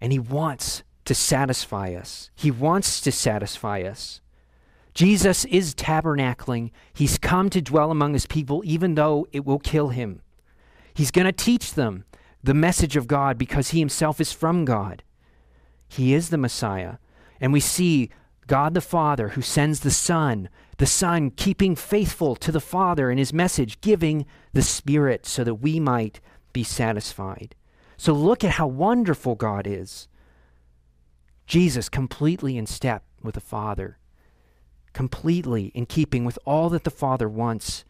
And 0.00 0.12
he 0.12 0.18
wants 0.18 0.82
to 1.06 1.14
satisfy 1.14 1.94
us. 1.94 2.30
He 2.34 2.50
wants 2.50 3.00
to 3.00 3.12
satisfy 3.12 3.82
us. 3.82 4.20
Jesus 4.94 5.44
is 5.46 5.74
tabernacling. 5.74 6.70
He's 6.94 7.18
come 7.18 7.50
to 7.50 7.60
dwell 7.60 7.90
among 7.90 8.14
his 8.14 8.26
people, 8.26 8.62
even 8.64 8.94
though 8.94 9.26
it 9.32 9.44
will 9.44 9.58
kill 9.58 9.88
him. 9.90 10.22
He's 10.94 11.10
going 11.10 11.26
to 11.26 11.32
teach 11.32 11.74
them 11.74 12.04
the 12.42 12.54
message 12.54 12.96
of 12.96 13.06
God 13.06 13.36
because 13.36 13.70
he 13.70 13.78
himself 13.78 14.20
is 14.20 14.32
from 14.32 14.64
God. 14.64 15.02
He 15.88 16.14
is 16.14 16.30
the 16.30 16.38
Messiah. 16.38 16.96
And 17.40 17.52
we 17.52 17.60
see 17.60 18.10
God 18.46 18.74
the 18.74 18.80
Father 18.80 19.30
who 19.30 19.42
sends 19.42 19.80
the 19.80 19.90
Son, 19.90 20.48
the 20.78 20.86
Son 20.86 21.30
keeping 21.30 21.76
faithful 21.76 22.36
to 22.36 22.52
the 22.52 22.60
Father 22.60 23.10
in 23.10 23.18
his 23.18 23.32
message, 23.32 23.80
giving 23.80 24.24
the 24.52 24.62
Spirit 24.62 25.26
so 25.26 25.44
that 25.44 25.56
we 25.56 25.78
might 25.80 26.20
be 26.52 26.62
satisfied. 26.62 27.54
So 27.96 28.12
look 28.12 28.44
at 28.44 28.52
how 28.52 28.66
wonderful 28.66 29.34
God 29.34 29.66
is. 29.66 30.08
Jesus 31.46 31.88
completely 31.88 32.56
in 32.56 32.66
step 32.66 33.04
with 33.22 33.34
the 33.34 33.40
Father, 33.40 33.98
completely 34.92 35.66
in 35.74 35.86
keeping 35.86 36.24
with 36.24 36.38
all 36.44 36.68
that 36.70 36.84
the 36.84 36.90
Father 36.90 37.28
wants 37.28 37.84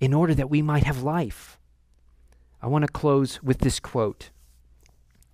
in 0.00 0.14
order 0.14 0.34
that 0.34 0.50
we 0.50 0.62
might 0.62 0.84
have 0.84 1.02
life. 1.02 1.58
I 2.60 2.68
want 2.68 2.84
to 2.84 2.92
close 2.92 3.42
with 3.42 3.58
this 3.58 3.80
quote 3.80 4.30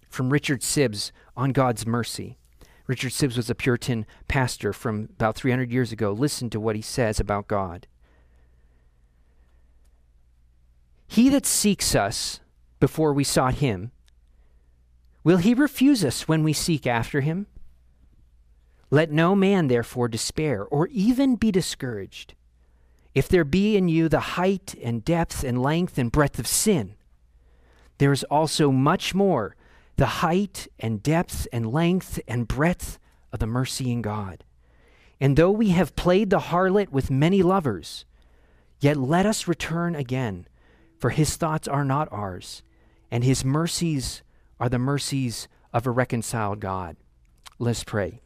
from 0.09 0.31
Richard 0.31 0.63
Sibbes 0.63 1.13
on 1.37 1.53
God's 1.53 1.87
mercy. 1.87 2.39
Richard 2.87 3.13
Sibbes 3.13 3.37
was 3.37 3.51
a 3.51 3.55
Puritan 3.55 4.07
pastor 4.29 4.73
from 4.73 5.11
about 5.17 5.37
300 5.37 5.71
years 5.71 5.93
ago. 5.93 6.13
Listen 6.13 6.49
to 6.51 6.59
what 6.59 6.75
he 6.75 6.81
says 6.81 7.21
about 7.21 7.47
God. 7.47 7.87
He 11.07 11.29
that 11.29 11.45
seeks 11.45 11.95
us 11.95 12.41
before 12.81 13.13
we 13.13 13.25
sought 13.25 13.55
him, 13.55 13.93
will 15.23 15.39
he 15.39 15.53
refuse 15.53 16.05
us 16.05 16.29
when 16.29 16.43
we 16.43 16.53
seek 16.53 16.87
after 16.87 17.21
him? 17.21 17.47
Let 18.91 19.11
no 19.11 19.35
man 19.35 19.69
therefore 19.69 20.09
despair 20.09 20.65
or 20.65 20.87
even 20.89 21.37
be 21.37 21.51
discouraged. 21.51 22.35
If 23.15 23.29
there 23.29 23.45
be 23.45 23.77
in 23.77 23.89
you 23.89 24.09
the 24.09 24.21
height 24.21 24.75
and 24.83 25.05
depth 25.05 25.45
and 25.45 25.63
length 25.63 25.99
and 25.99 26.13
breadth 26.13 26.39
of 26.39 26.47
sin, 26.47 26.95
there 27.99 28.13
is 28.13 28.25
also 28.25 28.71
much 28.71 29.15
more 29.15 29.57
the 29.97 30.07
height 30.07 30.69
and 30.79 31.03
depth 31.03 31.49
and 31.53 31.73
length 31.73 32.21
and 32.29 32.47
breadth 32.47 32.99
of 33.33 33.41
the 33.41 33.47
mercy 33.47 33.91
in 33.91 34.01
God. 34.01 34.45
And 35.21 35.37
though 35.37 35.51
we 35.51 35.71
have 35.71 35.97
played 35.97 36.31
the 36.31 36.39
harlot 36.39 36.91
with 36.91 37.11
many 37.11 37.43
lovers, 37.43 38.05
yet 38.81 38.97
let 38.97 39.27
us 39.27 39.49
return 39.49 39.97
again, 39.97 40.47
for 40.97 41.11
his 41.11 41.37
thoughts 41.37 41.67
are 41.67 41.85
not 41.85 42.09
ours, 42.13 42.63
and 43.11 43.25
his 43.25 43.45
mercies 43.45 44.23
are 44.61 44.69
the 44.69 44.79
mercies 44.79 45.49
of 45.73 45.87
a 45.87 45.91
reconciled 45.91 46.61
God. 46.61 46.97
Let's 47.59 47.83
pray. 47.83 48.23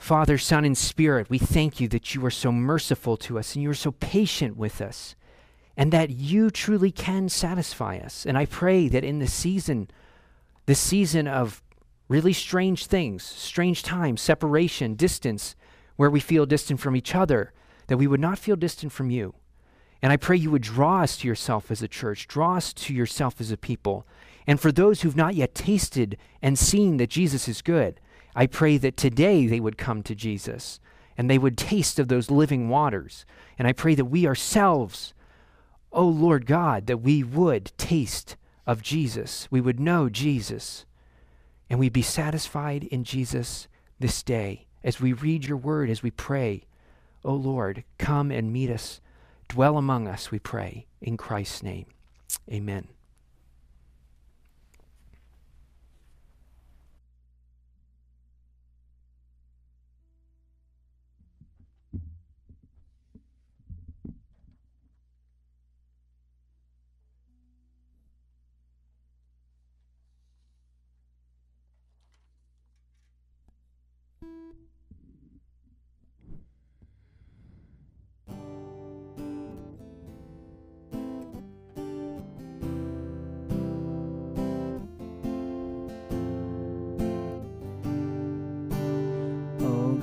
Father, 0.00 0.38
Son, 0.38 0.64
and 0.64 0.76
Spirit, 0.76 1.28
we 1.28 1.36
thank 1.36 1.78
you 1.78 1.86
that 1.88 2.14
you 2.14 2.24
are 2.24 2.30
so 2.30 2.50
merciful 2.50 3.18
to 3.18 3.38
us 3.38 3.54
and 3.54 3.62
you 3.62 3.68
are 3.68 3.74
so 3.74 3.90
patient 3.92 4.56
with 4.56 4.80
us 4.80 5.14
and 5.76 5.92
that 5.92 6.08
you 6.08 6.50
truly 6.50 6.90
can 6.90 7.28
satisfy 7.28 7.98
us. 7.98 8.24
And 8.24 8.36
I 8.38 8.46
pray 8.46 8.88
that 8.88 9.04
in 9.04 9.18
this 9.18 9.32
season, 9.32 9.90
this 10.64 10.80
season 10.80 11.28
of 11.28 11.62
really 12.08 12.32
strange 12.32 12.86
things, 12.86 13.22
strange 13.22 13.82
times, 13.82 14.22
separation, 14.22 14.94
distance, 14.94 15.54
where 15.96 16.10
we 16.10 16.18
feel 16.18 16.46
distant 16.46 16.80
from 16.80 16.96
each 16.96 17.14
other, 17.14 17.52
that 17.88 17.98
we 17.98 18.06
would 18.06 18.20
not 18.20 18.38
feel 18.38 18.56
distant 18.56 18.92
from 18.92 19.10
you. 19.10 19.34
And 20.00 20.12
I 20.14 20.16
pray 20.16 20.38
you 20.38 20.50
would 20.50 20.62
draw 20.62 21.02
us 21.02 21.18
to 21.18 21.28
yourself 21.28 21.70
as 21.70 21.82
a 21.82 21.88
church, 21.88 22.26
draw 22.26 22.56
us 22.56 22.72
to 22.72 22.94
yourself 22.94 23.38
as 23.38 23.50
a 23.52 23.56
people. 23.58 24.06
And 24.46 24.58
for 24.58 24.72
those 24.72 25.02
who've 25.02 25.14
not 25.14 25.34
yet 25.34 25.54
tasted 25.54 26.16
and 26.40 26.58
seen 26.58 26.96
that 26.96 27.10
Jesus 27.10 27.48
is 27.48 27.60
good, 27.60 28.00
I 28.34 28.46
pray 28.46 28.76
that 28.78 28.96
today 28.96 29.46
they 29.46 29.60
would 29.60 29.78
come 29.78 30.02
to 30.04 30.14
Jesus 30.14 30.80
and 31.16 31.28
they 31.28 31.38
would 31.38 31.58
taste 31.58 31.98
of 31.98 32.08
those 32.08 32.30
living 32.30 32.68
waters. 32.68 33.24
And 33.58 33.68
I 33.68 33.72
pray 33.72 33.94
that 33.94 34.06
we 34.06 34.26
ourselves 34.26 35.12
oh 35.92 36.06
Lord 36.06 36.46
God, 36.46 36.86
that 36.86 36.98
we 36.98 37.22
would 37.22 37.72
taste 37.76 38.36
of 38.66 38.82
Jesus, 38.82 39.48
we 39.50 39.60
would 39.60 39.80
know 39.80 40.08
Jesus, 40.08 40.84
and 41.68 41.78
we'd 41.78 41.92
be 41.92 42.02
satisfied 42.02 42.84
in 42.84 43.04
Jesus 43.04 43.68
this 43.98 44.22
day 44.22 44.66
as 44.82 45.00
we 45.00 45.12
read 45.12 45.44
your 45.44 45.56
word, 45.56 45.90
as 45.90 46.02
we 46.02 46.10
pray. 46.10 46.62
Oh 47.24 47.34
Lord, 47.34 47.84
come 47.98 48.30
and 48.30 48.52
meet 48.52 48.70
us, 48.70 49.00
dwell 49.48 49.76
among 49.76 50.08
us, 50.08 50.30
we 50.30 50.38
pray, 50.38 50.86
in 51.00 51.16
Christ's 51.16 51.62
name. 51.62 51.86
Amen. 52.50 52.88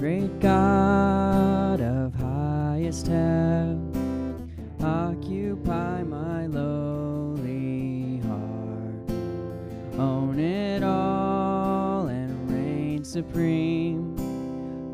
Great 0.07 0.39
God 0.39 1.81
of 1.81 2.13
highest 2.13 3.07
heaven, 3.07 4.49
occupy 4.81 6.01
my 6.03 6.45
lowly 6.45 8.21
heart. 8.25 9.11
Own 9.99 10.39
it 10.39 10.81
all 10.81 12.07
and 12.07 12.49
reign 12.49 13.03
supreme. 13.03 14.15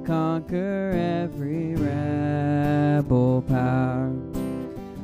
Conquer 0.03 0.93
every 1.21 1.75
rebel 1.75 3.43
power. 3.47 4.11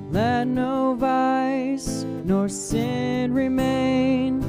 Let 0.10 0.48
no 0.48 0.96
vice 0.96 2.04
nor 2.24 2.50
sin 2.50 3.32
remain 3.32 4.42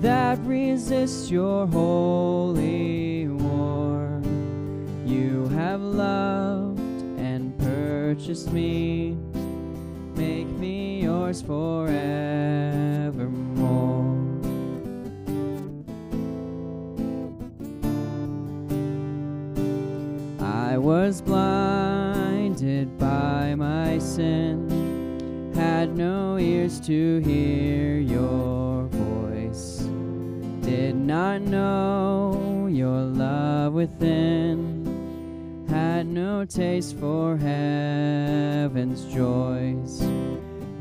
that 0.00 0.38
resists 0.44 1.30
your 1.30 1.66
holy 1.66 3.07
loved 5.98 6.78
and 7.18 7.58
purchased 7.58 8.52
me. 8.52 9.16
Make 10.14 10.46
me 10.46 11.02
yours 11.02 11.42
forevermore. 11.42 11.96
I 20.40 20.78
was 20.78 21.20
blinded 21.20 22.96
by 22.96 23.56
my 23.56 23.98
sin, 23.98 24.70
had 25.56 25.96
no 25.96 26.38
ears 26.38 26.78
to 26.82 27.18
hear 27.18 27.98
your 27.98 28.84
voice, 28.84 29.82
did 30.60 30.94
not 30.94 31.42
know 31.42 32.68
your 32.70 33.00
love 33.00 33.72
within, 33.72 34.67
no 36.08 36.44
taste 36.44 36.96
for 36.98 37.36
heaven's 37.36 39.04
joys. 39.12 40.00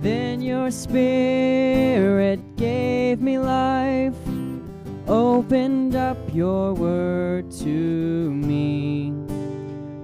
Then 0.01 0.41
your 0.41 0.71
spirit 0.71 2.39
gave 2.55 3.21
me 3.21 3.37
life, 3.37 4.15
opened 5.07 5.95
up 5.95 6.17
your 6.33 6.73
word 6.73 7.51
to 7.59 8.31
me. 8.31 9.13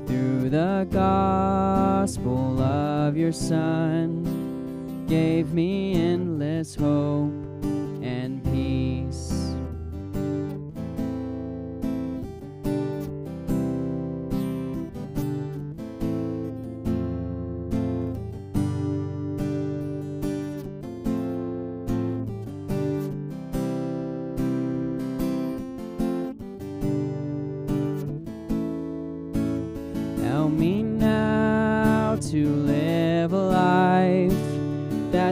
Through 0.08 0.50
the 0.50 0.88
gospel 0.92 2.62
of 2.62 3.16
your 3.16 3.32
Son 3.32 5.06
gave 5.08 5.54
me 5.54 5.96
endless 5.96 6.76
hope 6.76 7.43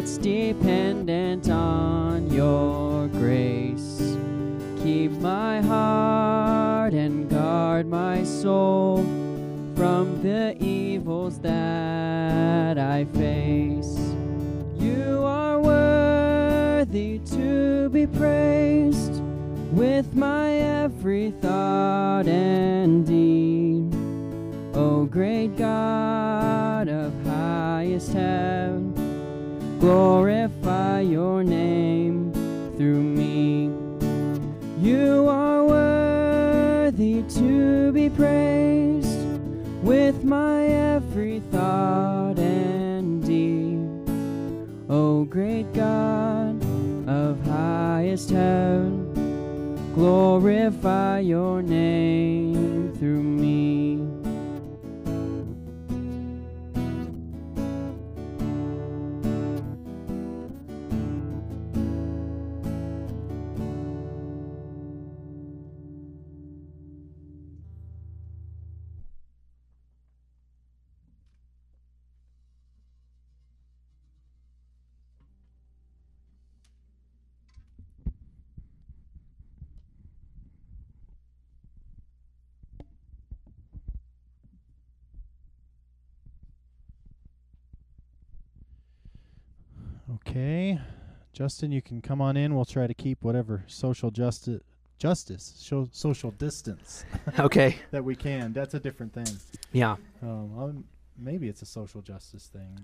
life 0.01 0.21
deep 0.21 0.57
dependent 0.57 0.80
glorify 50.01 51.19
your 51.19 51.61
name 51.61 51.80
Justin, 91.41 91.71
you 91.71 91.81
can 91.81 92.01
come 92.03 92.21
on 92.21 92.37
in. 92.37 92.53
We'll 92.53 92.65
try 92.65 92.85
to 92.85 92.93
keep 92.93 93.23
whatever 93.23 93.63
social 93.65 94.11
justice 94.11 94.61
justice, 94.99 95.55
social 95.91 96.29
distance 96.29 97.03
Okay. 97.39 97.77
that 97.89 98.03
we 98.03 98.15
can. 98.15 98.53
That's 98.53 98.75
a 98.75 98.79
different 98.79 99.11
thing. 99.11 99.25
Yeah. 99.71 99.95
Um, 100.21 100.83
maybe 101.17 101.47
it's 101.47 101.63
a 101.63 101.65
social 101.65 102.03
justice 102.03 102.45
thing, 102.45 102.77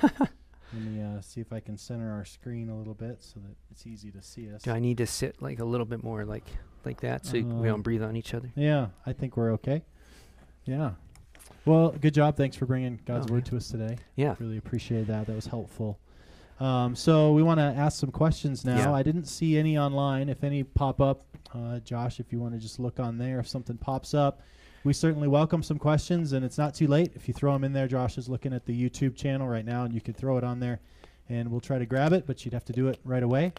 but 0.00 0.12
let 0.72 0.80
me 0.84 1.02
uh, 1.02 1.20
see 1.22 1.40
if 1.40 1.52
I 1.52 1.58
can 1.58 1.76
center 1.76 2.12
our 2.12 2.24
screen 2.24 2.68
a 2.68 2.78
little 2.78 2.94
bit 2.94 3.16
so 3.20 3.40
that 3.40 3.56
it's 3.72 3.84
easy 3.84 4.12
to 4.12 4.22
see 4.22 4.48
us. 4.54 4.62
Do 4.62 4.70
I 4.70 4.78
need 4.78 4.98
to 4.98 5.06
sit 5.08 5.42
like 5.42 5.58
a 5.58 5.64
little 5.64 5.84
bit 5.86 6.04
more 6.04 6.24
like 6.24 6.44
like 6.84 7.00
that 7.00 7.26
so 7.26 7.32
we 7.32 7.40
Um, 7.40 7.64
don't 7.64 7.82
breathe 7.82 8.04
on 8.04 8.14
each 8.14 8.32
other? 8.32 8.52
Yeah, 8.54 8.90
I 9.06 9.12
think 9.12 9.36
we're 9.36 9.50
okay. 9.54 9.82
Yeah. 10.66 10.92
Well, 11.64 11.90
good 12.00 12.14
job. 12.14 12.36
Thanks 12.36 12.54
for 12.56 12.66
bringing 12.66 13.00
God's 13.04 13.26
Oh, 13.28 13.32
word 13.34 13.42
yeah. 13.46 13.50
to 13.50 13.56
us 13.56 13.68
today. 13.68 13.96
Yeah. 14.14 14.36
Really 14.38 14.58
appreciate 14.58 15.08
that. 15.08 15.26
That 15.26 15.34
was 15.34 15.46
helpful. 15.46 15.98
Um, 16.60 16.96
so 16.96 17.32
we 17.32 17.42
want 17.42 17.58
to 17.60 17.64
ask 17.64 17.98
some 18.00 18.10
questions 18.10 18.64
now. 18.64 18.76
Yeah. 18.76 18.92
I 18.92 19.02
didn't 19.02 19.26
see 19.26 19.56
any 19.58 19.78
online. 19.78 20.28
If 20.28 20.42
any 20.42 20.64
pop 20.64 21.00
up, 21.00 21.24
uh, 21.54 21.78
Josh, 21.80 22.18
if 22.20 22.32
you 22.32 22.40
want 22.40 22.54
to 22.54 22.58
just 22.60 22.78
look 22.80 22.98
on 22.98 23.16
there, 23.18 23.38
if 23.38 23.48
something 23.48 23.76
pops 23.76 24.12
up, 24.12 24.40
we 24.84 24.92
certainly 24.92 25.28
welcome 25.28 25.62
some 25.62 25.78
questions. 25.78 26.32
And 26.32 26.44
it's 26.44 26.58
not 26.58 26.74
too 26.74 26.88
late 26.88 27.12
if 27.14 27.28
you 27.28 27.34
throw 27.34 27.52
them 27.52 27.64
in 27.64 27.72
there. 27.72 27.86
Josh 27.86 28.18
is 28.18 28.28
looking 28.28 28.52
at 28.52 28.66
the 28.66 28.90
YouTube 28.90 29.16
channel 29.16 29.46
right 29.46 29.64
now, 29.64 29.84
and 29.84 29.94
you 29.94 30.00
can 30.00 30.14
throw 30.14 30.36
it 30.36 30.44
on 30.44 30.58
there, 30.58 30.80
and 31.28 31.50
we'll 31.50 31.60
try 31.60 31.78
to 31.78 31.86
grab 31.86 32.12
it. 32.12 32.26
But 32.26 32.44
you'd 32.44 32.54
have 32.54 32.64
to 32.66 32.72
do 32.72 32.88
it 32.88 32.98
right 33.04 33.22
away. 33.22 33.52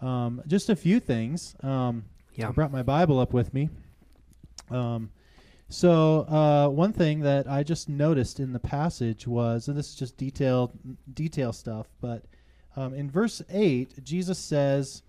Um, 0.00 0.42
just 0.46 0.70
a 0.70 0.76
few 0.76 0.98
things. 1.00 1.54
Um, 1.62 2.04
Yeah. 2.34 2.48
I 2.48 2.52
brought 2.52 2.72
my 2.72 2.82
Bible 2.82 3.18
up 3.18 3.32
with 3.32 3.52
me. 3.54 3.70
Um, 4.70 5.10
so 5.68 6.20
uh, 6.28 6.68
one 6.68 6.92
thing 6.92 7.20
that 7.20 7.48
I 7.50 7.62
just 7.62 7.88
noticed 7.88 8.40
in 8.40 8.52
the 8.52 8.58
passage 8.58 9.26
was, 9.26 9.68
and 9.68 9.76
this 9.76 9.88
is 9.88 9.94
just 9.94 10.16
detailed 10.16 10.72
detail 11.14 11.52
stuff, 11.52 11.88
but 12.00 12.24
um, 12.76 12.94
in 12.94 13.10
verse 13.10 13.42
eight, 13.48 14.02
Jesus 14.04 14.38
says, 14.38 15.02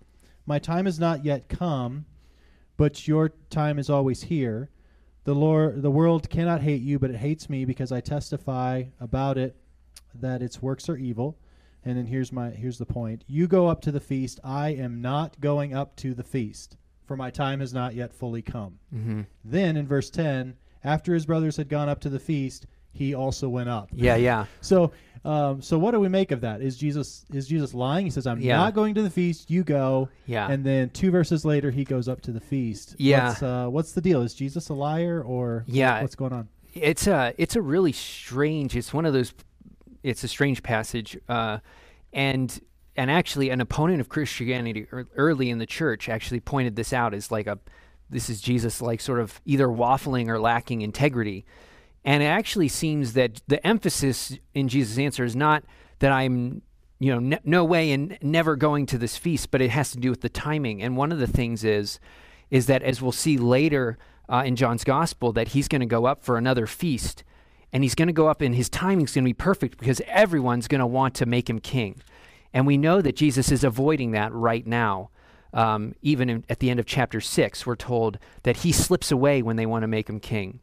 "My 0.46 0.58
time 0.58 0.86
is 0.86 0.98
not 0.98 1.24
yet 1.24 1.48
come, 1.48 2.06
but 2.76 3.06
your 3.06 3.30
time 3.50 3.78
is 3.78 3.90
always 3.90 4.24
here. 4.24 4.70
The 5.24 5.34
Lord, 5.34 5.82
the 5.82 5.90
world 5.90 6.30
cannot 6.30 6.62
hate 6.62 6.80
you, 6.80 6.98
but 6.98 7.10
it 7.10 7.16
hates 7.16 7.50
me 7.50 7.64
because 7.64 7.92
I 7.92 8.00
testify 8.00 8.84
about 8.98 9.36
it 9.36 9.56
that 10.14 10.42
its 10.42 10.62
works 10.62 10.88
are 10.88 10.96
evil." 10.96 11.38
And 11.84 11.96
then 11.96 12.06
here's 12.06 12.32
my 12.32 12.50
here's 12.50 12.78
the 12.78 12.86
point. 12.86 13.24
You 13.26 13.46
go 13.46 13.68
up 13.68 13.80
to 13.82 13.92
the 13.92 14.00
feast. 14.00 14.40
I 14.42 14.70
am 14.70 15.00
not 15.00 15.40
going 15.40 15.74
up 15.74 15.96
to 15.96 16.14
the 16.14 16.24
feast, 16.24 16.76
for 17.06 17.16
my 17.16 17.30
time 17.30 17.60
has 17.60 17.72
not 17.72 17.94
yet 17.94 18.12
fully 18.12 18.42
come. 18.42 18.78
Mm-hmm. 18.94 19.22
Then 19.44 19.76
in 19.76 19.86
verse 19.86 20.10
10, 20.10 20.56
after 20.84 21.14
his 21.14 21.26
brothers 21.26 21.56
had 21.56 21.68
gone 21.68 21.88
up 21.88 22.00
to 22.00 22.08
the 22.08 22.18
feast, 22.18 22.66
he 22.98 23.14
also 23.14 23.48
went 23.48 23.68
up. 23.68 23.88
Yeah. 23.92 24.16
Yeah. 24.16 24.44
So, 24.60 24.92
um, 25.24 25.60
so 25.62 25.78
what 25.78 25.92
do 25.92 26.00
we 26.00 26.08
make 26.08 26.30
of 26.30 26.40
that? 26.42 26.60
Is 26.60 26.76
Jesus 26.76 27.24
is 27.32 27.46
Jesus 27.48 27.74
lying? 27.74 28.04
He 28.06 28.10
says, 28.10 28.26
"I'm 28.26 28.40
Yeah. 28.40 28.56
not 28.56 28.74
going 28.74 28.94
to 28.94 29.02
the 29.02 29.10
feast. 29.10 29.50
You 29.50 29.64
go." 29.64 30.08
Yeah. 30.26 30.50
And 30.50 30.64
then 30.64 30.90
two 30.90 31.10
verses 31.10 31.44
later, 31.44 31.70
he 31.70 31.84
goes 31.84 32.08
up 32.08 32.20
to 32.22 32.32
the 32.32 32.40
feast. 32.40 32.94
Yeah. 32.98 33.28
What's, 33.28 33.42
uh, 33.42 33.66
what's 33.68 33.92
the 33.92 34.00
deal? 34.00 34.22
Is 34.22 34.34
Jesus 34.34 34.68
a 34.68 34.74
liar, 34.74 35.22
or 35.22 35.64
Yeah. 35.66 36.02
what's 36.02 36.14
going 36.14 36.32
on? 36.32 36.48
it's 36.74 37.06
a 37.06 37.34
it's 37.38 37.56
a 37.56 37.62
really 37.62 37.92
strange 37.92 38.76
it's 38.76 38.92
one 38.92 39.06
of 39.06 39.12
those 39.14 39.32
it's 40.02 40.22
a 40.22 40.28
strange 40.28 40.62
passage 40.62 41.18
uh, 41.28 41.58
and 42.12 42.60
and 42.94 43.10
actually 43.10 43.48
an 43.48 43.60
opponent 43.60 44.00
of 44.02 44.08
christianity 44.10 44.86
early 45.16 45.48
in 45.48 45.58
the 45.58 45.66
church 45.66 46.10
actually 46.10 46.38
pointed 46.40 46.76
this 46.76 46.92
out 46.92 47.14
as 47.14 47.30
like 47.32 47.46
a 47.46 47.58
this 48.10 48.28
is 48.28 48.40
jesus 48.42 48.82
like 48.82 49.00
sort 49.00 49.18
of 49.18 49.40
either 49.46 49.66
waffling 49.66 50.28
or 50.28 50.38
lacking 50.38 50.82
integrity 50.82 51.46
and 52.04 52.22
it 52.22 52.26
actually 52.26 52.68
seems 52.68 53.12
that 53.14 53.40
the 53.48 53.64
emphasis 53.66 54.38
in 54.54 54.68
jesus 54.68 54.98
answer 54.98 55.24
is 55.24 55.36
not 55.36 55.64
that 55.98 56.12
i'm 56.12 56.62
you 56.98 57.12
know 57.12 57.18
ne- 57.18 57.40
no 57.44 57.64
way 57.64 57.92
and 57.92 58.18
never 58.22 58.56
going 58.56 58.86
to 58.86 58.98
this 58.98 59.16
feast 59.16 59.50
but 59.50 59.60
it 59.60 59.70
has 59.70 59.90
to 59.90 59.98
do 59.98 60.10
with 60.10 60.20
the 60.20 60.28
timing 60.28 60.82
and 60.82 60.96
one 60.96 61.12
of 61.12 61.18
the 61.18 61.26
things 61.26 61.64
is 61.64 62.00
is 62.50 62.66
that 62.66 62.82
as 62.82 63.02
we'll 63.02 63.12
see 63.12 63.36
later 63.36 63.98
uh, 64.28 64.42
in 64.44 64.56
John's 64.56 64.84
gospel, 64.84 65.32
that 65.32 65.48
he's 65.48 65.68
going 65.68 65.80
to 65.80 65.86
go 65.86 66.06
up 66.06 66.22
for 66.22 66.36
another 66.36 66.66
feast, 66.66 67.24
and 67.72 67.82
he's 67.82 67.94
going 67.94 68.08
to 68.08 68.12
go 68.12 68.28
up, 68.28 68.40
and 68.40 68.54
his 68.54 68.68
timing's 68.68 69.14
going 69.14 69.24
to 69.24 69.28
be 69.28 69.34
perfect 69.34 69.78
because 69.78 70.00
everyone's 70.06 70.68
going 70.68 70.80
to 70.80 70.86
want 70.86 71.14
to 71.16 71.26
make 71.26 71.48
him 71.48 71.60
king, 71.60 72.00
and 72.52 72.66
we 72.66 72.76
know 72.76 73.00
that 73.00 73.16
Jesus 73.16 73.50
is 73.50 73.64
avoiding 73.64 74.12
that 74.12 74.32
right 74.32 74.66
now. 74.66 75.10
Um, 75.54 75.94
even 76.02 76.28
in, 76.28 76.44
at 76.50 76.60
the 76.60 76.68
end 76.68 76.78
of 76.78 76.84
chapter 76.84 77.22
six, 77.22 77.64
we're 77.64 77.74
told 77.74 78.18
that 78.42 78.58
he 78.58 78.72
slips 78.72 79.10
away 79.10 79.40
when 79.40 79.56
they 79.56 79.64
want 79.64 79.82
to 79.82 79.86
make 79.86 80.08
him 80.08 80.20
king. 80.20 80.60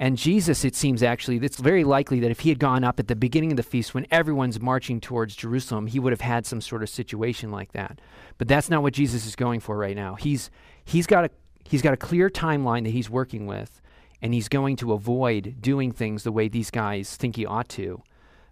And 0.00 0.16
Jesus, 0.16 0.64
it 0.64 0.76
seems 0.76 1.02
actually, 1.02 1.38
it's 1.38 1.58
very 1.58 1.82
likely 1.82 2.20
that 2.20 2.30
if 2.30 2.40
he 2.40 2.50
had 2.50 2.60
gone 2.60 2.84
up 2.84 3.00
at 3.00 3.08
the 3.08 3.16
beginning 3.16 3.50
of 3.50 3.56
the 3.56 3.64
feast 3.64 3.94
when 3.94 4.06
everyone's 4.12 4.60
marching 4.60 5.00
towards 5.00 5.34
Jerusalem, 5.34 5.88
he 5.88 5.98
would 5.98 6.12
have 6.12 6.20
had 6.20 6.46
some 6.46 6.60
sort 6.60 6.84
of 6.84 6.88
situation 6.88 7.50
like 7.50 7.72
that. 7.72 8.00
But 8.38 8.46
that's 8.46 8.70
not 8.70 8.82
what 8.82 8.92
Jesus 8.92 9.26
is 9.26 9.34
going 9.34 9.58
for 9.58 9.76
right 9.76 9.96
now. 9.96 10.14
He's 10.14 10.50
he's 10.84 11.06
got 11.06 11.24
a 11.24 11.30
he's 11.64 11.82
got 11.82 11.94
a 11.94 11.96
clear 11.96 12.30
timeline 12.30 12.84
that 12.84 12.90
he's 12.90 13.10
working 13.10 13.46
with, 13.46 13.80
and 14.22 14.32
he's 14.32 14.48
going 14.48 14.76
to 14.76 14.92
avoid 14.92 15.56
doing 15.60 15.90
things 15.90 16.22
the 16.22 16.32
way 16.32 16.46
these 16.46 16.70
guys 16.70 17.16
think 17.16 17.34
he 17.34 17.44
ought 17.44 17.68
to. 17.70 18.02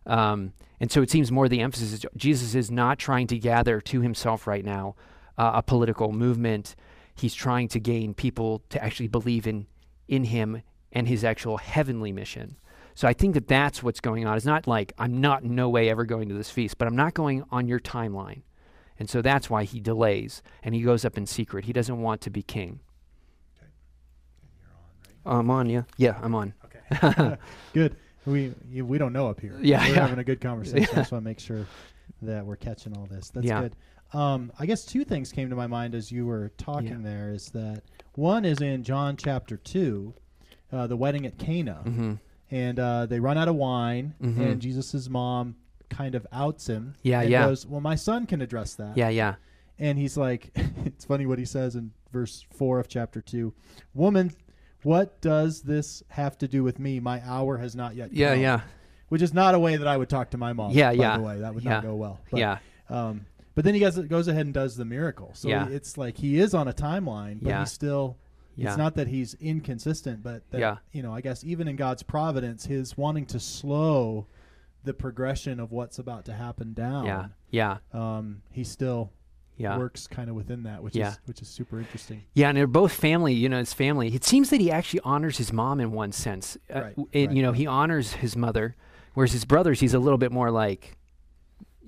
Um, 0.05 0.53
and 0.81 0.91
so 0.91 1.01
it 1.01 1.11
seems 1.11 1.31
more 1.31 1.49
the 1.49 1.61
emphasis 1.61 1.93
is 1.93 2.07
Jesus 2.17 2.57
is 2.57 2.73
not 2.73 2.99
trying 2.99 3.29
to 3.29 3.39
gather 3.39 3.81
to 3.83 4.01
himself 4.01 4.49
right 4.49 4.65
now 4.65 4.97
uh, 5.39 5.53
a 5.55 5.63
political 5.63 6.11
movement. 6.11 6.75
He's 7.15 7.35
trying 7.35 7.69
to 7.69 7.79
gain 7.79 8.15
people 8.15 8.63
to 8.71 8.83
actually 8.83 9.09
believe 9.09 9.47
in 9.47 9.69
in 10.09 10.25
him 10.25 10.63
and 10.97 11.07
his 11.07 11.25
actual 11.25 11.59
heavenly 11.59 12.11
mission. 12.11 12.57
So 12.95 13.07
I 13.07 13.13
think 13.13 13.35
that 13.35 13.47
that's 13.47 13.83
what's 13.83 14.01
going 14.01 14.27
on. 14.27 14.35
It's 14.35 14.47
not 14.47 14.67
like 14.67 14.95
I'm 14.99 15.21
not 15.21 15.43
in 15.43 15.55
no 15.55 15.69
way 15.69 15.91
ever 15.91 16.07
going 16.07 16.31
to 16.31 16.35
this 16.35 16.49
feast, 16.49 16.79
but 16.79 16.89
I'm 16.89 16.97
not 16.97 17.13
going 17.13 17.45
on 17.51 17.69
your 17.69 17.79
timeline. 17.79 18.41
And 18.99 19.11
so 19.11 19.21
that's 19.21 19.51
why 19.51 19.65
he 19.65 19.79
delays 19.79 20.43
and 20.63 20.75
he 20.75 20.81
goes 20.81 21.05
up 21.05 21.19
in 21.19 21.27
secret. 21.27 21.67
He 21.67 21.75
doesn't 21.75 22.01
want 22.01 22.23
to 22.23 22.31
be 22.31 22.43
king. 22.43 22.81
I'm 25.27 25.51
on, 25.51 25.69
yeah. 25.69 25.83
Yeah, 25.99 26.19
I'm 26.23 26.35
on. 26.35 26.55
Okay. 26.65 27.37
good. 27.75 27.97
We 28.25 28.55
we 28.75 28.97
don't 28.97 29.13
know 29.13 29.29
up 29.29 29.39
here. 29.41 29.59
Yeah, 29.61 29.87
we're 29.87 29.95
yeah. 29.95 30.01
having 30.01 30.19
a 30.19 30.25
good 30.25 30.41
conversation. 30.41 30.89
I 30.93 30.97
just 30.97 31.13
want 31.13 31.23
to 31.23 31.29
make 31.29 31.41
sure 31.41 31.67
that 32.23 32.47
we're 32.47 32.57
catching 32.57 32.97
all 32.97 33.05
this. 33.07 33.29
That's 33.29 33.47
Yeah. 33.47 33.61
good. 33.61 33.77
Um, 34.15 34.51
I 34.59 34.65
guess 34.65 34.87
two 34.87 35.05
things 35.05 35.31
came 35.31 35.51
to 35.51 35.57
my 35.57 35.67
mind 35.67 35.95
as 35.95 36.11
you 36.11 36.25
were 36.25 36.51
talking 36.57 37.03
there. 37.03 37.33
Is 37.33 37.51
that 37.51 37.83
one 38.15 38.47
is 38.47 38.63
in 38.63 38.83
John 38.83 39.17
chapter 39.19 39.59
two, 39.59 40.15
uh, 40.73 40.87
the 40.87 40.97
wedding 40.97 41.27
at 41.27 41.39
Cana, 41.39 41.81
hmm 41.85 42.15
and 42.49 42.79
uh, 42.79 43.07
they 43.07 43.19
run 43.19 43.37
out 43.37 43.49
of 43.49 43.57
wine, 43.57 44.15
Mhm. 44.23 44.39
and 44.39 44.63
Jesus' 44.63 45.09
mom 45.09 45.57
kind 45.91 46.15
of 46.15 46.25
outs 46.33 46.69
him. 46.69 46.95
Yeah, 47.03 47.23
yeah. 47.23 47.47
Goes, 47.47 47.67
well, 47.67 47.81
my 47.81 47.97
son 47.97 48.25
can 48.27 48.41
address 48.41 48.75
that. 48.77 48.97
Yeah, 48.97 49.09
yeah. 49.09 49.35
And 49.81 49.99
he's 49.99 50.17
like, 50.17 50.51
it's 50.85 51.05
funny 51.05 51.27
what 51.27 51.41
he 51.41 51.45
says 51.45 51.75
in 51.75 51.91
verse 52.13 52.45
4 52.53 52.79
of 52.79 52.87
chapter 52.87 53.21
2. 53.21 53.53
Woman, 53.95 54.31
what 54.85 55.21
does 55.21 55.63
this 55.63 56.05
have 56.11 56.39
to 56.39 56.47
do 56.47 56.63
with 56.63 56.79
me? 56.79 57.01
My 57.01 57.21
hour 57.27 57.59
has 57.59 57.75
not 57.75 57.97
yet 57.97 58.13
Yeah, 58.13 58.31
come." 58.35 58.41
yeah. 58.41 58.57
Yeah. 58.59 58.61
Which 59.09 59.23
is 59.23 59.35
not 59.35 59.57
a 59.57 59.59
way 59.59 59.75
that 59.77 59.89
I 59.89 59.97
would 59.97 60.09
talk 60.09 60.31
to 60.31 60.39
my 60.39 60.53
mom. 60.53 60.71
Yeah, 60.71 60.91
by 60.91 60.93
yeah. 60.95 61.17
the 61.19 61.25
way, 61.25 61.41
that 61.41 61.53
would 61.53 61.65
Yeah. 61.65 61.71
not 61.71 61.83
go 61.83 61.97
well. 61.97 62.21
But, 62.31 62.39
yeah. 62.39 62.59
Um, 62.89 63.27
but 63.57 63.65
then 63.65 63.75
he 63.75 63.81
goes, 63.81 63.99
goes 63.99 64.29
ahead 64.29 64.47
and 64.47 64.55
does 64.55 64.77
the 64.77 64.85
miracle. 64.85 65.33
So 65.35 65.49
Yeah. 65.49 65.67
it's 65.69 65.99
like 65.99 66.17
he 66.19 66.39
is 66.39 66.55
on 66.55 66.69
a 66.69 66.73
timeline, 66.73 67.41
but 67.43 67.49
Yeah. 67.51 67.59
he's 67.61 67.73
still. 67.73 68.19
Yeah. 68.57 68.69
It's 68.69 68.79
not 68.79 68.95
that 68.95 69.09
he's 69.09 69.35
inconsistent, 69.35 70.23
but 70.23 70.51
that, 70.51 70.61
Yeah. 70.61 70.77
you 70.93 71.03
know, 71.03 71.13
I 71.15 71.21
guess 71.21 71.45
even 71.45 71.69
in 71.69 71.77
God's 71.77 72.03
providence, 72.03 72.67
his 72.67 72.97
wanting 72.97 73.27
to 73.27 73.39
slow 73.41 74.27
the 74.85 74.95
progression 74.95 75.61
of 75.61 75.73
what's 75.73 75.99
about 75.99 76.25
to 76.27 76.33
happen 76.33 76.73
down. 76.73 77.05
Yeah. 77.07 77.27
Yeah. 77.51 77.79
Um, 77.93 78.43
he 78.51 78.65
still 78.65 79.11
Yeah. 79.59 79.77
works 79.79 80.07
kind 80.07 80.31
of 80.31 80.37
within 80.37 80.63
that, 80.65 80.83
which 80.83 80.95
Yeah. 80.97 81.11
is 81.11 81.19
which 81.27 81.43
is 81.43 81.49
super 81.49 81.79
interesting. 81.79 82.23
Yeah, 82.35 82.49
and 82.49 82.57
they're 82.59 82.67
both 82.67 82.93
family. 82.93 83.35
You 83.35 83.49
know, 83.49 83.59
it's 83.59 83.73
family. 83.73 84.15
It 84.15 84.25
seems 84.25 84.51
that 84.51 84.61
he 84.61 84.71
actually 84.71 85.01
honors 85.01 85.39
his 85.39 85.53
mom 85.53 85.81
in 85.81 85.93
one 85.93 86.13
sense. 86.13 86.57
Uh, 86.75 86.81
Right, 86.81 86.95
right. 86.97 87.33
You 87.33 87.43
know, 87.43 87.53
he 87.53 87.67
honors 87.67 88.15
his 88.15 88.37
mother, 88.37 88.77
whereas 89.15 89.33
his 89.33 89.45
brothers, 89.45 89.81
he's 89.81 89.95
a 89.95 89.99
little 89.99 90.19
bit 90.19 90.31
more 90.33 90.51
like, 90.51 90.97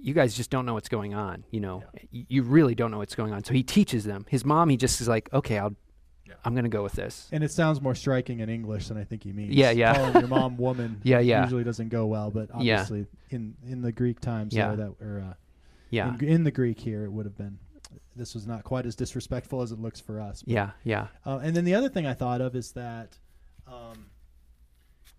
you 0.01 0.15
guys 0.15 0.35
just 0.37 0.51
don't 0.51 0.65
know 0.65 0.75
what's 0.75 0.89
going 0.89 1.13
on. 1.15 1.45
You 1.51 1.61
know, 1.61 1.83
Y- 2.13 2.27
you 2.29 2.43
really 2.43 2.75
don't 2.75 2.91
know 2.91 2.99
what's 2.99 3.15
going 3.15 3.33
on. 3.33 3.43
So 3.45 3.53
he 3.53 3.63
teaches 3.63 4.05
them. 4.05 4.27
His 4.29 4.45
mom, 4.45 4.69
he 4.71 4.77
just 4.77 5.01
is 5.01 5.09
like, 5.09 5.29
okay, 5.33 5.59
I'll, 5.59 5.75
I'm 6.45 6.55
gonna 6.55 6.69
go 6.69 6.83
with 6.83 6.93
this. 6.93 7.29
And 7.33 7.43
it 7.45 7.51
sounds 7.51 7.81
more 7.81 7.95
striking 7.95 8.41
in 8.41 8.49
English 8.49 8.89
than 8.89 8.97
I 8.99 9.05
think 9.05 9.23
he 9.25 9.33
means. 9.33 9.55
Yeah, 9.55 9.71
yeah. 9.71 9.95
Calling 9.95 10.15
your 10.21 10.29
mom 10.29 10.57
woman 10.57 11.01
Yeah, 11.05 11.19
yeah. 11.21 11.43
usually 11.45 11.65
doesn't 11.65 11.89
go 11.89 12.07
well, 12.07 12.31
but 12.31 12.49
Yeah. 12.61 12.81
obviously 12.81 13.07
in 13.31 13.55
in 13.67 13.83
the 13.83 13.93
Greek 13.93 14.21
times 14.21 14.55
Yeah. 14.55 14.75
that 14.75 14.95
or 15.01 15.25
uh, 15.31 15.35
Yeah, 15.91 16.15
in, 16.19 16.25
in 16.25 16.45
the 16.45 16.51
Greek 16.51 16.79
here 16.79 17.05
it 17.05 17.11
would 17.13 17.27
have 17.27 17.37
been 17.37 17.59
this 18.17 18.35
was 18.35 18.47
not 18.47 18.65
quite 18.65 18.85
as 18.85 18.95
disrespectful 18.97 19.63
as 19.63 19.73
it 19.73 19.79
looks 19.79 20.01
for 20.01 20.21
us. 20.21 20.43
but- 20.43 20.53
yeah, 20.53 20.71
yeah, 20.85 21.07
Uh, 21.25 21.39
and 21.43 21.55
then 21.57 21.65
the 21.65 21.75
other 21.75 21.89
thing 21.89 22.05
I 22.07 22.15
thought 22.15 22.41
of 22.41 22.55
is 22.57 22.73
that, 22.73 23.17
um, 23.67 24.07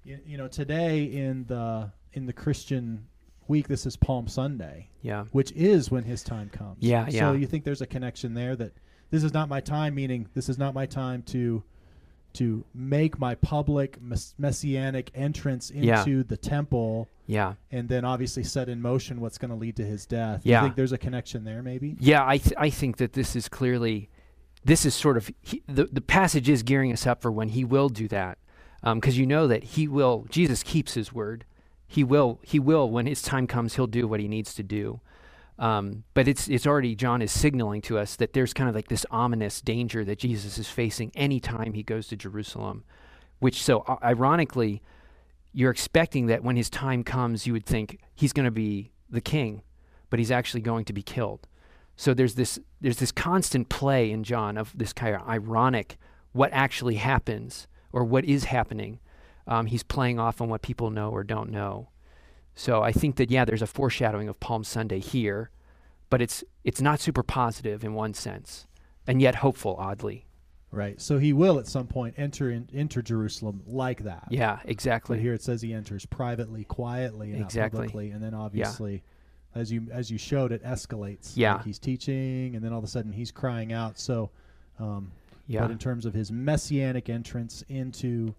you, 0.03 0.19
you 0.25 0.37
know, 0.37 0.47
today 0.47 1.03
in 1.03 1.45
the 1.45 1.91
in 2.13 2.25
the 2.25 2.33
Christian 2.33 3.07
week, 3.47 3.67
this 3.67 3.85
is 3.85 3.95
Palm 3.95 4.27
Sunday. 4.27 4.89
yeah, 5.01 5.25
which 5.31 5.51
is 5.53 5.89
when 5.89 6.03
his 6.03 6.23
time 6.23 6.49
comes. 6.49 6.77
Yeah, 6.81 7.07
So 7.07 7.15
yeah. 7.15 7.31
you 7.33 7.47
think 7.47 7.63
there's 7.63 7.81
a 7.81 7.87
connection 7.87 8.33
there 8.33 8.55
that 8.55 8.73
this 9.11 9.23
is 9.23 9.33
not 9.33 9.49
my 9.49 9.59
time, 9.59 9.95
meaning 9.95 10.27
this 10.33 10.49
is 10.49 10.57
not 10.57 10.73
my 10.73 10.85
time 10.85 11.23
to 11.23 11.63
to 12.33 12.63
make 12.75 13.17
my 13.17 13.33
public 13.33 13.99
mess- 13.99 14.35
messianic 14.37 15.09
entrance 15.15 15.71
Yeah. 15.73 15.99
into 16.01 16.23
the 16.23 16.37
temple 16.37 17.07
yeah. 17.25 17.55
and 17.71 17.89
then 17.89 18.05
obviously 18.05 18.43
set 18.43 18.69
in 18.69 18.79
motion 18.83 19.19
what's 19.19 19.39
going 19.39 19.49
to 19.49 19.57
lead 19.57 19.75
to 19.77 19.83
his 19.83 20.05
death. 20.05 20.41
Yeah. 20.43 20.59
You 20.61 20.67
think 20.67 20.75
there's 20.75 20.91
a 20.91 20.97
connection 20.99 21.43
there 21.43 21.63
maybe? 21.63 21.95
Yeah, 21.99 22.23
I 22.25 22.37
th- 22.37 22.53
I 22.57 22.69
think 22.69 22.97
that 22.97 23.13
this 23.13 23.35
is 23.35 23.49
clearly, 23.49 24.09
this 24.63 24.85
is 24.85 24.93
sort 24.93 25.17
of 25.17 25.31
he, 25.41 25.63
the 25.67 25.85
the 25.85 26.01
passage 26.01 26.47
is 26.49 26.61
gearing 26.61 26.91
us 26.93 27.07
up 27.07 27.21
for 27.21 27.31
when 27.31 27.49
he 27.49 27.63
will 27.65 27.89
do 27.89 28.07
that, 28.09 28.37
um, 28.83 28.99
because 28.99 29.17
you 29.17 29.25
know 29.25 29.47
that 29.47 29.63
he 29.63 29.87
will. 29.87 30.27
Jesus 30.29 30.61
keeps 30.63 30.93
his 30.93 31.11
word. 31.11 31.45
He 31.87 32.03
will. 32.03 32.39
He 32.43 32.59
will 32.59 32.87
when 32.91 33.07
his 33.07 33.23
time 33.23 33.47
comes. 33.47 33.73
He'll 33.75 33.87
do 33.87 34.07
what 34.07 34.19
he 34.19 34.27
needs 34.27 34.53
to 34.53 34.61
do. 34.63 34.99
Um, 35.59 36.05
but 36.13 36.27
it's 36.27 36.47
it's 36.47 36.65
already 36.65 36.95
John 36.95 37.21
is 37.21 37.33
signaling 37.33 37.81
to 37.83 37.99
us 37.99 38.15
that 38.15 38.31
there's 38.31 38.53
kind 38.53 38.69
of 38.69 38.75
like 38.75 38.87
this 38.87 39.05
ominous 39.11 39.59
danger 39.61 40.05
that 40.05 40.17
Jesus 40.17 40.57
is 40.57 40.69
facing 40.69 41.11
anytime 41.15 41.73
he 41.73 41.83
goes 41.83 42.07
to 42.07 42.15
Jerusalem, 42.15 42.85
which 43.39 43.61
so 43.61 43.81
uh, 43.81 43.97
ironically, 44.01 44.81
you're 45.51 45.69
expecting 45.69 46.27
that 46.27 46.43
when 46.43 46.55
his 46.55 46.69
time 46.69 47.03
comes, 47.03 47.45
you 47.45 47.51
would 47.51 47.65
think 47.65 47.99
he's 48.15 48.31
going 48.31 48.45
to 48.45 48.51
be 48.51 48.91
the 49.09 49.19
king, 49.19 49.61
but 50.09 50.17
he's 50.17 50.31
actually 50.31 50.61
going 50.61 50.85
to 50.85 50.93
be 50.93 51.03
killed. 51.03 51.45
So 51.97 52.13
there's 52.13 52.35
this 52.35 52.57
there's 52.79 52.99
this 52.99 53.11
constant 53.11 53.67
play 53.67 54.11
in 54.11 54.23
John 54.23 54.57
of 54.57 54.71
this 54.77 54.93
kind 54.93 55.13
of 55.13 55.27
ironic 55.27 55.97
what 56.31 56.51
actually 56.53 56.95
happens 56.95 57.67
or 57.91 58.05
what 58.05 58.23
is 58.23 58.45
happening. 58.45 58.99
Um, 59.45 59.65
he's 59.65 59.83
playing 59.83 60.19
off 60.19 60.39
on 60.39 60.47
what 60.47 60.61
people 60.61 60.89
know 60.89 61.09
or 61.09 61.25
don't 61.25 61.49
know. 61.49 61.89
So 62.59 62.83
I 62.83 62.91
think 62.91 63.15
that 63.15 63.31
yeah, 63.31 63.45
there's 63.45 63.61
a 63.61 63.67
foreshadowing 63.67 64.27
of 64.27 64.37
Palm 64.41 64.65
Sunday 64.65 64.99
here, 64.99 65.49
but 66.09 66.21
it's 66.21 66.43
it's 66.65 66.81
not 66.81 66.99
super 66.99 67.23
positive 67.23 67.85
in 67.85 67.93
one 67.93 68.13
sense, 68.13 68.67
and 69.07 69.21
yet 69.21 69.35
hopeful 69.35 69.77
oddly. 69.79 70.25
Right. 70.69 70.99
So 70.99 71.19
he 71.19 71.31
will 71.31 71.57
at 71.57 71.67
some 71.67 71.87
point 71.87 72.15
enter 72.17 72.51
in, 72.51 72.67
enter 72.73 73.01
Jerusalem 73.01 73.63
like 73.65 74.03
that. 74.03 74.27
Yeah, 74.29 74.59
exactly. 74.65 75.15
But 75.15 75.21
here 75.21 75.33
it 75.33 75.41
says 75.41 75.61
he 75.61 75.73
enters 75.73 76.05
privately, 76.05 76.65
quietly, 76.65 77.31
and 77.31 77.41
Exactly. 77.41 77.77
publicly, 77.77 78.11
and 78.11 78.21
then 78.21 78.33
obviously, 78.33 79.03
as 79.55 79.71
you 79.71 79.87
as 79.89 80.11
you 80.11 80.17
showed, 80.17 80.51
it 80.51 80.61
escalates. 80.65 81.31
Yeah. 81.35 81.53
Like 81.55 81.63
he's 81.63 81.79
teaching, 81.79 82.55
and 82.55 82.63
then 82.63 82.73
all 82.73 82.79
of 82.79 82.83
a 82.83 82.87
sudden 82.87 83.13
he's 83.13 83.31
crying 83.31 83.71
out. 83.71 83.97
So, 83.97 84.31
um, 84.79 85.13
Yeah, 85.47 85.61
but 85.61 85.71
in 85.71 85.77
terms 85.77 86.05
of 86.05 86.13
his 86.13 86.29
messianic 86.29 87.07
entrance 87.07 87.63
into 87.69 88.35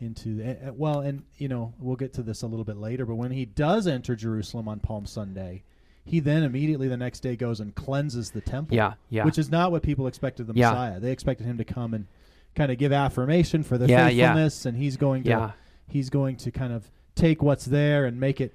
into 0.00 0.36
the, 0.36 0.44
eh, 0.46 0.56
eh, 0.62 0.70
well, 0.74 1.00
and 1.00 1.22
you 1.38 1.48
know 1.48 1.72
we'll 1.78 1.96
get 1.96 2.12
to 2.14 2.22
this 2.22 2.42
a 2.42 2.46
little 2.46 2.64
bit 2.64 2.76
later, 2.76 3.06
but 3.06 3.14
when 3.14 3.30
he 3.30 3.44
does 3.44 3.86
enter 3.86 4.14
Jerusalem 4.16 4.68
on 4.68 4.80
Palm 4.80 5.06
Sunday, 5.06 5.62
he 6.04 6.20
then 6.20 6.42
immediately 6.42 6.88
the 6.88 6.96
next 6.96 7.20
day 7.20 7.36
goes 7.36 7.60
and 7.60 7.74
cleanses 7.74 8.30
the 8.32 8.40
temple. 8.40 8.76
yeah, 8.76 8.94
yeah, 9.08 9.24
Which 9.24 9.38
is 9.38 9.50
not 9.50 9.72
what 9.72 9.82
people 9.82 10.06
expected 10.06 10.46
the 10.46 10.52
Yeah. 10.54 10.70
Messiah. 10.70 11.00
They 11.00 11.12
expected 11.12 11.46
him 11.46 11.58
to 11.58 11.64
come 11.64 11.94
and 11.94 12.06
kind 12.54 12.70
of 12.70 12.78
give 12.78 12.92
affirmation 12.92 13.62
for 13.62 13.78
their 13.78 13.88
Yeah, 13.88 14.08
yeah. 14.08 14.26
faithfulness, 14.28 14.66
and 14.66 14.76
he's 14.76 14.96
going 14.96 15.22
to 15.24 15.30
yeah, 15.30 15.50
he's 15.88 16.10
going 16.10 16.36
to 16.38 16.50
kind 16.50 16.72
of 16.72 16.90
take 17.14 17.42
what's 17.42 17.64
there 17.64 18.04
and 18.06 18.18
make 18.20 18.40
it 18.40 18.52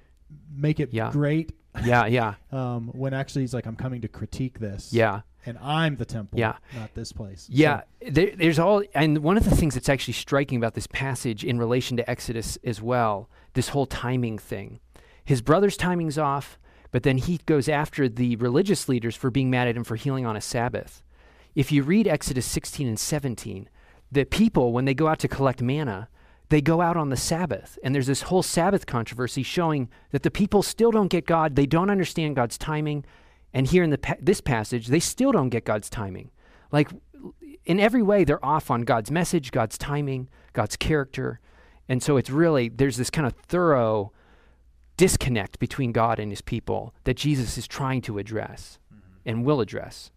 make 0.54 0.78
it 0.78 0.92
Yeah. 0.92 1.10
great. 1.10 1.52
yeah, 1.84 2.06
yeah, 2.06 2.34
Um, 2.52 2.88
when 2.88 3.14
actually 3.14 3.42
he's 3.42 3.54
like, 3.54 3.66
I'm 3.66 3.76
coming 3.76 4.00
to 4.02 4.08
critique 4.08 4.58
this. 4.60 4.92
yeah. 4.92 5.22
And 5.46 5.58
I'm 5.58 5.96
the 5.96 6.04
temple. 6.04 6.38
Yeah. 6.38 6.56
not 6.74 6.94
this 6.94 7.12
place. 7.12 7.46
Yeah, 7.50 7.82
there, 8.00 8.32
there's 8.36 8.58
all, 8.58 8.82
and 8.94 9.18
one 9.18 9.36
of 9.36 9.44
the 9.44 9.54
things 9.54 9.74
that's 9.74 9.88
actually 9.88 10.14
striking 10.14 10.58
about 10.58 10.74
this 10.74 10.86
passage 10.86 11.44
in 11.44 11.58
relation 11.58 11.96
to 11.96 12.08
Exodus 12.10 12.58
as 12.64 12.80
well, 12.82 13.28
this 13.54 13.68
whole 13.68 13.86
timing 13.86 14.38
thing. 14.38 14.80
His 15.24 15.42
brother's 15.42 15.76
timing's 15.76 16.18
off, 16.18 16.58
but 16.90 17.02
then 17.02 17.18
he 17.18 17.40
goes 17.46 17.68
after 17.68 18.08
the 18.08 18.36
religious 18.36 18.88
leaders 18.88 19.16
for 19.16 19.30
being 19.30 19.50
mad 19.50 19.68
at 19.68 19.76
him 19.76 19.84
for 19.84 19.96
healing 19.96 20.26
on 20.26 20.36
a 20.36 20.40
Sabbath. 20.40 21.02
If 21.54 21.72
you 21.72 21.82
read 21.82 22.06
Exodus 22.06 22.46
16 22.46 22.86
and 22.86 22.98
17, 22.98 23.68
the 24.12 24.24
people, 24.24 24.72
when 24.72 24.84
they 24.84 24.94
go 24.94 25.08
out 25.08 25.18
to 25.20 25.28
collect 25.28 25.62
manna, 25.62 26.08
they 26.48 26.60
go 26.60 26.80
out 26.80 26.96
on 26.96 27.10
the 27.10 27.16
Sabbath. 27.16 27.78
And 27.82 27.94
there's 27.94 28.08
this 28.08 28.22
whole 28.22 28.42
Sabbath 28.42 28.86
controversy 28.86 29.42
showing 29.42 29.88
that 30.10 30.24
the 30.24 30.30
people 30.30 30.62
still 30.62 30.90
don't 30.90 31.08
get 31.08 31.26
God. 31.26 31.54
They 31.54 31.66
don't 31.66 31.90
understand 31.90 32.36
God's 32.36 32.58
timing. 32.58 33.04
And 33.52 33.66
here 33.66 33.82
in 33.82 33.90
the 33.90 33.98
pa- 33.98 34.14
this 34.20 34.40
passage, 34.40 34.86
they 34.88 35.00
still 35.00 35.32
don't 35.32 35.48
get 35.48 35.64
God's 35.64 35.90
timing. 35.90 36.30
Like 36.72 36.90
in 37.64 37.80
every 37.80 38.02
way, 38.02 38.24
they're 38.24 38.44
off 38.44 38.70
on 38.70 38.82
God's 38.82 39.10
message, 39.10 39.50
God's 39.50 39.76
timing, 39.76 40.28
God's 40.52 40.76
character. 40.76 41.40
And 41.88 42.02
so 42.02 42.16
it's 42.16 42.30
really, 42.30 42.68
there's 42.68 42.96
this 42.96 43.10
kind 43.10 43.26
of 43.26 43.34
thorough 43.34 44.12
disconnect 44.96 45.58
between 45.58 45.92
God 45.92 46.18
and 46.18 46.30
his 46.30 46.42
people 46.42 46.94
that 47.04 47.16
Jesus 47.16 47.56
is 47.58 47.66
trying 47.66 48.02
to 48.02 48.18
address 48.18 48.78
and 49.26 49.44
will 49.44 49.60
address. 49.60 50.10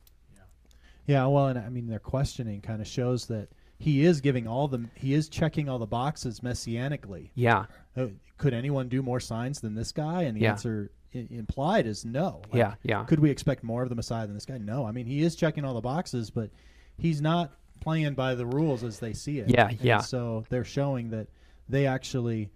yeah. 1.06 1.26
Well, 1.26 1.48
and 1.48 1.60
I 1.60 1.70
mean 1.70 1.88
their 1.88 2.00
questioning 2.00 2.62
kind 2.62 2.82
of 2.82 2.88
shows 2.88 3.26
that 3.28 3.50
he 3.80 4.06
is 4.06 4.22
giving 4.22 4.48
all 4.48 4.68
the 4.68 4.86
he 4.96 5.14
is 5.14 5.28
checking 5.28 5.68
all 5.68 5.80
the 5.80 5.86
boxes 5.86 6.40
messianically. 6.42 7.32
Yeah, 7.36 7.66
Uh, 7.98 8.08
could 8.38 8.54
anyone 8.54 8.88
do 8.90 9.02
more 9.02 9.20
signs 9.20 9.60
than 9.62 9.76
this 9.76 9.92
guy? 9.92 10.24
And 10.24 10.38
the 10.38 10.42
Yeah. 10.42 10.52
answer 10.52 10.92
I- 11.16 11.28
implied 11.32 11.86
is 11.88 12.06
no. 12.06 12.42
Like, 12.52 12.56
yeah, 12.60 12.74
yeah. 12.84 13.04
Could 13.06 13.20
we 13.20 13.30
expect 13.30 13.64
more 13.64 13.84
of 13.84 13.90
the 13.90 13.96
Messiah 13.96 14.26
than 14.26 14.34
this 14.36 14.46
guy? 14.46 14.58
No. 14.58 14.86
I 14.86 14.92
mean, 14.92 15.06
he 15.06 15.22
is 15.22 15.36
checking 15.36 15.64
all 15.66 15.74
the 15.74 15.82
boxes, 15.82 16.30
but 16.30 16.50
he's 16.98 17.22
not 17.22 17.52
playing 17.80 18.14
by 18.14 18.36
the 18.36 18.46
rules 18.46 18.84
as 18.84 19.00
they 19.00 19.14
see 19.14 19.40
it. 19.40 19.50
Yeah, 19.50 19.68
And 19.70 19.82
yeah. 19.82 20.00
So 20.00 20.46
they're 20.50 20.64
showing 20.64 21.10
that 21.12 21.28
they 21.70 21.86
actually 21.88 22.50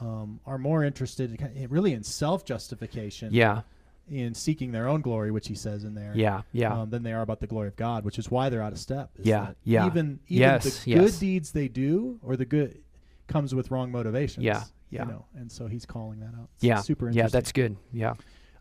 um, 0.00 0.40
are 0.46 0.58
more 0.58 0.82
interested 0.84 1.40
in, 1.54 1.68
really 1.68 1.92
in 1.92 2.02
self 2.02 2.44
justification, 2.44 3.28
Yeah, 3.32 3.62
in 4.10 4.34
seeking 4.34 4.72
their 4.72 4.88
own 4.88 5.00
glory, 5.00 5.30
which 5.30 5.46
he 5.48 5.54
says 5.54 5.84
in 5.84 5.94
there. 5.94 6.12
yeah, 6.14 6.42
yeah. 6.52 6.72
Um, 6.80 6.90
than 6.90 7.02
they 7.02 7.12
are 7.12 7.20
about 7.22 7.40
the 7.40 7.46
glory 7.46 7.68
of 7.68 7.76
God, 7.76 8.04
which 8.04 8.18
is 8.18 8.30
why 8.30 8.48
they're 8.48 8.62
out 8.62 8.72
of 8.72 8.78
step. 8.78 9.10
Yeah, 9.22 9.52
yeah. 9.64 9.86
Even 9.86 10.18
even 10.28 10.42
Yes, 10.48 10.84
the 10.84 10.90
yes. 10.90 11.00
good 11.00 11.20
deeds 11.20 11.52
they 11.52 11.68
do, 11.68 12.18
or 12.22 12.36
the 12.36 12.44
good, 12.46 12.80
comes 13.28 13.54
with 13.54 13.70
wrong 13.70 13.92
motivations. 13.92 14.44
Yeah, 14.44 14.64
Yeah. 14.92 15.06
You 15.06 15.10
know, 15.12 15.24
and 15.34 15.50
so 15.50 15.66
he's 15.66 15.86
calling 15.86 16.20
that 16.20 16.34
out. 16.38 16.48
It's 16.56 16.64
Yeah. 16.64 16.80
super 16.80 17.10
Yeah, 17.10 17.26
that's 17.28 17.50
good. 17.50 17.76
Yeah. 17.92 18.12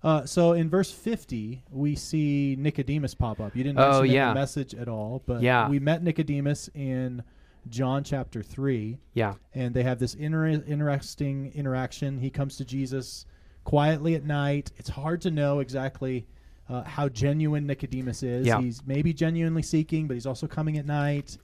Uh, 0.01 0.25
so 0.25 0.53
in 0.53 0.69
verse 0.69 0.89
50, 0.91 1.61
we 1.69 1.95
see 1.95 2.55
Nicodemus 2.57 3.13
pop 3.13 3.39
up. 3.39 3.55
You 3.55 3.63
didn't 3.63 3.79
Oh, 3.79 3.89
mention 3.89 4.05
in 4.05 4.11
yeah. 4.13 4.29
the 4.29 4.35
message 4.39 4.73
at 4.73 4.87
all, 4.87 5.21
but 5.27 5.41
Yeah. 5.43 5.69
we 5.69 5.77
met 5.79 6.01
Nicodemus 6.03 6.69
in 6.73 7.21
John 7.69 8.03
chapter 8.03 8.41
3, 8.41 8.97
Yeah. 9.13 9.33
and 9.53 9.75
they 9.75 9.83
have 9.83 9.99
this 9.99 10.15
inter- 10.15 10.47
interesting 10.47 11.51
interaction. 11.53 12.17
He 12.17 12.29
comes 12.31 12.55
to 12.57 12.65
Jesus 12.65 13.25
quietly 13.65 14.15
at 14.15 14.23
night. 14.25 14.71
It's 14.77 14.89
hard 14.89 15.21
to 15.21 15.31
know 15.31 15.59
exactly 15.59 16.25
uh, 16.69 16.83
how 16.83 17.09
genuine 17.09 17.67
Nicodemus 17.67 18.23
is. 18.23 18.47
Yeah. 18.47 18.61
He's 18.61 18.81
maybe 18.87 19.13
genuinely 19.13 19.61
seeking, 19.61 20.07
but 20.07 20.13
he's 20.13 20.25
also 20.25 20.47
coming 20.47 20.77
at 20.77 20.85
night. 20.85 21.37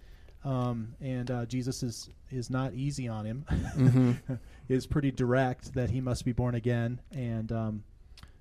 Um, 0.46 0.94
and 1.02 1.30
uh, 1.30 1.46
Jesus 1.46 1.84
is, 1.84 2.10
is 2.32 2.50
not 2.50 2.74
easy 2.74 3.10
on 3.10 3.26
him. 3.26 3.46
hmm 3.76 4.12
is 4.70 4.86
pretty 4.88 5.11
direct 5.11 5.74
that 5.74 5.89
he 5.89 6.01
must 6.01 6.26
be 6.26 6.32
born 6.34 6.55
again. 6.55 6.99
And 7.11 7.51
um, 7.51 7.84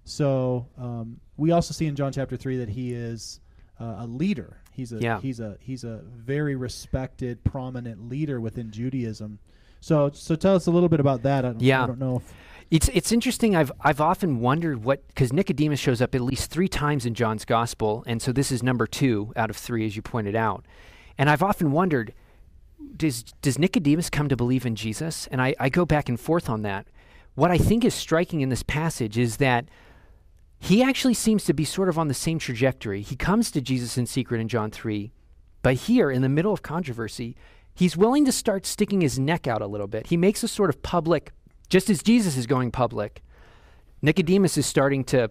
so 0.04 0.66
um, 0.78 1.20
we 1.36 1.50
also 1.50 1.72
see 1.72 1.86
in 1.86 1.96
John 1.96 2.12
chapter 2.12 2.36
three 2.36 2.58
that 2.58 2.68
he 2.68 2.92
is 2.92 3.40
uh, 3.80 3.96
a 3.98 4.06
leader. 4.06 4.58
He's 4.72 4.92
a 4.92 4.98
Yeah. 4.98 5.20
he's 5.20 5.40
a 5.40 5.56
he's 5.60 5.84
a 5.84 6.02
very 6.14 6.54
respected, 6.56 7.42
prominent 7.44 8.08
leader 8.08 8.40
within 8.40 8.70
Judaism. 8.70 9.38
So 9.80 10.10
so 10.12 10.36
tell 10.36 10.54
us 10.54 10.66
a 10.66 10.70
little 10.70 10.88
bit 10.88 11.00
about 11.00 11.22
that. 11.22 11.44
I 11.44 11.48
don't, 11.52 11.60
Yeah. 11.62 11.84
I 11.84 11.86
don't 11.86 11.98
know 11.98 12.16
if 12.16 12.34
It's 12.70 12.88
it's 12.88 13.12
interesting. 13.12 13.54
I've 13.56 13.72
I've 13.80 14.00
often 14.00 14.40
wondered 14.40 14.84
what 14.84 15.06
because 15.08 15.32
Nicodemus 15.32 15.78
shows 15.80 16.02
up 16.02 16.14
at 16.14 16.20
least 16.20 16.50
three 16.50 16.68
times 16.68 17.06
in 17.06 17.14
John's 17.14 17.44
gospel, 17.44 18.02
and 18.06 18.20
so 18.20 18.32
this 18.32 18.50
is 18.50 18.62
number 18.62 18.86
two 18.86 19.32
out 19.36 19.50
of 19.50 19.56
three, 19.56 19.86
as 19.86 19.94
you 19.96 20.02
pointed 20.02 20.34
out. 20.34 20.66
And 21.18 21.30
I've 21.30 21.42
often 21.42 21.70
wondered, 21.72 22.12
does 22.96 23.22
does 23.42 23.58
Nicodemus 23.58 24.10
come 24.10 24.28
to 24.28 24.36
believe 24.36 24.66
in 24.66 24.74
Jesus? 24.74 25.26
And 25.30 25.40
I, 25.40 25.54
I 25.58 25.68
go 25.68 25.84
back 25.84 26.08
and 26.08 26.18
forth 26.18 26.48
on 26.48 26.62
that. 26.62 26.86
What 27.34 27.50
I 27.50 27.58
think 27.58 27.84
is 27.84 27.94
striking 27.94 28.40
in 28.40 28.48
this 28.48 28.62
passage 28.62 29.18
is 29.18 29.36
that 29.36 29.68
he 30.58 30.82
actually 30.82 31.14
seems 31.14 31.44
to 31.44 31.54
be 31.54 31.64
sort 31.64 31.88
of 31.88 31.98
on 31.98 32.08
the 32.08 32.14
same 32.14 32.38
trajectory. 32.38 33.02
He 33.02 33.16
comes 33.16 33.50
to 33.50 33.60
Jesus 33.60 33.98
in 33.98 34.06
secret 34.06 34.40
in 34.40 34.48
John 34.48 34.70
3, 34.70 35.12
but 35.62 35.74
here 35.74 36.10
in 36.10 36.22
the 36.22 36.30
middle 36.30 36.52
of 36.52 36.62
controversy, 36.62 37.36
he's 37.74 37.96
willing 37.96 38.24
to 38.24 38.32
start 38.32 38.64
sticking 38.64 39.02
his 39.02 39.18
neck 39.18 39.46
out 39.46 39.60
a 39.60 39.66
little 39.66 39.86
bit. 39.86 40.06
He 40.06 40.16
makes 40.16 40.42
a 40.42 40.48
sort 40.48 40.70
of 40.70 40.82
public, 40.82 41.32
just 41.68 41.90
as 41.90 42.02
Jesus 42.02 42.38
is 42.38 42.46
going 42.46 42.70
public, 42.70 43.22
Nicodemus 44.00 44.56
is 44.56 44.66
starting 44.66 45.04
to 45.04 45.28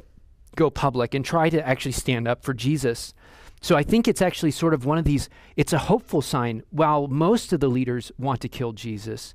go 0.55 0.69
public 0.69 1.13
and 1.13 1.25
try 1.25 1.49
to 1.49 1.67
actually 1.67 1.91
stand 1.91 2.27
up 2.27 2.43
for 2.43 2.53
Jesus. 2.53 3.13
So 3.61 3.75
I 3.75 3.83
think 3.83 4.07
it's 4.07 4.21
actually 4.21 4.51
sort 4.51 4.73
of 4.73 4.85
one 4.85 4.97
of 4.97 5.05
these, 5.05 5.29
it's 5.55 5.73
a 5.73 5.79
hopeful 5.79 6.21
sign. 6.21 6.63
While 6.69 7.07
most 7.07 7.51
of 7.51 7.59
the 7.59 7.67
leaders 7.67 8.11
want 8.17 8.41
to 8.41 8.49
kill 8.49 8.73
Jesus, 8.73 9.33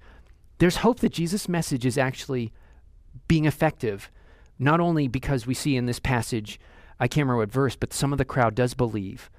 there's 0.58 0.76
hope 0.76 1.00
that 1.00 1.12
Jesus' 1.12 1.48
message 1.48 1.84
is 1.84 1.98
actually 1.98 2.52
being 3.26 3.44
effective, 3.44 4.10
not 4.58 4.78
only 4.78 5.08
because 5.08 5.46
we 5.46 5.54
see 5.54 5.76
in 5.76 5.86
this 5.86 5.98
passage, 5.98 6.60
I 7.00 7.08
can't 7.08 7.24
remember 7.24 7.38
what 7.38 7.50
verse, 7.50 7.76
but 7.76 7.92
some 7.92 8.12
of 8.12 8.18
the 8.18 8.24
crowd 8.24 8.54
does 8.54 8.74
believe. 8.74 9.30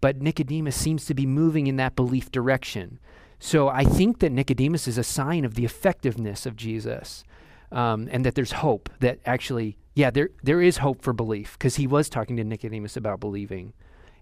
But 0.00 0.22
Nicodemus 0.22 0.76
seems 0.76 1.04
to 1.06 1.14
be 1.14 1.26
moving 1.26 1.66
in 1.66 1.76
that 1.76 1.96
belief 1.96 2.30
direction. 2.30 3.00
So 3.38 3.68
I 3.68 3.84
think 3.84 4.20
that 4.20 4.30
Nicodemus 4.30 4.86
is 4.86 4.98
a 4.98 5.04
sign 5.04 5.44
of 5.44 5.54
the 5.54 5.64
effectiveness 5.64 6.46
of 6.46 6.54
Jesus, 6.54 7.24
um, 7.72 8.08
and 8.12 8.24
that 8.24 8.36
there's 8.36 8.52
hope 8.52 8.88
that 9.00 9.18
actually, 9.26 9.76
yeah, 9.94 10.10
there 10.10 10.30
there 10.44 10.62
is 10.62 10.76
hope 10.78 11.02
for 11.02 11.12
belief 11.12 11.58
because 11.58 11.76
he 11.76 11.88
was 11.88 12.08
talking 12.08 12.36
to 12.36 12.44
Nicodemus 12.44 12.96
about 12.96 13.18
believing, 13.18 13.72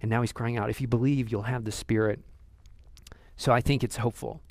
and 0.02 0.10
now 0.10 0.20
he's 0.22 0.32
crying 0.32 0.56
out, 0.56 0.70
"If 0.70 0.80
you 0.80 0.86
believe, 0.88 1.30
you'll 1.30 1.42
have 1.42 1.64
the 1.64 1.72
Spirit." 1.72 2.20
So 3.36 3.52
I 3.52 3.60
think 3.60 3.82
it's 3.84 3.96
hopeful. 3.96 4.42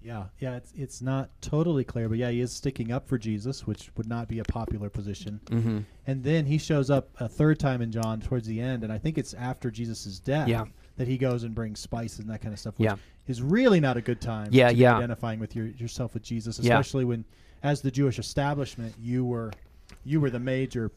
yeah 0.00 0.26
yeah 0.38 0.54
it's 0.56 0.72
it's 0.76 1.02
not 1.02 1.28
totally 1.40 1.82
clear, 1.84 2.08
but 2.08 2.18
yeah 2.18 2.30
he 2.30 2.40
is 2.40 2.52
sticking 2.52 2.92
up 2.92 3.08
for 3.08 3.18
Jesus, 3.18 3.66
which 3.66 3.90
would 3.96 4.08
not 4.08 4.28
be 4.28 4.38
a 4.38 4.44
popular 4.44 4.88
position. 4.88 5.40
Mm-hmm. 5.46 5.78
And 6.06 6.22
then 6.24 6.46
he 6.46 6.58
shows 6.58 6.88
up 6.90 7.08
a 7.20 7.28
third 7.28 7.58
time 7.58 7.82
in 7.82 7.90
John 7.92 8.20
towards 8.20 8.46
the 8.46 8.60
end, 8.60 8.84
and 8.84 8.92
I 8.92 8.98
think 8.98 9.18
it's 9.18 9.34
after 9.34 9.70
Jesus' 9.70 10.18
death 10.20 10.48
Yeah. 10.48 10.64
that 10.96 11.08
he 11.08 11.18
goes 11.18 11.42
and 11.44 11.54
brings 11.54 11.80
spices 11.80 12.20
and 12.20 12.30
that 12.30 12.40
kind 12.40 12.52
of 12.52 12.58
stuff. 12.60 12.78
Which 12.78 12.86
Yeah. 12.86 12.96
is 13.26 13.42
really 13.42 13.80
not 13.80 13.96
a 13.96 14.00
good 14.00 14.20
time. 14.20 14.48
Yeah, 14.52 14.68
to 14.68 14.74
be 14.74 14.80
yeah. 14.82 14.96
identifying 14.96 15.38
with 15.40 15.54
your, 15.56 15.66
yourself 15.66 16.14
with 16.14 16.22
Jesus, 16.22 16.58
Yeah. 16.60 16.74
especially 16.78 17.04
when, 17.04 17.24
as 17.62 17.82
the 17.82 17.90
Jewish 17.90 18.18
establishment, 18.18 18.94
you 19.00 19.24
were, 19.24 19.52
you 20.04 20.20
were 20.20 20.30
the 20.30 20.40
major 20.40 20.90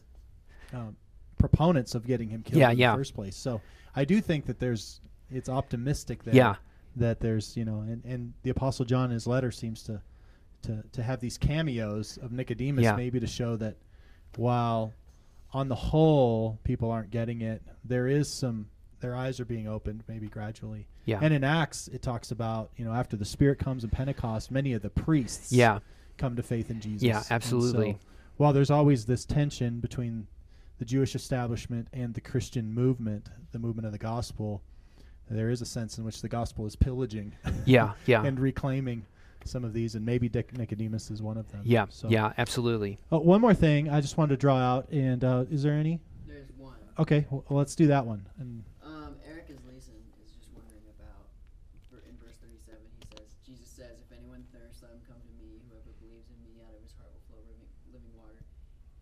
um, 0.74 0.96
proponents 1.42 1.96
of 1.96 2.06
getting 2.06 2.30
him 2.30 2.44
killed 2.44 2.60
Yeah, 2.60 2.72
in 2.72 2.78
yeah. 2.78 2.92
the 2.92 2.98
first 2.98 3.14
place. 3.16 3.36
So 3.36 3.60
I 3.96 4.06
do 4.06 4.22
think 4.22 4.46
that 4.46 4.60
there's, 4.60 5.02
it's 5.32 5.50
optimistic 5.50 6.24
that 6.24 6.34
Yeah. 6.34 6.56
that 6.96 7.20
there's 7.20 7.56
you 7.58 7.66
know, 7.66 7.80
and, 7.82 8.04
and 8.06 8.34
the 8.44 8.50
Apostle 8.52 8.86
John 8.86 9.06
in 9.06 9.12
his 9.12 9.28
letter 9.28 9.52
seems 9.52 9.84
to, 9.84 10.02
to 10.64 10.84
to 10.92 11.02
have 11.04 11.20
these 11.20 11.38
cameos 11.38 12.18
of 12.22 12.32
Nicodemus, 12.32 12.84
Yeah. 12.84 12.96
maybe 12.96 13.20
to 13.20 13.28
show 13.28 13.56
that 13.58 13.76
while 14.38 14.94
on 15.54 15.68
the 15.68 15.76
whole 15.76 16.60
people 16.64 16.90
aren't 16.92 17.12
getting 17.12 17.42
it, 17.42 17.62
there 17.84 18.08
is 18.08 18.30
some 18.30 18.68
their 19.02 19.16
eyes 19.16 19.40
are 19.40 19.46
being 19.46 19.68
opened, 19.68 20.04
maybe 20.08 20.28
gradually. 20.28 20.88
Yeah. 21.06 21.20
And 21.22 21.34
in 21.34 21.44
Acts, 21.44 21.88
it 21.88 22.02
talks 22.04 22.32
about 22.32 22.70
you 22.78 22.86
know 22.86 22.94
after 22.94 23.18
the 23.18 23.26
Spirit 23.26 23.58
comes 23.60 23.84
in 23.84 23.90
Pentecost, 23.90 24.52
many 24.52 24.74
of 24.74 24.82
the 24.82 24.90
priests 24.90 25.52
yeah. 25.52 25.80
come 26.18 26.36
to 26.36 26.44
faith 26.44 26.70
in 26.70 26.80
Jesus. 26.80 27.02
Yeah, 27.04 27.24
absolutely. 27.32 27.94
so, 27.94 28.00
while 28.38 28.54
there's 28.54 28.70
always 28.72 29.06
this 29.06 29.26
tension 29.26 29.80
between 29.80 30.28
the 30.82 30.86
Jewish 30.86 31.14
establishment 31.14 31.88
and 31.94 32.12
the 32.16 32.22
Christian 32.22 32.74
movement, 32.74 33.30
the 33.52 33.60
movement 33.60 33.86
of 33.86 33.92
the 33.92 34.00
gospel, 34.00 34.64
there 35.30 35.52
is 35.52 35.62
a 35.62 35.66
sense 35.66 36.00
in 36.00 36.04
which 36.04 36.24
the 36.24 36.28
gospel 36.28 36.66
is 36.66 36.76
pillaging 36.76 37.34
Yeah. 37.66 37.92
Yeah. 38.08 38.24
and 38.26 38.40
reclaiming 38.40 39.06
some 39.46 39.64
of 39.64 39.74
these, 39.74 39.94
and 39.94 40.04
maybe 40.04 40.28
Dic- 40.28 40.58
Nicodemus 40.58 41.12
is 41.12 41.22
one 41.22 41.38
of 41.38 41.48
them. 41.52 41.62
yeah. 41.64 41.86
So, 41.90 42.10
Yeah. 42.10 42.34
Absolutely. 42.36 42.98
Oh, 43.12 43.20
one 43.20 43.42
more 43.42 43.54
thing 43.54 43.92
I 43.92 44.02
just 44.02 44.18
wanted 44.18 44.30
to 44.34 44.38
draw 44.42 44.58
out, 44.58 44.90
and 44.90 45.24
uh, 45.24 45.46
is 45.52 45.62
there 45.62 45.74
any? 45.74 46.00
There's 46.26 46.50
one. 46.58 46.74
Okay, 46.98 47.28
well, 47.30 47.46
let's 47.52 47.76
do 47.76 47.86
that 47.94 48.04
one. 48.08 48.26
And 48.40 48.64
Um, 48.84 49.14
Eric 49.30 49.46
is 49.54 49.62
Leeson 49.70 49.94
is 50.26 50.34
just 50.34 50.50
wondering 50.58 50.82
about 50.98 51.30
ver- 51.94 52.02
in 52.10 52.18
verse 52.18 52.38
37. 52.42 52.82
He 52.98 53.06
says, 53.14 53.30
Jesus 53.46 53.70
says, 53.70 54.02
"If 54.02 54.18
anyone 54.18 54.42
thirsts, 54.52 54.82
let 54.82 54.94
him 54.98 55.02
come 55.06 55.22
to 55.22 55.34
me. 55.38 55.62
Whoever 55.70 55.94
believes 56.02 56.26
in 56.34 56.42
me, 56.42 56.58
out 56.66 56.74
of 56.74 56.82
his 56.82 56.94
heart 56.98 57.14
will 57.14 57.22
flow 57.30 57.42
living, 57.46 57.70
living 57.94 58.14
water." 58.18 58.42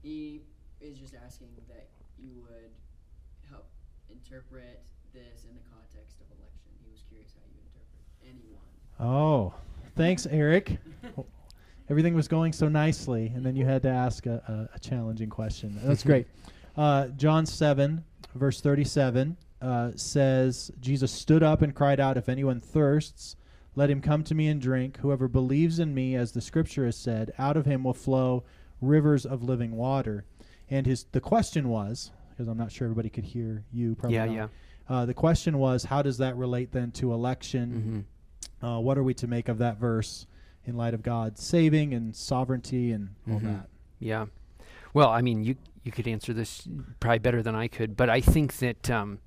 He 0.03 0.43
is 0.79 0.95
just 0.99 1.15
asking 1.19 1.51
that 1.67 1.89
you 2.17 2.31
would 2.47 2.71
help 3.51 3.67
interpret 4.29 4.81
this 5.13 5.45
in 5.49 5.55
the 5.55 5.61
context 5.73 6.17
of 6.21 6.27
election. 6.37 6.69
He 6.83 6.91
was 6.91 7.01
curious 7.09 7.33
how 7.33 7.41
you 7.49 7.57
interpret 7.65 8.05
anyone. 8.23 8.61
oh, 8.99 9.53
thanks, 9.95 10.27
Eric. 10.29 10.77
Everything 11.89 12.13
was 12.13 12.27
going 12.27 12.53
so 12.53 12.67
nicely, 12.67 13.31
and 13.33 13.43
then 13.43 13.55
you 13.55 13.65
had 13.65 13.81
to 13.81 13.89
ask 13.89 14.27
a, 14.27 14.69
a, 14.71 14.75
a 14.75 14.79
challenging 14.79 15.29
question. 15.29 15.79
That's 15.83 16.03
great. 16.03 16.27
Uh, 16.77 17.07
John 17.07 17.45
7, 17.45 18.05
verse 18.35 18.61
37 18.61 19.35
uh, 19.61 19.91
says, 19.97 20.71
Jesus 20.79 21.11
stood 21.11 21.43
up 21.43 21.61
and 21.61 21.75
cried 21.75 21.99
out, 21.99 22.15
If 22.15 22.29
anyone 22.29 22.61
thirsts, 22.61 23.35
let 23.75 23.89
him 23.89 23.99
come 23.99 24.23
to 24.23 24.35
me 24.35 24.47
and 24.47 24.61
drink. 24.61 24.97
Whoever 24.97 25.27
believes 25.27 25.79
in 25.79 25.93
me, 25.93 26.15
as 26.15 26.31
the 26.31 26.39
scripture 26.39 26.85
has 26.85 26.95
said, 26.95 27.33
out 27.37 27.57
of 27.57 27.65
him 27.65 27.83
will 27.83 27.93
flow 27.93 28.45
rivers 28.79 29.25
of 29.25 29.43
living 29.43 29.75
water. 29.75 30.23
And 30.69 30.85
his 30.85 31.03
the 31.11 31.19
question 31.19 31.67
was, 31.67 32.11
because 32.39 32.47
I'm 32.47 32.57
not 32.57 32.71
sure 32.71 32.85
everybody 32.85 33.09
could 33.09 33.25
hear 33.25 33.65
you, 33.73 33.95
probably 33.95 34.15
yeah. 34.15 34.25
not. 34.25 34.33
Yeah. 34.33 34.47
Uh, 34.87 35.05
the 35.05 35.13
question 35.13 35.57
was, 35.57 35.83
how 35.83 36.01
does 36.01 36.19
that 36.19 36.37
relate 36.37 36.71
then 36.71 36.89
to 36.91 37.11
election? 37.11 38.05
Mm-hmm. 38.61 38.65
Uh, 38.65 38.79
what 38.79 38.97
are 38.97 39.03
we 39.03 39.13
to 39.15 39.27
make 39.27 39.49
of 39.49 39.57
that 39.57 39.77
verse 39.77 40.25
in 40.63 40.77
light 40.77 40.93
of 40.93 41.03
God's 41.03 41.43
saving 41.43 41.93
and 41.93 42.15
sovereignty 42.15 42.93
and 42.93 43.09
all 43.29 43.41
Mhm. 43.41 43.43
that? 43.43 43.69
Yeah. 43.99 44.27
Well, 44.93 45.09
I 45.09 45.21
mean, 45.21 45.43
you 45.43 45.57
you 45.83 45.91
could 45.91 46.07
answer 46.07 46.33
this 46.33 46.65
probably 47.01 47.19
better 47.19 47.41
than 47.43 47.55
I 47.55 47.67
could, 47.67 47.97
but 47.97 48.09
I 48.09 48.21
think 48.21 48.57
that 48.57 48.89
um, 48.89 49.19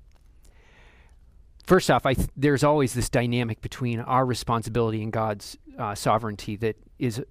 first 1.65 1.91
off, 1.91 2.05
I 2.05 2.13
th- 2.15 2.29
there's 2.35 2.63
always 2.63 2.93
this 2.93 3.09
dynamic 3.09 3.61
between 3.61 3.99
our 3.99 4.25
responsibility 4.25 5.03
and 5.03 5.11
God's 5.11 5.57
uh, 5.77 5.93
sovereignty 5.93 6.55
that 6.57 6.77
is 6.97 7.21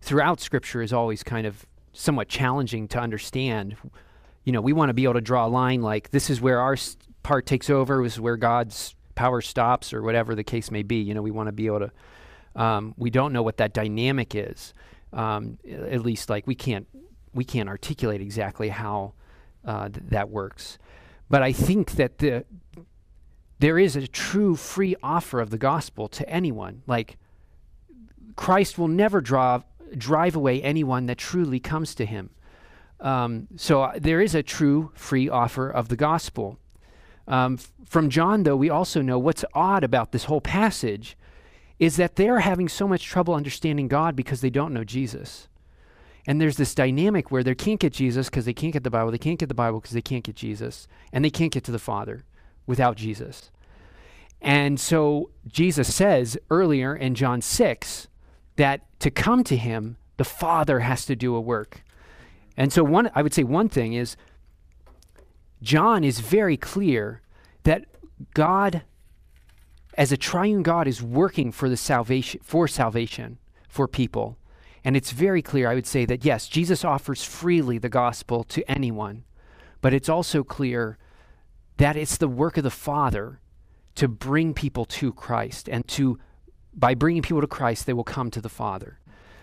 throughout 0.00 0.40
Scripture 0.40 0.80
is 0.82 0.92
always 0.94 1.22
kind 1.22 1.46
of 1.46 1.66
somewhat 1.92 2.28
challenging 2.28 2.88
to 2.88 2.98
understand. 2.98 3.76
You 4.46 4.52
know, 4.52 4.62
we 4.62 4.72
want 4.72 4.88
to 4.88 4.94
be 4.94 5.04
able 5.04 5.14
to 5.14 5.20
draw 5.20 5.46
a 5.46 5.48
line 5.48 5.82
like 5.82 6.10
this 6.10 6.30
is 6.30 6.40
where 6.40 6.60
our 6.60 6.76
part 7.22 7.44
takes 7.44 7.68
over, 7.68 8.02
this 8.02 8.14
is 8.14 8.20
where 8.20 8.38
God's 8.38 8.94
power 9.14 9.40
stops, 9.42 9.92
or 9.92 10.02
whatever 10.02 10.34
the 10.34 10.44
case 10.44 10.70
may 10.70 10.82
be. 10.82 10.96
You 10.96 11.12
know, 11.12 11.20
we 11.20 11.32
want 11.32 11.48
to 11.48 11.52
be 11.52 11.66
able 11.66 11.80
to. 11.80 11.92
Um, 12.54 12.94
we 12.96 13.10
don't 13.10 13.34
know 13.34 13.42
what 13.42 13.58
that 13.58 13.74
dynamic 13.74 14.34
is. 14.34 14.72
Um, 15.12 15.58
at 15.68 16.00
least, 16.00 16.30
like 16.30 16.46
we 16.46 16.54
can't 16.54 16.86
we 17.34 17.44
can't 17.44 17.68
articulate 17.68 18.20
exactly 18.20 18.70
how 18.70 19.12
uh, 19.64 19.88
th- 19.88 20.06
that 20.10 20.30
works. 20.30 20.78
But 21.28 21.42
I 21.42 21.52
think 21.52 21.92
that 21.92 22.18
the 22.18 22.44
there 23.58 23.78
is 23.78 23.96
a 23.96 24.06
true 24.06 24.54
free 24.54 24.94
offer 25.02 25.40
of 25.40 25.50
the 25.50 25.58
gospel 25.58 26.08
to 26.08 26.28
anyone. 26.28 26.82
Like 26.86 27.18
Christ 28.36 28.78
will 28.78 28.88
never 28.88 29.20
draw 29.20 29.62
drive 29.96 30.36
away 30.36 30.62
anyone 30.62 31.06
that 31.06 31.18
truly 31.18 31.60
comes 31.60 31.94
to 31.96 32.06
Him. 32.06 32.30
Um, 33.00 33.48
so 33.56 33.82
uh, 33.82 33.92
there 33.98 34.20
is 34.20 34.34
a 34.34 34.42
true 34.42 34.90
free 34.94 35.28
offer 35.28 35.68
of 35.68 35.88
the 35.88 35.96
gospel. 35.96 36.58
Um, 37.28 37.58
from 37.84 38.08
John, 38.08 38.44
though, 38.44 38.56
we 38.56 38.70
also 38.70 39.02
know 39.02 39.18
what's 39.18 39.44
odd 39.54 39.84
about 39.84 40.12
this 40.12 40.24
whole 40.24 40.40
passage 40.40 41.16
is 41.78 41.96
that 41.96 42.16
they're 42.16 42.40
having 42.40 42.68
so 42.68 42.88
much 42.88 43.04
trouble 43.04 43.34
understanding 43.34 43.88
God 43.88 44.16
because 44.16 44.40
they 44.40 44.50
don't 44.50 44.72
know 44.72 44.84
Jesus. 44.84 45.48
And 46.26 46.40
there's 46.40 46.56
this 46.56 46.74
dynamic 46.74 47.30
where 47.30 47.44
they 47.44 47.54
can't 47.54 47.78
get 47.78 47.92
Jesus 47.92 48.28
because 48.28 48.46
they 48.46 48.54
can't 48.54 48.72
get 48.72 48.82
the 48.82 48.90
Bible. 48.90 49.10
They 49.10 49.18
can't 49.18 49.38
get 49.38 49.48
the 49.48 49.54
Bible 49.54 49.80
because 49.80 49.94
they 49.94 50.02
can't 50.02 50.24
get 50.24 50.34
Jesus. 50.34 50.88
And 51.12 51.24
they 51.24 51.30
can't 51.30 51.52
get 51.52 51.64
to 51.64 51.72
the 51.72 51.78
Father 51.78 52.24
without 52.66 52.96
Jesus. 52.96 53.50
And 54.40 54.80
so 54.80 55.30
Jesus 55.46 55.94
says 55.94 56.36
earlier 56.50 56.94
in 56.94 57.14
John 57.14 57.40
6 57.40 58.08
that 58.56 58.82
to 59.00 59.10
come 59.10 59.44
to 59.44 59.56
him, 59.56 59.98
the 60.16 60.24
Father 60.24 60.80
has 60.80 61.06
to 61.06 61.14
do 61.16 61.34
a 61.34 61.40
work. 61.40 61.84
And 62.56 62.72
so 62.72 62.82
one 62.82 63.10
I 63.14 63.22
would 63.22 63.34
say 63.34 63.44
one 63.44 63.68
thing 63.68 63.92
is 63.92 64.16
John 65.62 66.04
is 66.04 66.20
very 66.20 66.56
clear 66.56 67.22
that 67.64 67.86
God 68.34 68.82
as 69.96 70.12
a 70.12 70.16
triune 70.16 70.62
God 70.62 70.86
is 70.86 71.02
working 71.02 71.52
for 71.52 71.68
the 71.68 71.76
salvation 71.76 72.40
for 72.42 72.68
salvation 72.68 73.38
for 73.68 73.88
people. 73.88 74.38
And 74.84 74.96
it's 74.96 75.10
very 75.10 75.42
clear 75.42 75.68
I 75.68 75.74
would 75.74 75.86
say 75.86 76.04
that 76.06 76.24
yes, 76.24 76.48
Jesus 76.48 76.84
offers 76.84 77.24
freely 77.24 77.78
the 77.78 77.88
gospel 77.88 78.44
to 78.44 78.70
anyone. 78.70 79.24
But 79.80 79.92
it's 79.92 80.08
also 80.08 80.42
clear 80.42 80.98
that 81.76 81.96
it's 81.96 82.16
the 82.16 82.28
work 82.28 82.56
of 82.56 82.64
the 82.64 82.70
Father 82.70 83.40
to 83.96 84.08
bring 84.08 84.54
people 84.54 84.84
to 84.84 85.12
Christ 85.12 85.68
and 85.68 85.86
to 85.88 86.18
by 86.74 86.94
bringing 86.94 87.22
people 87.22 87.40
to 87.40 87.46
Christ 87.46 87.86
they 87.86 87.92
will 87.92 88.04
come 88.04 88.30
to 88.30 88.40
the 88.40 88.48
Father. 88.48 88.98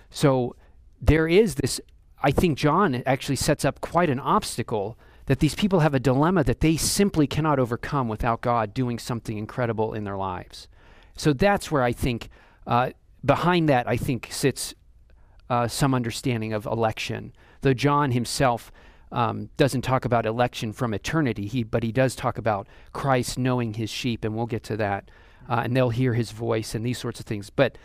So 0.10 0.56
there 1.02 1.28
is 1.28 1.56
this 1.56 1.82
I 2.24 2.32
think 2.32 2.58
John 2.58 3.04
actually 3.06 3.36
sets 3.36 3.66
up 3.66 3.82
quite 3.82 4.10
an 4.10 4.20
obstacle 4.20 4.98
that 5.26 5.40
these 5.40 5.56
people 5.56 5.82
have 5.82 5.94
a 5.94 6.00
dilemma 6.00 6.44
that 6.46 6.62
they 6.62 6.78
simply 6.78 7.28
cannot 7.28 7.60
overcome 7.60 8.08
without 8.08 8.42
God 8.42 8.74
doing 8.74 8.98
something 8.98 9.38
incredible 9.38 9.94
in 9.94 10.06
their 10.06 10.18
lives. 10.18 10.68
So 11.16 11.34
that's 11.34 11.70
where 11.70 11.84
I 11.84 11.92
think, 11.92 12.30
uh, 12.66 12.92
behind 13.24 13.70
that, 13.70 13.88
I 13.88 13.98
think 13.98 14.30
sits 14.32 14.74
uh, 15.50 15.68
some 15.68 15.94
understanding 15.94 16.54
of 16.54 16.66
election. 16.66 17.34
Though 17.62 17.74
John 17.74 18.12
himself 18.12 18.72
um, 19.12 19.50
doesn't 19.58 19.84
talk 19.84 20.06
about 20.06 20.26
election 20.26 20.74
from 20.74 20.94
eternity, 20.94 21.46
he, 21.46 21.64
but 21.64 21.84
he 21.84 21.92
does 21.92 22.16
talk 22.16 22.38
about 22.38 22.68
Christ 22.94 23.38
knowing 23.38 23.76
his 23.76 23.90
sheep, 23.90 24.26
and 24.26 24.36
we'll 24.36 24.46
get 24.46 24.64
to 24.64 24.78
that. 24.78 25.12
Uh, 25.48 25.62
and 25.66 25.76
they'll 25.76 25.90
hear 25.90 26.14
his 26.14 26.32
voice 26.32 26.74
and 26.74 26.86
these 26.86 26.98
sorts 26.98 27.20
of 27.20 27.26
things. 27.26 27.50
But 27.50 27.78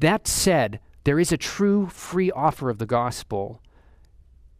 that 0.00 0.26
said, 0.26 0.80
there 1.04 1.20
is 1.20 1.30
a 1.30 1.36
true 1.36 1.86
free 1.86 2.30
offer 2.32 2.70
of 2.70 2.78
the 2.78 2.86
gospel 2.86 3.60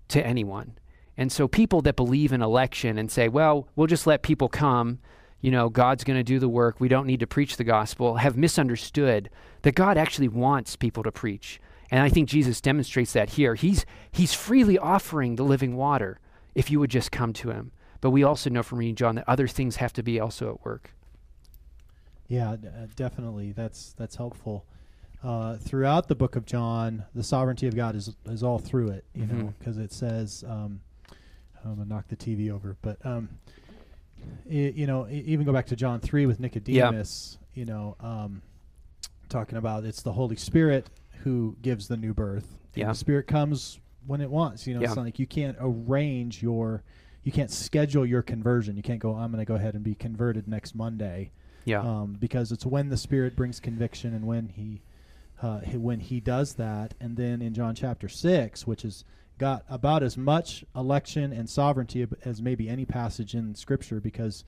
to 0.09 0.25
anyone. 0.25 0.79
And 1.17 1.31
so 1.31 1.47
people 1.47 1.81
that 1.83 1.97
believe 1.97 2.33
in 2.33 2.43
election 2.43 2.99
and 2.99 3.11
say, 3.11 3.29
well, 3.29 3.69
we'll 3.77 3.87
just 3.87 4.07
let 4.07 4.23
people 4.23 4.49
come, 4.49 4.99
you 5.41 5.51
know, 5.51 5.69
God's 5.69 6.05
going 6.05 6.19
to 6.19 6.25
do 6.25 6.39
the 6.39 6.49
work, 6.49 6.81
we 6.81 6.89
don't 6.89 7.07
need 7.07 7.21
to 7.21 7.27
preach 7.27 7.57
the 7.57 7.65
gospel, 7.65 8.17
have 8.17 8.37
misunderstood 8.37 9.31
that 9.63 9.75
God 9.75 9.97
actually 9.97 10.29
wants 10.29 10.77
people 10.77 11.03
to 11.03 11.13
preach. 11.13 11.61
And 11.91 12.03
I 12.03 12.09
think 12.09 12.29
Jesus 12.29 12.61
demonstrates 12.61 13.13
that 13.13 13.31
here. 13.31 13.55
He's 13.55 13.85
he's 14.11 14.35
freely 14.35 14.79
offering 14.79 15.37
the 15.37 15.45
living 15.45 15.77
water 15.77 16.19
if 16.55 16.71
you 16.71 16.81
would 16.81 16.91
just 16.91 17.13
come 17.13 17.33
to 17.35 17.51
him. 17.51 17.73
But 18.01 18.11
we 18.11 18.23
also 18.23 18.51
know 18.51 18.63
from 18.63 18.79
reading 18.79 18.97
John 18.97 19.15
that 19.17 19.29
other 19.29 19.47
things 19.47 19.77
have 19.77 19.93
to 19.95 20.03
be 20.03 20.19
also 20.19 20.51
at 20.51 20.65
work. 20.65 20.95
Yeah, 22.27 22.57
d- 22.61 22.69
uh, 22.69 22.87
definitely. 22.97 23.53
That's 23.53 23.93
that's 23.93 24.17
helpful. 24.17 24.67
Uh, 25.25 25.57
throughout 25.57 26.07
the 26.07 26.14
book 26.14 26.37
of 26.37 26.45
John, 26.45 27.05
the 27.14 27.22
sovereignty 27.22 27.66
of 27.66 27.75
God 27.75 27.97
is 27.97 28.14
is 28.27 28.43
all 28.43 28.59
through 28.59 28.89
it. 28.89 29.05
You 29.14 29.27
know, 29.27 29.35
Mhm. 29.45 29.55
because 29.59 29.79
it 29.79 29.91
says, 29.93 30.45
um, 30.47 30.81
I'm 31.64 31.77
gonna 31.77 31.87
knock 31.87 32.09
the 32.09 32.16
TV 32.16 32.51
over, 32.51 32.77
but 32.83 33.05
um, 33.07 33.31
i 34.49 34.53
you 34.53 34.87
know, 34.87 35.09
even 35.09 35.47
go 35.47 35.53
back 35.53 35.66
to 35.68 35.77
John 35.77 36.01
three 36.01 36.27
with 36.27 36.41
Nicodemus. 36.41 37.39
You 37.55 37.64
know, 37.64 37.97
um, 38.01 38.43
talking 39.31 39.57
about 39.57 39.85
it's 39.85 40.03
the 40.03 40.12
Holy 40.12 40.37
Spirit 40.37 40.91
who 41.22 41.57
gives 41.62 41.89
the 41.89 41.97
new 41.97 42.12
birth. 42.12 42.59
Yeah. 42.75 42.89
the 42.89 42.95
Spirit 42.95 43.27
comes 43.27 43.79
when 44.07 44.20
it 44.20 44.31
wants. 44.31 44.66
You 44.66 44.75
know, 44.75 44.81
it's 44.83 44.95
not 44.97 45.05
like 45.07 45.18
you 45.18 45.27
can't 45.27 45.57
arrange 45.61 46.43
your, 46.43 46.83
you 47.22 47.33
can't 47.33 47.51
schedule 47.51 48.05
your 48.05 48.20
conversion. 48.20 48.77
You 48.77 48.83
can't 48.83 48.99
go. 49.01 49.14
I'm 49.14 49.31
gonna 49.31 49.45
go 49.47 49.55
ahead 49.55 49.75
and 49.75 49.83
be 49.85 49.95
converted 49.95 50.47
next 50.49 50.75
Monday 50.75 51.31
Yeah. 51.64 51.81
um, 51.81 52.16
because 52.20 52.53
it's 52.53 52.66
when 52.66 52.89
the 52.91 52.97
Spirit 52.99 53.37
brings 53.37 53.59
conviction 53.61 54.12
and 54.12 54.27
when 54.27 54.49
he, 54.49 54.83
uh, 55.43 55.61
when 55.61 56.01
he 56.01 56.20
does 56.20 56.55
that, 56.55 56.95
and 57.01 57.16
then 57.16 57.43
in 57.43 57.55
John 57.55 57.74
chapter 57.74 58.09
six, 58.09 58.66
which 58.66 58.82
has 58.82 59.05
got 59.39 59.64
about 59.68 60.03
as 60.03 60.16
much 60.16 60.64
election 60.76 61.32
and 61.32 61.49
sovereignty 61.51 62.07
as 62.24 62.41
maybe 62.41 62.68
any 62.68 62.85
passage 62.85 63.35
in 63.35 63.55
Scripture, 63.55 64.01
because 64.01 64.45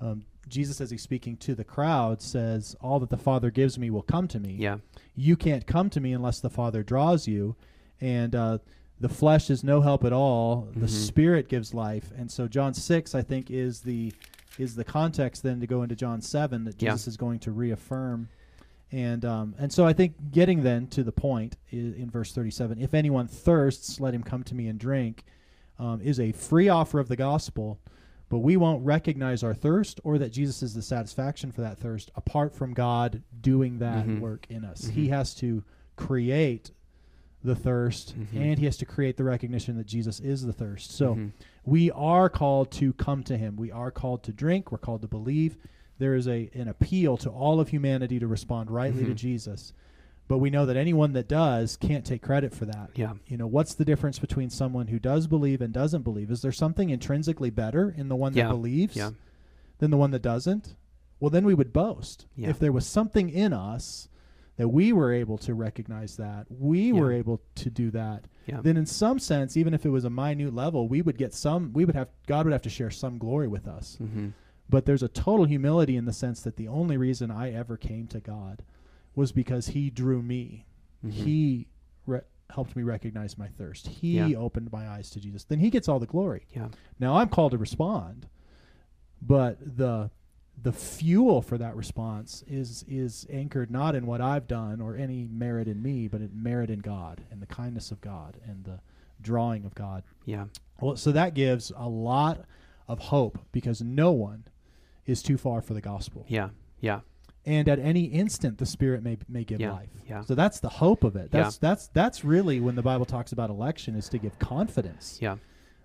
um, 0.00 0.24
Jesus, 0.48 0.80
as 0.80 0.90
he's 0.90 1.02
speaking 1.02 1.36
to 1.38 1.54
the 1.54 1.64
crowd, 1.64 2.22
says, 2.22 2.74
"All 2.80 2.98
that 3.00 3.10
the 3.10 3.16
Father 3.16 3.50
gives 3.50 3.78
me 3.78 3.90
will 3.90 4.02
come 4.02 4.28
to 4.28 4.40
me. 4.40 4.52
yeah. 4.58 4.78
You 5.16 5.36
can't 5.36 5.66
come 5.66 5.90
to 5.90 6.00
me 6.00 6.12
unless 6.12 6.40
the 6.40 6.48
Father 6.48 6.82
draws 6.82 7.26
you, 7.28 7.56
and 8.00 8.34
uh, 8.34 8.58
the 9.00 9.08
flesh 9.08 9.50
is 9.50 9.62
no 9.64 9.80
help 9.82 10.04
at 10.04 10.12
all. 10.12 10.68
The 10.74 10.86
Mhm. 10.86 10.90
Spirit 10.90 11.48
gives 11.48 11.74
life." 11.74 12.10
And 12.16 12.30
so 12.30 12.48
John 12.48 12.72
six, 12.72 13.14
I 13.14 13.22
think, 13.22 13.50
is 13.50 13.80
the 13.80 14.12
is 14.58 14.74
the 14.76 14.84
context 14.84 15.42
then 15.42 15.60
to 15.60 15.66
go 15.66 15.82
into 15.82 15.94
John 15.96 16.20
seven 16.20 16.64
that 16.64 16.80
Yeah. 16.80 16.90
Jesus 16.92 17.08
is 17.08 17.16
going 17.16 17.38
to 17.40 17.50
reaffirm. 17.52 18.28
And 18.92 19.24
um, 19.24 19.54
and 19.58 19.72
so 19.72 19.86
I 19.86 19.92
think 19.92 20.32
getting 20.32 20.62
then 20.62 20.86
to 20.88 21.02
the 21.04 21.12
point 21.12 21.56
in 21.70 22.10
verse 22.10 22.32
thirty 22.32 22.50
seven, 22.50 22.80
if 22.80 22.92
anyone 22.94 23.28
thirsts, 23.28 24.00
let 24.00 24.14
him 24.14 24.22
come 24.22 24.42
to 24.44 24.54
me 24.54 24.66
and 24.66 24.78
drink, 24.80 25.24
um, 25.78 26.00
is 26.00 26.18
a 26.18 26.32
free 26.32 26.68
offer 26.68 26.98
of 26.98 27.08
the 27.08 27.16
gospel. 27.16 27.78
But 28.28 28.38
we 28.38 28.56
won't 28.56 28.84
recognize 28.84 29.42
our 29.42 29.54
thirst 29.54 30.00
or 30.04 30.16
that 30.18 30.30
Jesus 30.30 30.62
is 30.62 30.72
the 30.74 30.82
satisfaction 30.82 31.50
for 31.50 31.62
that 31.62 31.78
thirst 31.78 32.10
apart 32.14 32.54
from 32.54 32.74
God 32.74 33.22
doing 33.40 33.78
that 33.78 34.06
Mhm. 34.06 34.20
work 34.20 34.46
in 34.48 34.64
us. 34.64 34.82
Mhm. 34.86 34.90
He 34.90 35.08
has 35.08 35.34
to 35.36 35.64
create 35.96 36.70
the 37.42 37.56
thirst 37.56 38.14
Mhm. 38.16 38.36
and 38.36 38.58
he 38.58 38.66
has 38.66 38.76
to 38.76 38.84
create 38.84 39.16
the 39.16 39.24
recognition 39.24 39.76
that 39.78 39.86
Jesus 39.86 40.20
is 40.20 40.42
the 40.42 40.52
thirst. 40.52 40.92
So 40.92 41.14
Mhm. 41.16 41.32
we 41.64 41.90
are 41.90 42.28
called 42.28 42.70
to 42.72 42.92
come 42.92 43.24
to 43.24 43.36
him. 43.36 43.56
We 43.56 43.72
are 43.72 43.90
called 43.90 44.22
to 44.24 44.32
drink. 44.32 44.70
We're 44.70 44.78
called 44.78 45.02
to 45.02 45.08
believe. 45.08 45.56
There 46.00 46.14
is 46.16 46.26
a 46.26 46.50
an 46.54 46.66
appeal 46.66 47.16
to 47.18 47.30
all 47.30 47.60
of 47.60 47.68
humanity 47.68 48.18
to 48.18 48.26
respond 48.26 48.70
rightly 48.70 49.04
to 49.04 49.12
Mhm. 49.12 49.16
Jesus. 49.16 49.72
But 50.26 50.38
we 50.38 50.50
know 50.50 50.64
that 50.66 50.76
anyone 50.76 51.12
that 51.12 51.28
does 51.28 51.76
can't 51.76 52.04
take 52.04 52.22
credit 52.22 52.54
for 52.54 52.64
that. 52.64 52.90
Yeah. 52.94 53.14
You 53.26 53.36
know, 53.36 53.46
what's 53.46 53.74
the 53.74 53.84
difference 53.84 54.18
between 54.18 54.48
someone 54.50 54.86
who 54.88 54.98
does 54.98 55.26
believe 55.26 55.60
and 55.60 55.72
doesn't 55.72 56.02
believe? 56.02 56.30
Is 56.30 56.40
there 56.42 56.52
something 56.52 56.90
intrinsically 56.90 57.50
better 57.50 57.90
in 57.90 58.08
the 58.08 58.16
one 58.16 58.32
Yeah. 58.34 58.44
that 58.48 58.50
believes 58.54 58.96
Yeah. 58.96 59.10
than 59.78 59.90
the 59.90 59.96
one 59.96 60.10
that 60.12 60.22
doesn't? 60.22 60.74
Well, 61.18 61.30
then 61.30 61.44
we 61.44 61.54
would 61.54 61.72
boast. 61.72 62.26
Yeah. 62.36 62.48
If 62.48 62.58
there 62.58 62.72
was 62.72 62.86
something 62.86 63.28
in 63.28 63.52
us 63.52 64.08
that 64.56 64.68
we 64.68 64.92
were 64.92 65.12
able 65.12 65.36
to 65.38 65.52
recognize 65.54 66.16
that, 66.16 66.46
we 66.50 66.92
were 66.92 67.10
able 67.12 67.40
to 67.56 67.68
do 67.70 67.90
that, 67.90 68.26
then 68.62 68.76
in 68.76 68.86
some 68.86 69.18
sense, 69.18 69.56
even 69.56 69.74
if 69.74 69.84
it 69.84 69.90
was 69.90 70.04
a 70.04 70.10
minute 70.10 70.54
level, 70.54 70.86
we 70.88 71.02
would 71.02 71.18
get 71.18 71.34
some, 71.34 71.72
we 71.72 71.84
would 71.84 71.94
have, 71.96 72.08
God 72.26 72.46
would 72.46 72.52
have 72.52 72.62
to 72.62 72.70
share 72.70 72.90
some 72.90 73.18
glory 73.18 73.48
with 73.48 73.66
us. 73.66 73.98
Mhm. 74.00 74.32
But 74.70 74.86
there's 74.86 75.02
a 75.02 75.08
total 75.08 75.46
humility 75.46 75.96
in 75.96 76.04
the 76.04 76.12
sense 76.12 76.40
that 76.42 76.56
the 76.56 76.68
only 76.68 76.96
reason 76.96 77.30
I 77.30 77.52
ever 77.52 77.76
came 77.76 78.06
to 78.08 78.20
God 78.20 78.62
was 79.16 79.32
because 79.32 79.68
He 79.68 79.90
drew 79.90 80.22
me. 80.22 80.64
Mhm. 81.04 81.10
He 81.10 81.66
re- 82.06 82.20
helped 82.50 82.76
me 82.76 82.84
recognize 82.84 83.36
my 83.36 83.48
thirst. 83.48 83.88
He 83.88 84.16
Yeah. 84.18 84.38
opened 84.38 84.70
my 84.70 84.88
eyes 84.88 85.10
to 85.10 85.20
Jesus. 85.20 85.42
Then 85.44 85.58
He 85.58 85.70
gets 85.70 85.88
all 85.88 85.98
the 85.98 86.06
glory. 86.06 86.46
Yeah. 86.54 86.68
Now 87.00 87.16
I'm 87.16 87.28
called 87.28 87.50
to 87.52 87.58
respond, 87.58 88.28
but 89.20 89.58
the 89.76 90.10
the 90.62 90.72
fuel 90.72 91.40
for 91.40 91.56
that 91.56 91.74
response 91.74 92.44
is 92.46 92.84
is 92.86 93.26
anchored 93.30 93.70
not 93.70 93.94
in 93.94 94.04
what 94.06 94.20
I've 94.20 94.46
done 94.46 94.80
or 94.80 94.94
any 94.94 95.26
merit 95.26 95.66
in 95.68 95.80
me, 95.82 96.06
but 96.06 96.20
in 96.20 96.30
merit 96.42 96.68
in 96.70 96.80
God 96.80 97.22
and 97.30 97.40
the 97.40 97.46
kindness 97.46 97.90
of 97.90 98.00
God 98.02 98.36
and 98.46 98.64
the 98.64 98.80
drawing 99.22 99.64
of 99.64 99.74
God. 99.74 100.02
Yeah. 100.26 100.46
Well, 100.80 100.96
so 100.96 101.12
that 101.12 101.32
gives 101.34 101.72
a 101.76 101.88
lot 101.88 102.44
of 102.88 102.98
hope 102.98 103.38
because 103.52 103.80
no 103.80 104.12
one 104.12 104.44
is 105.10 105.22
too 105.22 105.36
far 105.36 105.60
for 105.60 105.74
the 105.74 105.80
gospel. 105.80 106.24
Yeah. 106.28 106.50
Yeah. 106.80 107.00
And 107.46 107.68
at 107.68 107.78
any 107.78 108.04
instant 108.04 108.58
the 108.58 108.66
spirit 108.66 109.02
may 109.02 109.16
may 109.28 109.44
give 109.44 109.60
Yeah, 109.60 109.72
life. 109.72 109.88
yeah. 110.08 110.20
So 110.22 110.34
that's 110.34 110.60
the 110.60 110.68
hope 110.68 111.04
of 111.04 111.16
it. 111.16 111.30
Yeah. 111.32 111.42
That's 111.42 111.58
that's 111.58 111.88
that's 111.88 112.24
really 112.24 112.60
when 112.60 112.74
the 112.74 112.82
Bible 112.82 113.06
talks 113.06 113.32
about 113.32 113.50
election 113.50 113.94
is 113.96 114.08
to 114.10 114.18
give 114.18 114.38
confidence 114.38 115.18
Yeah. 115.20 115.36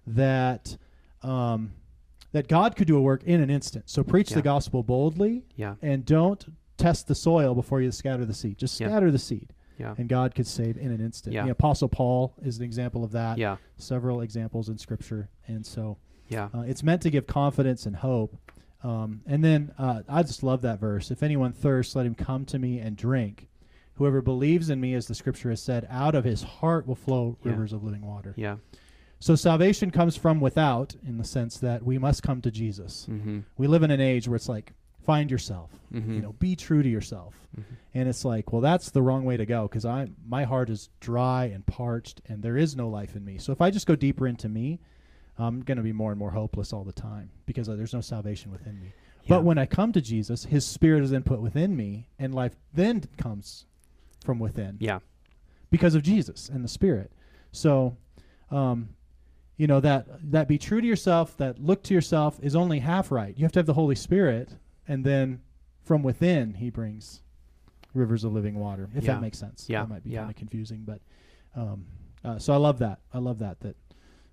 that 0.07 0.78
um, 1.23 1.73
that 2.34 2.47
God 2.47 2.76
could 2.76 2.88
do 2.88 2.97
a 2.97 3.01
work 3.01 3.23
in 3.23 3.41
an 3.41 3.49
instant. 3.49 3.89
So 3.89 4.03
preach 4.03 4.32
Yeah. 4.32 4.36
the 4.38 4.41
gospel 4.43 4.84
boldly 4.84 5.45
Yeah. 5.55 5.76
and 5.82 6.05
don't 6.05 6.45
test 6.78 7.07
the 7.07 7.15
soil 7.15 7.55
before 7.55 7.82
you 7.82 7.91
scatter 7.91 8.26
the 8.26 8.34
seed. 8.34 8.57
Just 8.57 8.76
scatter 8.76 9.09
the 9.09 9.17
seed, 9.17 9.53
Yeah. 9.80 9.95
and 9.97 10.09
God 10.09 10.36
could 10.36 10.45
save 10.45 10.78
in 10.78 10.91
an 10.91 10.99
instant. 10.99 11.34
Yeah. 11.34 11.45
The 11.45 11.51
Apostle 11.51 11.88
Paul 11.88 12.34
is 12.43 12.57
an 12.57 12.63
example 12.65 13.03
of 13.05 13.11
that. 13.13 13.38
Yeah. 13.38 13.55
Several 13.78 14.19
examples 14.21 14.67
in 14.67 14.78
Scripture, 14.78 15.30
and 15.47 15.65
so 15.65 15.97
Yeah. 16.28 16.49
uh, 16.53 16.59
it's 16.61 16.84
meant 16.84 17.01
to 17.03 17.09
give 17.09 17.26
confidence 17.28 17.86
and 17.86 17.95
hope. 17.95 18.36
Um, 18.86 19.21
and 19.25 19.43
then 19.43 19.73
uh, 19.79 20.03
I 20.07 20.21
just 20.23 20.43
love 20.43 20.61
that 20.61 20.79
verse. 20.79 21.09
If 21.09 21.23
anyone 21.23 21.53
thirsts, 21.53 21.95
let 21.95 22.05
him 22.05 22.13
come 22.15 22.45
to 22.45 22.59
me 22.59 22.79
and 22.79 22.95
drink. 22.95 23.47
Whoever 23.95 24.21
believes 24.21 24.69
in 24.69 24.79
me, 24.79 24.93
as 24.93 25.07
the 25.07 25.15
Scripture 25.15 25.49
has 25.49 25.61
said, 25.61 25.88
out 25.89 26.15
of 26.15 26.23
his 26.23 26.43
heart 26.43 26.86
will 26.86 26.95
flow 26.95 27.38
Yeah. 27.43 27.51
rivers 27.51 27.73
of 27.73 27.83
living 27.83 28.05
water. 28.05 28.33
Yeah. 28.38 28.57
So 29.19 29.36
salvation 29.36 29.89
comes 29.89 30.17
from 30.17 30.39
without, 30.39 30.95
in 31.07 31.17
the 31.17 31.23
sense 31.23 31.57
that 31.59 31.83
we 31.83 31.97
must 31.97 32.21
come 32.21 32.41
to 32.41 32.51
Jesus. 32.51 33.07
Mm-hmm. 33.09 33.39
We 33.57 33.67
live 33.67 33.81
in 33.83 33.89
an 33.91 34.01
age 34.01 34.27
where 34.27 34.36
it's 34.36 34.49
like 34.49 34.73
find 35.01 35.31
yourself. 35.31 35.71
Mhm. 35.93 36.15
You 36.15 36.21
know, 36.21 36.33
be 36.33 36.55
true 36.55 36.83
to 36.83 36.89
yourself. 36.89 37.36
Mhm. 37.57 37.63
And 37.93 38.09
it's 38.09 38.25
like, 38.25 38.51
well, 38.51 38.61
that's 38.61 38.89
the 38.91 39.01
wrong 39.01 39.23
way 39.23 39.38
to 39.38 39.45
go 39.45 39.63
because 39.67 39.86
I 39.86 40.09
my 40.27 40.43
heart 40.43 40.69
is 40.69 40.89
dry 40.99 41.45
and 41.45 41.65
parched, 41.65 42.21
and 42.27 42.43
there 42.43 42.57
is 42.57 42.75
no 42.75 42.89
life 42.89 43.15
in 43.15 43.23
me. 43.23 43.38
So 43.38 43.51
if 43.53 43.61
I 43.61 43.71
just 43.71 43.88
go 43.88 43.95
deeper 43.95 44.27
into 44.27 44.49
me, 44.49 44.79
I'm 45.38 45.61
going 45.61 45.77
to 45.77 45.83
be 45.83 45.91
more 45.91 46.11
and 46.11 46.19
more 46.19 46.31
hopeless 46.31 46.71
all 46.71 46.83
the 46.83 46.93
time 46.93 47.29
because 47.45 47.67
uh, 47.67 47.75
there's 47.75 47.93
no 47.93 48.01
salvation 48.01 48.51
within 48.51 48.79
me. 48.79 48.93
Yeah. 49.23 49.38
But 49.38 49.43
when 49.43 49.57
I 49.57 49.65
come 49.65 49.91
to 49.93 50.01
Jesus, 50.01 50.45
His 50.45 50.65
Spirit 50.65 51.03
is 51.03 51.09
then 51.11 51.23
put 51.23 51.41
within 51.41 51.75
me, 51.75 52.07
and 52.19 52.33
life 52.33 52.55
then 52.73 53.03
comes 53.17 53.65
from 54.23 54.39
within 54.39 54.77
yeah, 54.79 54.99
because 55.69 55.93
of 55.95 56.03
Jesus 56.03 56.47
and 56.49 56.63
the 56.63 56.67
Spirit. 56.69 57.11
So, 57.51 57.97
um, 58.51 58.89
you 59.57 59.67
know 59.67 59.79
that 59.79 60.07
that 60.31 60.47
be 60.47 60.57
true 60.57 60.79
to 60.81 60.88
yourself, 60.88 61.36
that 61.38 61.59
look 61.59 61.83
to 61.83 61.93
yourself 61.93 62.39
is 62.41 62.55
only 62.55 62.79
half 62.79 63.11
right. 63.11 63.36
You 63.38 63.43
have 63.45 63.51
to 63.53 63.59
have 63.59 63.65
the 63.65 63.73
Holy 63.73 63.95
Spirit, 63.95 64.49
and 64.88 65.03
then 65.03 65.41
from 65.83 66.03
within 66.03 66.53
He 66.55 66.69
brings 66.69 67.21
rivers 67.93 68.23
of 68.23 68.33
living 68.33 68.55
water. 68.55 68.89
If 68.95 69.05
Yeah. 69.05 69.13
that 69.13 69.21
makes 69.21 69.38
sense. 69.39 69.65
Yeah. 69.69 69.81
that 69.81 69.89
might 69.89 70.03
be 70.03 70.11
Yeah. 70.11 70.19
kind 70.21 70.29
of 70.31 70.36
confusing, 70.36 70.83
but 70.86 71.01
um, 71.55 71.86
uh, 72.23 72.38
so 72.38 72.53
I 72.53 72.57
love 72.57 72.79
that. 72.79 72.99
I 73.13 73.17
love 73.19 73.39
that 73.39 73.59
that. 73.61 73.75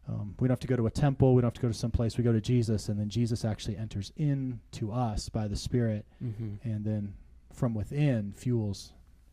Um, 0.09 0.35
we 0.41 0.49
don't 0.49 0.53
have 0.53 0.61
to 0.61 0.67
go 0.67 0.77
to 0.77 0.87
a 0.87 0.91
temple. 0.91 1.35
We 1.35 1.43
don't 1.43 1.47
have 1.49 1.55
to 1.55 1.61
go 1.61 1.69
to 1.69 1.75
some 1.75 1.91
place. 1.93 2.19
We 2.19 2.25
go 2.25 2.33
to 2.33 2.41
Jesus, 2.41 2.89
and 2.89 2.99
then 2.99 3.09
Jesus 3.09 3.45
actually 3.45 3.77
enters 3.77 4.13
into 4.17 4.91
us 4.93 5.29
by 5.29 5.47
the 5.49 5.57
Spirit, 5.57 6.05
hmm 6.19 6.55
and 6.65 6.85
then 6.85 7.15
from 7.53 7.73
within 7.75 8.33
fuels 8.37 8.93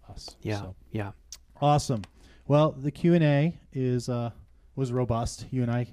us. 0.10 0.36
yeah, 0.42 0.60
So. 0.62 0.76
yeah. 0.92 1.12
Awesome. 1.62 2.04
Well, 2.48 2.72
the 2.72 2.92
Q 2.92 3.14
and 3.16 3.24
A 3.24 3.58
is 3.74 4.10
uh, 4.10 4.32
was 4.76 4.92
robust. 4.92 5.46
You 5.52 5.62
and 5.64 5.72
I 5.72 5.88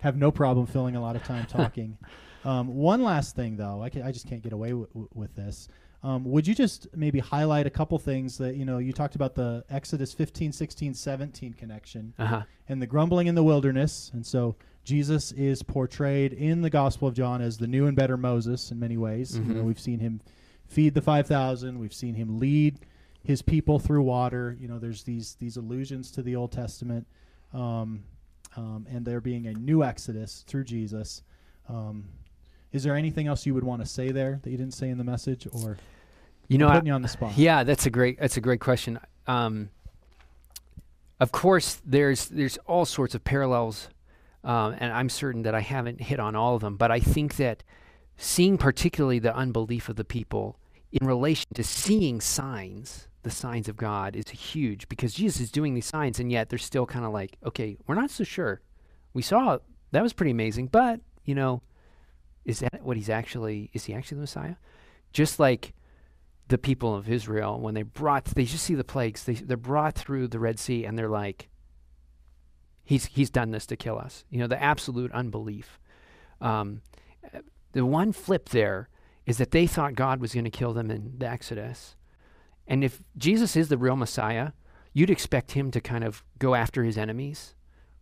have 0.00 0.16
no 0.16 0.30
problem 0.30 0.66
filling 0.66 0.96
a 0.96 1.00
lot 1.00 1.16
of 1.16 1.24
time 1.24 1.46
talking. 1.48 1.96
um, 2.44 2.68
one 2.68 3.02
last 3.02 3.34
thing, 3.36 3.56
though, 3.56 3.82
I, 3.82 3.88
can, 3.90 4.02
I 4.02 4.10
just 4.12 4.28
can't 4.28 4.42
get 4.42 4.52
away 4.52 4.68
w- 4.70 4.86
w- 4.88 5.08
with 5.14 5.34
this. 5.34 5.68
Um, 6.04 6.24
would 6.26 6.46
you 6.46 6.54
just 6.54 6.86
maybe 6.94 7.18
highlight 7.18 7.66
a 7.66 7.70
couple 7.70 7.98
things 7.98 8.36
that 8.38 8.56
you 8.56 8.64
know? 8.66 8.76
You 8.78 8.92
talked 8.92 9.14
about 9.16 9.34
the 9.34 9.64
Exodus 9.70 10.12
15, 10.12 10.52
16, 10.52 10.92
17 10.94 11.54
connection 11.54 12.12
Uh 12.18 12.26
huh. 12.26 12.42
and 12.68 12.80
the 12.82 12.86
grumbling 12.86 13.26
in 13.26 13.34
the 13.34 13.42
wilderness, 13.42 14.10
and 14.12 14.24
so 14.24 14.54
Jesus 14.84 15.32
is 15.32 15.62
portrayed 15.62 16.34
in 16.34 16.60
the 16.60 16.68
Gospel 16.68 17.08
of 17.08 17.14
John 17.14 17.40
as 17.40 17.56
the 17.56 17.66
new 17.66 17.86
and 17.86 17.96
better 17.96 18.18
Moses 18.18 18.70
in 18.70 18.78
many 18.78 18.98
ways. 18.98 19.38
You 19.38 19.44
know, 19.44 19.62
Mhm. 19.62 19.64
we've 19.64 19.80
seen 19.80 19.98
him 19.98 20.20
feed 20.66 20.92
the 20.92 21.00
five 21.00 21.26
thousand. 21.26 21.78
We've 21.78 21.94
seen 21.94 22.14
him 22.14 22.38
lead 22.38 22.80
his 23.22 23.40
people 23.40 23.78
through 23.78 24.02
water. 24.02 24.54
You 24.60 24.68
know, 24.68 24.78
there's 24.78 25.04
these 25.04 25.36
these 25.36 25.56
allusions 25.56 26.10
to 26.10 26.22
the 26.22 26.36
Old 26.36 26.52
Testament, 26.52 27.06
um, 27.54 28.04
um, 28.56 28.86
and 28.90 29.06
there 29.06 29.22
being 29.22 29.46
a 29.46 29.54
new 29.54 29.82
Exodus 29.82 30.44
through 30.46 30.64
Jesus. 30.64 31.22
Um, 31.66 32.04
is 32.72 32.82
there 32.82 32.94
anything 32.94 33.26
else 33.26 33.46
you 33.46 33.54
would 33.54 33.64
want 33.64 33.80
to 33.80 33.86
say 33.86 34.10
there 34.10 34.40
that 34.42 34.50
you 34.50 34.58
didn't 34.58 34.74
say 34.74 34.90
in 34.90 34.98
the 34.98 35.04
message, 35.04 35.46
or 35.50 35.78
You 36.48 36.58
know, 36.58 36.66
I'm 36.66 36.72
I, 36.72 36.74
putting 36.76 36.86
you 36.88 36.92
on 36.92 37.02
the 37.02 37.08
spot? 37.08 37.36
Yeah, 37.36 37.64
that's 37.64 37.86
a 37.86 37.90
great 37.90 38.18
that's 38.18 38.36
a 38.36 38.40
great 38.40 38.60
question. 38.60 38.98
Um, 39.26 39.70
of 41.20 41.32
course, 41.32 41.80
there's 41.84 42.28
there's 42.28 42.58
all 42.66 42.84
sorts 42.84 43.14
of 43.14 43.24
parallels, 43.24 43.88
um, 44.42 44.74
and 44.78 44.92
I'm 44.92 45.08
certain 45.08 45.42
that 45.42 45.54
I 45.54 45.60
haven't 45.60 46.00
hit 46.00 46.20
on 46.20 46.34
all 46.36 46.54
of 46.54 46.60
them. 46.60 46.76
But 46.76 46.90
I 46.90 47.00
think 47.00 47.36
that 47.36 47.62
seeing 48.16 48.58
particularly 48.58 49.18
the 49.18 49.34
unbelief 49.34 49.88
of 49.88 49.96
the 49.96 50.04
people 50.04 50.58
in 50.92 51.06
relation 51.06 51.46
to 51.54 51.64
seeing 51.64 52.20
signs, 52.20 53.08
the 53.22 53.30
signs 53.30 53.68
of 53.68 53.76
God, 53.76 54.14
is 54.14 54.28
huge 54.28 54.88
because 54.88 55.14
Jesus 55.14 55.40
is 55.40 55.50
doing 55.50 55.74
these 55.74 55.86
signs, 55.86 56.20
and 56.20 56.30
yet 56.30 56.50
they're 56.50 56.58
still 56.58 56.86
kind 56.86 57.04
of 57.04 57.12
like, 57.12 57.36
okay, 57.44 57.76
we're 57.86 57.94
not 57.94 58.10
so 58.10 58.24
sure. 58.24 58.60
We 59.12 59.22
saw 59.22 59.58
that 59.92 60.02
was 60.02 60.12
pretty 60.12 60.32
amazing, 60.32 60.66
but 60.68 61.00
you 61.24 61.34
know, 61.34 61.62
is 62.44 62.60
that 62.60 62.82
what 62.82 62.96
he's 62.96 63.08
actually? 63.08 63.70
Is 63.72 63.84
he 63.84 63.94
actually 63.94 64.16
the 64.16 64.22
Messiah? 64.22 64.56
Just 65.12 65.38
like 65.38 65.72
the 66.48 66.58
people 66.58 66.94
of 66.94 67.08
Israel 67.08 67.58
when 67.60 67.74
they 67.74 67.82
brought 67.82 68.24
they 68.26 68.44
just 68.44 68.64
see 68.64 68.74
the 68.74 68.84
plagues 68.84 69.24
they 69.24 69.34
they're 69.34 69.56
brought 69.56 69.94
through 69.94 70.28
the 70.28 70.38
Red 70.38 70.58
Sea 70.58 70.84
and 70.84 70.98
they're 70.98 71.08
like 71.08 71.48
he's 72.84 73.06
he's 73.06 73.30
done 73.30 73.50
this 73.50 73.66
to 73.66 73.76
kill 73.76 73.98
us. 73.98 74.24
You 74.30 74.38
know 74.38 74.46
the 74.46 74.62
absolute 74.62 75.12
unbelief. 75.12 75.80
Um, 76.40 76.82
the 77.72 77.86
one 77.86 78.12
flip 78.12 78.50
there 78.50 78.88
is 79.26 79.38
that 79.38 79.52
they 79.52 79.66
thought 79.66 79.94
God 79.94 80.20
was 80.20 80.34
going 80.34 80.44
to 80.44 80.50
kill 80.50 80.74
them 80.74 80.90
in 80.90 81.14
the 81.18 81.26
Exodus. 81.26 81.96
And 82.66 82.84
if 82.84 83.02
Jesus 83.16 83.56
is 83.56 83.68
the 83.68 83.78
real 83.78 83.96
Messiah 83.96 84.52
you'd 84.96 85.10
expect 85.10 85.52
him 85.52 85.72
to 85.72 85.80
kind 85.80 86.04
of 86.04 86.22
go 86.38 86.54
after 86.54 86.84
his 86.84 86.96
enemies 86.96 87.54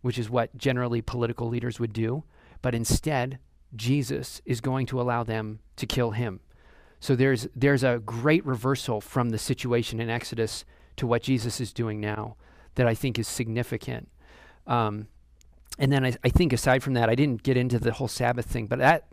which 0.03 0.19
is 0.19 0.29
what 0.29 0.57
generally 0.57 1.01
political 1.01 1.49
leaders 1.49 1.81
would 1.81 1.93
do. 1.93 2.25
But 2.61 2.75
instead 2.75 3.39
Jesus 3.75 4.43
is 4.45 4.61
going 4.61 4.87
to 4.87 5.01
allow 5.01 5.23
them 5.23 5.61
to 5.77 5.87
kill 5.87 6.11
him 6.11 6.41
so 7.03 7.17
there's 7.17 7.49
there's 7.57 7.83
a 7.83 7.99
great 7.99 8.47
reversal 8.47 9.01
from 9.01 9.31
the 9.31 9.39
situation 9.39 9.99
in 9.99 10.09
Exodus 10.09 10.65
to 10.95 11.05
what 11.05 11.25
Jesus 11.25 11.61
is 11.61 11.73
doing 11.73 12.01
now 12.01 12.37
that 12.77 12.87
I 12.87 12.95
think 12.95 13.19
is 13.19 13.27
significant. 13.27 14.09
Um, 14.69 15.09
and 15.81 15.91
then 15.91 16.05
I, 16.05 16.15
I 16.23 16.29
think 16.29 16.53
aside 16.53 16.81
from 16.85 16.95
that, 16.95 17.11
I 17.11 17.17
didn't 17.17 17.43
get 17.43 17.57
into 17.57 17.81
the 17.81 17.91
whole 17.91 18.07
Sabbath 18.07 18.47
thing, 18.47 18.69
but 18.69 18.79
that 18.79 19.09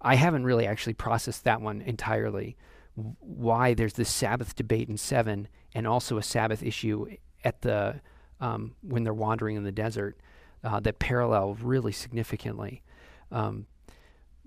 I 0.00 0.16
haven't 0.16 0.42
really 0.42 0.66
actually 0.66 0.94
processed 0.94 1.44
that 1.44 1.60
one 1.60 1.80
entirely. 1.82 2.56
Why 2.96 3.72
there's 3.72 3.92
this 3.92 4.10
Sabbath 4.10 4.56
debate 4.56 4.88
in 4.88 4.96
seven, 4.96 5.46
and 5.76 5.86
also 5.86 6.18
a 6.18 6.24
Sabbath 6.24 6.60
issue 6.60 7.06
at 7.44 7.62
the 7.62 8.00
um, 8.40 8.74
when 8.82 9.04
they're 9.04 9.14
wandering 9.14 9.54
in 9.54 9.62
the 9.62 9.70
desert 9.70 10.18
uh, 10.64 10.80
that 10.80 10.98
parallel 10.98 11.54
really 11.54 11.92
significantly. 11.92 12.82
Um, 13.30 13.66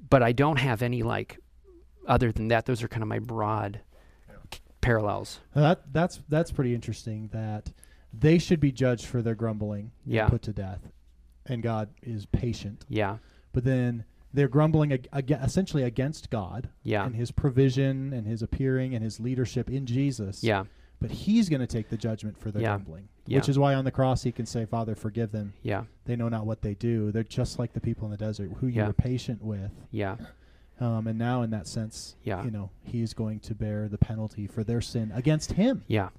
but 0.09 0.21
I 0.21 0.33
don't 0.33 0.59
have 0.59 0.81
any 0.81 1.03
like 1.03 1.39
other 2.07 2.31
than 2.31 2.47
that, 2.49 2.65
those 2.65 2.83
are 2.83 2.87
kind 2.87 3.01
of 3.03 3.07
my 3.09 3.19
broad 3.19 3.81
c- 4.53 4.59
parallels. 4.81 5.39
That 5.53 5.91
that's 5.93 6.21
that's 6.29 6.51
pretty 6.51 6.73
interesting. 6.75 7.29
That 7.33 7.71
they 8.13 8.37
should 8.37 8.59
be 8.59 8.71
judged 8.71 9.05
for 9.05 9.21
their 9.21 9.35
grumbling, 9.35 9.91
and 10.05 10.13
Yeah. 10.13 10.29
put 10.29 10.41
to 10.43 10.53
death, 10.53 10.89
and 11.45 11.61
God 11.61 11.89
is 12.01 12.25
patient. 12.27 12.85
Yeah, 12.89 13.17
But 13.51 13.63
then 13.65 14.05
they're 14.33 14.47
grumbling 14.47 14.91
ag- 14.93 15.07
ag- 15.13 15.31
essentially 15.31 15.83
against 15.83 16.29
God 16.29 16.69
yeah, 16.83 17.05
and 17.05 17.15
His 17.15 17.31
provision 17.31 18.11
and 18.13 18.25
His 18.27 18.41
appearing 18.41 18.93
and 18.95 19.03
His 19.03 19.19
leadership 19.19 19.69
in 19.69 19.85
Jesus. 19.85 20.43
yeah, 20.43 20.65
But 20.99 21.11
He's 21.11 21.49
going 21.49 21.59
to 21.61 21.67
take 21.67 21.89
the 21.89 21.97
judgment 21.97 22.37
for 22.37 22.51
their 22.51 22.61
Yeah. 22.61 22.75
grumbling, 22.77 23.09
Yeah. 23.27 23.37
which 23.39 23.49
is 23.49 23.59
why 23.59 23.73
on 23.75 23.83
the 23.85 23.91
cross 23.91 24.23
He 24.23 24.31
can 24.31 24.45
say, 24.45 24.65
"Father, 24.65 24.95
forgive 24.95 25.31
them. 25.31 25.53
yeah, 25.61 25.83
They 26.05 26.15
know 26.15 26.29
not 26.29 26.45
what 26.45 26.61
they 26.61 26.73
do. 26.73 27.11
They're 27.11 27.23
just 27.23 27.59
like 27.59 27.73
the 27.73 27.81
people 27.81 28.05
in 28.05 28.11
the 28.11 28.17
desert 28.17 28.51
who 28.59 28.67
you 28.67 28.83
were 28.83 28.93
patient 28.93 29.41
with." 29.43 29.71
yeah, 29.91 30.15
Um, 30.79 31.07
and 31.07 31.17
now, 31.17 31.41
in 31.43 31.49
that 31.51 31.67
sense, 31.67 32.15
Yeah. 32.23 32.43
you 32.43 32.51
know, 32.51 32.69
He 32.83 33.01
is 33.01 33.13
going 33.13 33.39
to 33.41 33.55
bear 33.55 33.87
the 33.87 33.97
penalty 33.97 34.45
for 34.47 34.63
their 34.63 34.81
sin 34.81 35.11
against 35.15 35.53
Him 35.53 35.83
yeah, 35.87 36.09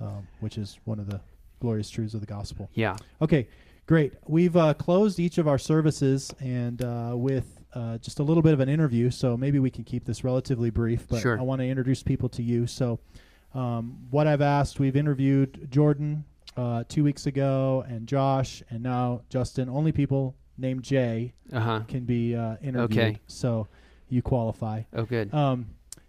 um, 0.00 0.26
which 0.40 0.56
is 0.58 0.78
one 0.84 0.98
of 0.98 1.10
the 1.10 1.20
glorious 1.60 1.90
truths 1.90 2.14
of 2.14 2.20
the 2.20 2.26
gospel. 2.26 2.70
yeah. 2.74 2.96
Okay, 3.20 3.48
great. 3.86 4.14
We've 4.26 4.56
uh, 4.56 4.74
closed 4.74 5.18
each 5.20 5.36
of 5.38 5.46
our 5.48 5.58
services 5.58 6.32
and 6.40 6.80
uh, 6.82 7.12
with 7.16 7.62
uh, 7.74 7.98
just 7.98 8.18
a 8.18 8.22
little 8.22 8.42
bit 8.42 8.54
of 8.54 8.60
an 8.60 8.68
interview, 8.70 9.10
so 9.10 9.36
maybe 9.36 9.58
we 9.58 9.70
can 9.70 9.84
keep 9.84 10.04
this 10.06 10.24
relatively 10.24 10.70
brief. 10.70 11.06
But 11.06 11.20
Sure. 11.20 11.38
I 11.38 11.42
want 11.42 11.60
to 11.60 11.66
introduce 11.66 12.02
people 12.02 12.30
to 12.30 12.42
you. 12.42 12.66
So, 12.66 12.98
um, 13.54 13.98
what 14.10 14.26
I've 14.26 14.40
asked, 14.40 14.80
we've 14.80 14.96
interviewed 14.96 15.68
Jordan 15.70 16.24
uh, 16.56 16.84
two 16.88 17.04
weeks 17.04 17.26
ago, 17.26 17.84
and 17.88 18.06
Josh, 18.08 18.62
and 18.70 18.82
now 18.82 19.20
Justin. 19.28 19.68
Only 19.68 19.92
people 19.92 20.34
named 20.56 20.82
Jay 20.82 21.34
Uh 21.52 21.60
huh. 21.60 21.80
can 21.86 22.04
be 22.04 22.34
uh, 22.34 22.56
interviewed. 22.62 22.98
Okay. 22.98 23.18
So 23.26 23.68
you 24.08 24.22
qualify. 24.22 24.82
Oh, 24.92 25.04
good. 25.04 25.32
Um, 25.32 25.66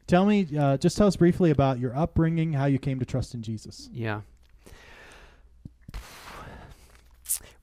tell 0.08 0.26
me, 0.26 0.48
uh, 0.58 0.78
just 0.78 0.98
tell 0.98 1.08
us 1.08 1.16
briefly 1.16 1.52
about 1.52 1.80
your 1.80 1.96
upbringing, 1.96 2.54
how 2.54 2.66
you 2.66 2.80
came 2.80 3.00
to 3.00 3.06
trust 3.06 3.34
in 3.34 3.42
Jesus. 3.42 3.90
Yeah. 3.92 4.22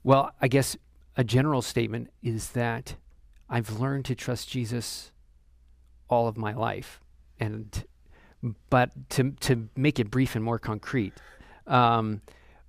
Well, 0.03 0.31
I 0.41 0.47
guess 0.47 0.77
a 1.17 1.23
general 1.23 1.61
statement 1.61 2.11
is 2.21 2.51
that 2.51 2.95
I've 3.49 3.79
learned 3.79 4.05
to 4.05 4.15
trust 4.15 4.49
Jesus 4.49 5.11
all 6.09 6.27
of 6.27 6.37
my 6.37 6.53
life, 6.53 7.01
and 7.39 7.85
but 8.69 8.91
to 9.09 9.31
to 9.31 9.67
make 9.75 9.99
it 9.99 10.09
brief 10.09 10.35
and 10.35 10.43
more 10.43 10.59
concrete, 10.59 11.13
um, 11.65 12.21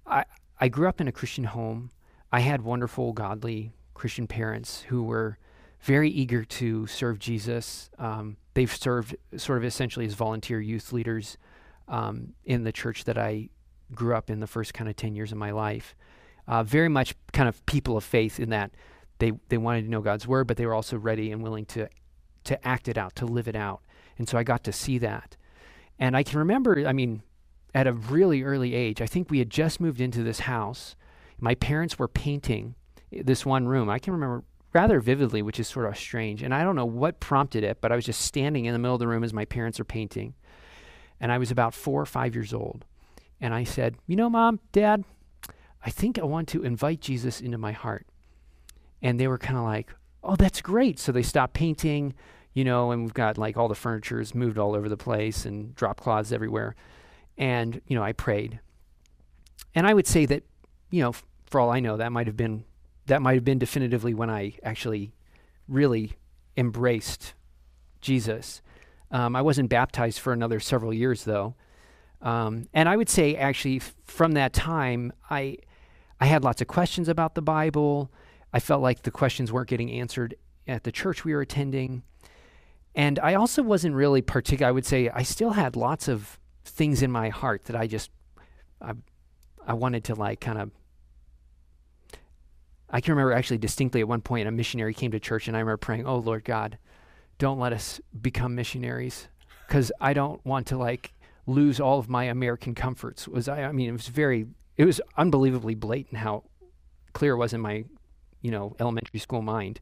I 0.06 0.24
I 0.60 0.68
grew 0.68 0.88
up 0.88 1.00
in 1.00 1.06
a 1.06 1.12
Christian 1.12 1.44
home. 1.44 1.90
I 2.32 2.40
had 2.40 2.62
wonderful, 2.62 3.12
godly 3.12 3.72
Christian 3.94 4.26
parents 4.26 4.82
who 4.88 5.02
were 5.02 5.38
very 5.80 6.10
eager 6.10 6.44
to 6.44 6.86
serve 6.86 7.18
Jesus. 7.18 7.90
Um, 7.98 8.36
they've 8.54 8.74
served 8.74 9.16
sort 9.36 9.58
of 9.58 9.64
essentially 9.64 10.06
as 10.06 10.14
volunteer 10.14 10.60
youth 10.60 10.92
leaders 10.92 11.38
um, 11.86 12.34
in 12.44 12.64
the 12.64 12.72
church 12.72 13.04
that 13.04 13.16
I 13.16 13.48
grew 13.94 14.14
up 14.14 14.30
in 14.30 14.40
the 14.40 14.46
first 14.46 14.74
kind 14.74 14.90
of 14.90 14.96
10 14.96 15.14
years 15.14 15.32
of 15.32 15.38
my 15.38 15.50
life. 15.50 15.94
Uh, 16.46 16.62
very 16.62 16.88
much 16.88 17.14
kind 17.32 17.48
of 17.48 17.64
people 17.66 17.96
of 17.96 18.04
faith 18.04 18.40
in 18.40 18.50
that 18.50 18.72
they, 19.18 19.32
they 19.48 19.58
wanted 19.58 19.82
to 19.82 19.90
know 19.90 20.00
God's 20.00 20.26
word, 20.26 20.46
but 20.46 20.56
they 20.56 20.66
were 20.66 20.74
also 20.74 20.96
ready 20.96 21.30
and 21.30 21.42
willing 21.42 21.66
to, 21.66 21.88
to 22.44 22.66
act 22.66 22.88
it 22.88 22.96
out, 22.96 23.14
to 23.16 23.26
live 23.26 23.48
it 23.48 23.56
out. 23.56 23.82
And 24.16 24.28
so 24.28 24.38
I 24.38 24.42
got 24.42 24.64
to 24.64 24.72
see 24.72 24.98
that. 24.98 25.36
And 25.98 26.16
I 26.16 26.22
can 26.22 26.38
remember, 26.38 26.86
I 26.86 26.92
mean, 26.92 27.22
at 27.74 27.86
a 27.86 27.92
really 27.92 28.42
early 28.42 28.74
age, 28.74 29.00
I 29.00 29.06
think 29.06 29.30
we 29.30 29.38
had 29.38 29.50
just 29.50 29.80
moved 29.80 30.00
into 30.00 30.22
this 30.22 30.40
house. 30.40 30.96
My 31.38 31.54
parents 31.54 31.98
were 31.98 32.08
painting 32.08 32.74
this 33.10 33.44
one 33.44 33.66
room. 33.66 33.88
I 33.88 33.98
can 33.98 34.12
remember 34.12 34.44
rather 34.72 35.00
vividly, 35.00 35.42
which 35.42 35.58
is 35.58 35.68
sort 35.68 35.86
of 35.86 35.96
strange. 35.96 36.42
And 36.42 36.54
I 36.54 36.62
don't 36.62 36.76
know 36.76 36.86
what 36.86 37.20
prompted 37.20 37.64
it, 37.64 37.80
but 37.80 37.92
I 37.92 37.96
was 37.96 38.04
just 38.04 38.20
standing 38.20 38.66
in 38.66 38.72
the 38.72 38.78
middle 38.78 38.94
of 38.94 39.00
the 39.00 39.08
room 39.08 39.24
as 39.24 39.32
my 39.32 39.44
parents 39.44 39.80
are 39.80 39.84
painting. 39.84 40.34
And 41.20 41.32
I 41.32 41.38
was 41.38 41.50
about 41.50 41.74
four 41.74 42.00
or 42.00 42.06
five 42.06 42.34
years 42.34 42.52
old. 42.52 42.84
And 43.40 43.54
I 43.54 43.64
said, 43.64 43.96
You 44.06 44.16
know, 44.16 44.30
mom, 44.30 44.60
dad, 44.72 45.04
I 45.84 45.90
think 45.90 46.18
I 46.18 46.24
want 46.24 46.48
to 46.48 46.64
invite 46.64 47.00
Jesus 47.00 47.40
into 47.40 47.58
my 47.58 47.72
heart. 47.72 48.06
And 49.00 49.18
they 49.18 49.28
were 49.28 49.38
kind 49.38 49.58
of 49.58 49.64
like, 49.64 49.92
Oh, 50.22 50.36
that's 50.36 50.60
great. 50.60 50.98
So 50.98 51.12
they 51.12 51.22
stopped 51.22 51.54
painting, 51.54 52.14
you 52.52 52.64
know, 52.64 52.90
and 52.90 53.04
we've 53.04 53.14
got 53.14 53.38
like 53.38 53.56
all 53.56 53.68
the 53.68 53.74
furniture 53.74 54.20
is 54.20 54.34
moved 54.34 54.58
all 54.58 54.74
over 54.74 54.88
the 54.88 54.96
place 54.96 55.46
and 55.46 55.74
drop 55.74 56.00
cloths 56.00 56.32
everywhere. 56.32 56.74
And, 57.36 57.80
you 57.86 57.96
know, 57.96 58.02
I 58.02 58.12
prayed. 58.12 58.60
And 59.74 59.86
I 59.86 59.94
would 59.94 60.06
say 60.06 60.26
that, 60.26 60.42
you 60.90 61.02
know, 61.02 61.14
for 61.46 61.60
all 61.60 61.70
I 61.70 61.80
know, 61.80 61.96
that 61.96 62.12
might 62.12 62.26
have 62.26 62.36
been 62.36 62.64
that 63.08 63.22
might 63.22 63.34
have 63.34 63.44
been 63.44 63.58
definitively 63.58 64.14
when 64.14 64.30
I 64.30 64.54
actually 64.62 65.12
really 65.66 66.12
embraced 66.56 67.34
Jesus. 68.00 68.62
Um, 69.10 69.34
I 69.34 69.42
wasn't 69.42 69.68
baptized 69.68 70.20
for 70.20 70.32
another 70.32 70.60
several 70.60 70.92
years, 70.92 71.24
though. 71.24 71.54
Um, 72.20 72.68
and 72.72 72.88
I 72.88 72.96
would 72.96 73.08
say, 73.08 73.36
actually, 73.36 73.76
f- 73.76 73.94
from 74.04 74.32
that 74.32 74.52
time, 74.52 75.12
I 75.30 75.58
I 76.20 76.26
had 76.26 76.42
lots 76.42 76.60
of 76.60 76.66
questions 76.66 77.08
about 77.08 77.34
the 77.34 77.42
Bible. 77.42 78.10
I 78.52 78.60
felt 78.60 78.82
like 78.82 79.02
the 79.02 79.10
questions 79.10 79.52
weren't 79.52 79.68
getting 79.68 79.90
answered 79.90 80.34
at 80.66 80.82
the 80.84 80.90
church 80.90 81.24
we 81.24 81.32
were 81.32 81.40
attending, 81.40 82.02
and 82.94 83.18
I 83.20 83.34
also 83.34 83.62
wasn't 83.62 83.94
really 83.94 84.20
particular. 84.20 84.68
I 84.68 84.72
would 84.72 84.86
say 84.86 85.10
I 85.10 85.22
still 85.22 85.50
had 85.50 85.76
lots 85.76 86.08
of 86.08 86.38
things 86.64 87.02
in 87.02 87.10
my 87.10 87.28
heart 87.28 87.64
that 87.64 87.76
I 87.76 87.86
just 87.86 88.10
I 88.82 88.92
I 89.66 89.74
wanted 89.74 90.04
to 90.04 90.14
like 90.14 90.40
kind 90.40 90.58
of 90.58 90.70
I 92.90 93.00
can 93.00 93.12
remember 93.12 93.32
actually 93.32 93.58
distinctly 93.58 94.00
at 94.00 94.08
one 94.08 94.22
point 94.22 94.48
a 94.48 94.50
missionary 94.50 94.94
came 94.94 95.10
to 95.10 95.20
church 95.20 95.48
and 95.48 95.56
I 95.56 95.60
remember 95.60 95.76
praying, 95.76 96.06
"Oh 96.06 96.18
Lord 96.18 96.44
God, 96.44 96.78
don't 97.38 97.58
let 97.58 97.72
us 97.72 98.00
become 98.20 98.54
missionaries 98.54 99.28
cuz 99.68 99.92
I 100.00 100.12
don't 100.12 100.44
want 100.46 100.66
to 100.68 100.78
like 100.78 101.12
lose 101.46 101.80
all 101.80 101.98
of 101.98 102.08
my 102.08 102.24
American 102.24 102.74
comforts." 102.74 103.28
Was 103.28 103.48
I 103.48 103.64
I 103.64 103.72
mean 103.72 103.88
it 103.90 103.92
was 103.92 104.08
very 104.08 104.46
it 104.76 104.84
was 104.84 105.00
unbelievably 105.16 105.74
blatant 105.74 106.18
how 106.18 106.44
clear 107.12 107.32
it 107.32 107.38
was 107.38 107.52
in 107.52 107.60
my, 107.60 107.84
you 108.40 108.50
know, 108.50 108.76
elementary 108.78 109.18
school 109.18 109.42
mind. 109.42 109.80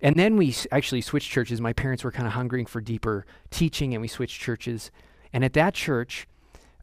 And 0.00 0.16
then 0.16 0.36
we 0.36 0.54
actually 0.70 1.00
switched 1.00 1.30
churches. 1.30 1.60
My 1.60 1.72
parents 1.72 2.04
were 2.04 2.12
kind 2.12 2.26
of 2.26 2.34
hungering 2.34 2.66
for 2.66 2.80
deeper 2.80 3.26
teaching 3.50 3.94
and 3.94 4.00
we 4.00 4.08
switched 4.08 4.40
churches. 4.40 4.90
And 5.32 5.44
at 5.44 5.54
that 5.54 5.74
church, 5.74 6.28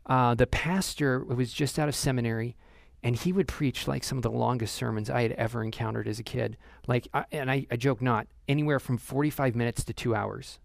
uh, 0.06 0.36
the 0.36 0.48
pastor 0.48 1.24
was 1.24 1.54
just 1.54 1.80
out 1.80 1.88
of 1.88 1.96
seminary 1.96 2.58
and 3.04 3.16
he 3.16 3.34
would 3.34 3.48
preach 3.48 3.88
like 3.88 4.04
some 4.04 4.18
of 4.18 4.22
the 4.22 4.32
longest 4.32 4.76
sermons 4.76 5.10
I 5.10 5.24
had 5.24 5.32
ever 5.34 5.64
encountered 5.64 6.08
as 6.08 6.20
a 6.20 6.24
kid. 6.24 6.58
Like, 6.88 7.08
I, 7.14 7.26
and 7.32 7.50
I, 7.50 7.66
I 7.72 7.76
joke 7.76 8.02
not, 8.02 8.28
anywhere 8.48 8.80
from 8.80 8.98
45 8.98 9.56
minutes 9.56 9.84
to 9.86 9.94
two 9.94 10.14
hours. 10.14 10.60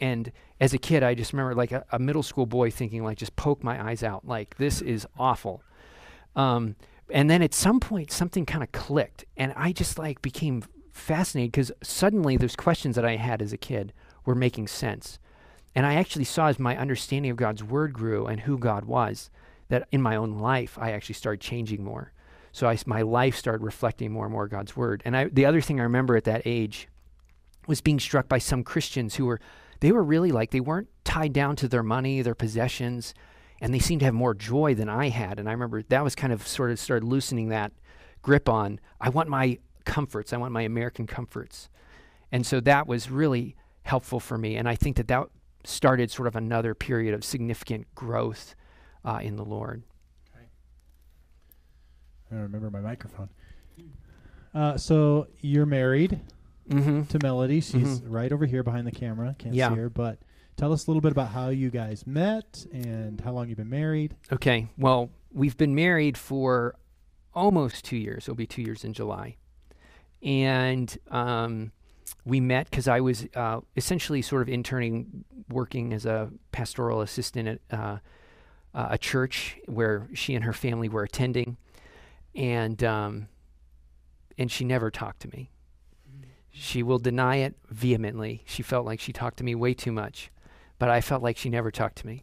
And 0.00 0.30
as 0.60 0.72
a 0.72 0.78
kid, 0.78 1.02
I 1.02 1.14
just 1.14 1.32
remember 1.32 1.54
like 1.54 1.72
a, 1.72 1.84
a 1.90 1.98
middle 1.98 2.22
school 2.22 2.46
boy 2.46 2.70
thinking, 2.70 3.02
like, 3.02 3.18
just 3.18 3.34
poke 3.34 3.64
my 3.64 3.90
eyes 3.90 4.04
out. 4.04 4.26
Like, 4.26 4.56
this 4.56 4.80
is 4.80 5.06
awful. 5.18 5.62
Um, 6.36 6.76
and 7.10 7.28
then 7.28 7.42
at 7.42 7.54
some 7.54 7.80
point, 7.80 8.12
something 8.12 8.46
kind 8.46 8.62
of 8.62 8.70
clicked. 8.70 9.24
And 9.36 9.52
I 9.56 9.72
just 9.72 9.98
like 9.98 10.22
became 10.22 10.62
fascinated 10.92 11.52
because 11.52 11.72
suddenly 11.82 12.36
those 12.36 12.54
questions 12.54 12.94
that 12.94 13.04
I 13.04 13.16
had 13.16 13.42
as 13.42 13.52
a 13.52 13.56
kid 13.56 13.92
were 14.24 14.34
making 14.36 14.68
sense. 14.68 15.18
And 15.74 15.86
I 15.86 15.94
actually 15.94 16.24
saw 16.24 16.48
as 16.48 16.58
my 16.58 16.76
understanding 16.76 17.30
of 17.30 17.36
God's 17.36 17.64
word 17.64 17.92
grew 17.92 18.26
and 18.26 18.40
who 18.40 18.58
God 18.58 18.84
was, 18.84 19.30
that 19.68 19.88
in 19.92 20.02
my 20.02 20.16
own 20.16 20.38
life, 20.38 20.78
I 20.80 20.92
actually 20.92 21.14
started 21.14 21.40
changing 21.40 21.84
more. 21.84 22.12
So 22.52 22.68
I 22.68 22.78
my 22.86 23.02
life 23.02 23.36
started 23.36 23.62
reflecting 23.62 24.12
more 24.12 24.24
and 24.24 24.32
more 24.32 24.48
God's 24.48 24.76
word. 24.76 25.02
And 25.04 25.16
I, 25.16 25.24
the 25.24 25.46
other 25.46 25.60
thing 25.60 25.80
I 25.80 25.84
remember 25.84 26.16
at 26.16 26.24
that 26.24 26.42
age 26.44 26.88
was 27.66 27.80
being 27.80 28.00
struck 28.00 28.28
by 28.28 28.38
some 28.38 28.64
Christians 28.64 29.16
who 29.16 29.26
were, 29.26 29.40
they 29.80 29.92
were 29.92 30.02
really 30.02 30.32
like, 30.32 30.50
they 30.50 30.60
weren't 30.60 30.88
tied 31.04 31.32
down 31.32 31.54
to 31.56 31.68
their 31.68 31.82
money, 31.82 32.22
their 32.22 32.34
possessions, 32.34 33.14
and 33.60 33.74
they 33.74 33.78
seemed 33.78 34.00
to 34.00 34.06
have 34.06 34.14
more 34.14 34.34
joy 34.34 34.74
than 34.74 34.88
I 34.88 35.10
had. 35.10 35.38
And 35.38 35.48
I 35.48 35.52
remember 35.52 35.82
that 35.82 36.04
was 36.04 36.14
kind 36.14 36.32
of 36.32 36.46
sort 36.46 36.70
of 36.70 36.78
started 36.78 37.06
loosening 37.06 37.48
that 37.48 37.72
grip 38.22 38.48
on, 38.48 38.80
I 39.00 39.10
want 39.10 39.28
my 39.28 39.58
comforts, 39.84 40.32
I 40.32 40.36
want 40.38 40.52
my 40.52 40.62
American 40.62 41.06
comforts. 41.06 41.68
And 42.32 42.46
so 42.46 42.60
that 42.60 42.86
was 42.86 43.10
really 43.10 43.54
helpful 43.82 44.20
for 44.20 44.36
me. 44.36 44.56
And 44.56 44.68
I 44.68 44.74
think 44.74 44.96
that 44.96 45.08
that 45.08 45.28
started 45.64 46.10
sort 46.10 46.28
of 46.28 46.36
another 46.36 46.74
period 46.74 47.14
of 47.14 47.24
significant 47.24 47.86
growth 47.94 48.54
uh, 49.04 49.20
in 49.22 49.36
the 49.36 49.44
Lord. 49.44 49.82
Okay. 50.34 50.44
I 52.30 52.34
don't 52.34 52.42
remember 52.44 52.70
my 52.70 52.80
microphone. 52.80 53.28
Uh, 54.54 54.76
so 54.76 55.26
you're 55.40 55.66
married 55.66 56.20
Mm-hmm. 56.68 57.04
to 57.04 57.18
Melody. 57.22 57.60
She's 57.62 58.00
Mhm. 58.00 58.06
right 58.08 58.30
over 58.30 58.44
here 58.44 58.62
behind 58.62 58.86
the 58.86 58.90
camera. 58.92 59.34
Can't 59.38 59.54
Yeah. 59.54 59.70
see 59.70 59.76
her, 59.76 59.88
but 59.88 60.18
tell 60.56 60.70
us 60.72 60.86
a 60.86 60.90
little 60.90 61.00
bit 61.00 61.12
about 61.12 61.28
how 61.28 61.48
you 61.48 61.70
guys 61.70 62.06
met 62.06 62.66
and 62.70 63.18
how 63.22 63.32
long 63.32 63.48
you've 63.48 63.56
been 63.56 63.70
married. 63.70 64.14
Okay. 64.30 64.68
Well, 64.76 65.08
we've 65.32 65.56
been 65.56 65.74
married 65.74 66.18
for 66.18 66.74
almost 67.32 67.86
two 67.86 67.96
years. 67.96 68.24
It'll 68.24 68.34
be 68.34 68.46
two 68.46 68.60
years 68.60 68.84
in 68.84 68.92
July. 68.92 69.36
And 70.22 70.94
um, 71.10 71.72
we 72.26 72.38
met 72.40 72.68
because 72.68 72.86
I 72.86 73.00
was 73.00 73.26
uh, 73.34 73.60
essentially 73.76 74.20
sort 74.20 74.42
of 74.42 74.48
interning, 74.50 75.24
working 75.48 75.94
as 75.94 76.04
a 76.04 76.30
pastoral 76.52 77.00
assistant 77.00 77.48
at 77.48 77.60
uh, 77.78 77.98
uh, 78.78 78.88
a 78.90 78.98
church 78.98 79.56
where 79.66 80.06
she 80.14 80.36
and 80.36 80.44
her 80.44 80.52
family 80.52 80.88
were 80.88 81.02
attending. 81.02 81.56
And, 82.34 82.82
um, 82.84 83.28
and 84.38 84.50
she 84.50 84.64
never 84.64 84.90
talked 84.90 85.20
to 85.20 85.28
me. 85.28 85.50
She 86.50 86.84
will 86.84 86.98
deny 86.98 87.36
it 87.36 87.56
vehemently. 87.68 88.44
She 88.46 88.62
felt 88.62 88.86
like 88.86 89.00
she 89.00 89.12
talked 89.12 89.38
to 89.38 89.44
me 89.44 89.56
way 89.56 89.74
too 89.74 89.90
much, 89.90 90.30
but 90.78 90.88
I 90.88 91.00
felt 91.00 91.22
like 91.22 91.36
she 91.36 91.48
never 91.48 91.72
talked 91.72 91.96
to 91.98 92.06
me 92.06 92.22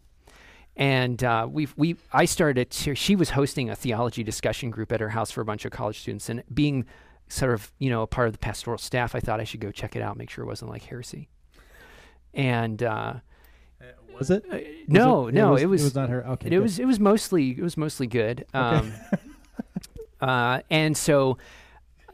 and 0.77 1.23
uh, 1.23 1.47
we 1.49 1.67
we 1.77 1.95
I 2.11 2.25
started. 2.25 2.69
To, 2.69 2.95
she 2.95 3.15
was 3.15 3.29
hosting 3.29 3.69
a 3.69 3.75
theology 3.75 4.23
discussion 4.23 4.71
group 4.71 4.91
at 4.91 4.99
her 4.99 5.07
house 5.09 5.31
for 5.31 5.39
a 5.39 5.45
bunch 5.45 5.63
of 5.63 5.71
college 5.71 6.01
students, 6.01 6.27
and 6.27 6.43
being 6.53 6.85
sort 7.29 7.53
of 7.53 7.71
you 7.79 7.89
know 7.89 8.01
a 8.01 8.07
part 8.07 8.27
of 8.27 8.33
the 8.33 8.39
pastoral 8.39 8.77
staff, 8.77 9.15
I 9.15 9.21
thought 9.21 9.39
I 9.39 9.45
should 9.45 9.61
go 9.61 9.71
check 9.71 9.95
it 9.95 10.01
out, 10.01 10.17
make 10.17 10.29
sure 10.29 10.43
it 10.43 10.47
wasn't 10.47 10.71
like 10.71 10.83
heresy. 10.83 11.29
And 12.33 12.83
uh, 12.83 13.13
Was 14.17 14.31
it? 14.31 14.45
uh, 14.49 14.57
no, 14.87 15.27
it, 15.27 15.33
no, 15.33 15.51
was, 15.51 15.61
it 15.61 15.65
was 15.65 15.81
It 15.81 15.85
was 15.85 15.95
not 15.95 16.09
her. 16.09 16.25
Okay. 16.27 16.47
it 16.47 16.49
good. 16.51 16.59
was 16.59 16.79
it 16.79 16.85
was 16.85 16.99
mostly 16.99 17.51
it 17.51 17.61
was 17.61 17.77
mostly 17.77 18.07
good. 18.07 18.45
Um, 18.53 18.93
uh, 20.21 20.61
and 20.69 20.95
so 20.95 21.37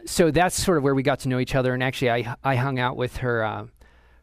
so 0.06 0.32
that's 0.32 0.62
sort 0.62 0.78
of 0.78 0.84
where 0.84 0.96
we 0.96 1.04
got 1.04 1.20
to 1.20 1.30
know 1.30 1.40
each 1.40 1.56
other. 1.56 1.74
And 1.74 1.84
actually, 1.84 2.12
I 2.12 2.36
I 2.44 2.56
hung 2.56 2.80
out 2.80 2.98
with 2.98 3.18
her 3.18 3.44
uh, 3.44 3.66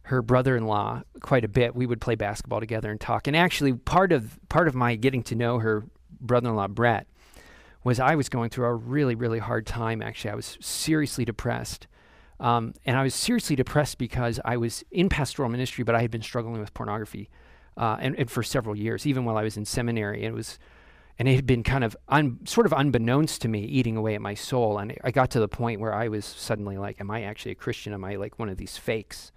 her 0.02 0.22
brother-in-law 0.22 1.02
quite 1.20 1.44
a 1.44 1.48
bit. 1.48 1.74
We 1.74 1.86
would 1.86 2.00
play 2.00 2.14
basketball 2.14 2.60
together 2.60 2.90
and 2.90 3.00
talk. 3.00 3.26
And 3.26 3.36
actually, 3.36 3.72
part 3.74 4.12
of 4.12 4.38
part 4.48 4.68
of 4.68 4.74
my 4.74 4.96
getting 4.96 5.22
to 5.24 5.34
know 5.34 5.58
her 5.58 5.84
brother-in-law 6.20 6.68
Brett 6.68 7.06
was 7.84 8.00
I 8.00 8.16
was 8.16 8.28
going 8.28 8.50
through 8.50 8.66
a 8.66 8.74
really 8.74 9.14
really 9.14 9.38
hard 9.38 9.66
time. 9.66 10.02
Actually, 10.02 10.32
I 10.32 10.34
was 10.34 10.58
seriously 10.60 11.24
depressed. 11.24 11.86
Um, 12.40 12.74
and 12.86 12.96
I 12.96 13.02
was 13.02 13.14
seriously 13.14 13.56
depressed 13.56 13.98
because 13.98 14.38
I 14.44 14.56
was 14.58 14.84
in 14.92 15.08
pastoral 15.08 15.48
ministry, 15.48 15.82
but 15.82 15.96
I 15.96 16.02
had 16.02 16.10
been 16.12 16.22
struggling 16.22 16.60
with 16.60 16.72
pornography, 16.72 17.30
uh, 17.78 17.96
and, 18.00 18.18
and 18.18 18.30
for 18.30 18.42
several 18.42 18.76
years, 18.76 19.06
even 19.06 19.24
while 19.24 19.36
I 19.36 19.44
was 19.44 19.56
in 19.56 19.64
seminary. 19.64 20.24
It 20.24 20.34
was, 20.34 20.58
and 21.18 21.28
it 21.28 21.34
had 21.36 21.46
been 21.46 21.62
kind 21.62 21.84
of 21.84 21.96
un, 22.08 22.40
sort 22.44 22.66
of 22.66 22.72
unbeknownst 22.72 23.40
to 23.42 23.48
me, 23.48 23.62
eating 23.64 23.96
away 23.96 24.14
at 24.14 24.20
my 24.20 24.34
soul. 24.34 24.78
And 24.78 24.94
I 25.04 25.10
got 25.12 25.30
to 25.30 25.40
the 25.40 25.48
point 25.48 25.80
where 25.80 25.94
I 25.94 26.08
was 26.08 26.24
suddenly 26.24 26.76
like, 26.76 27.00
"Am 27.00 27.10
I 27.10 27.22
actually 27.22 27.52
a 27.52 27.54
Christian? 27.54 27.92
Am 27.92 28.04
I 28.04 28.16
like 28.16 28.38
one 28.38 28.48
of 28.48 28.58
these 28.58 28.76
fakes?" 28.76 29.32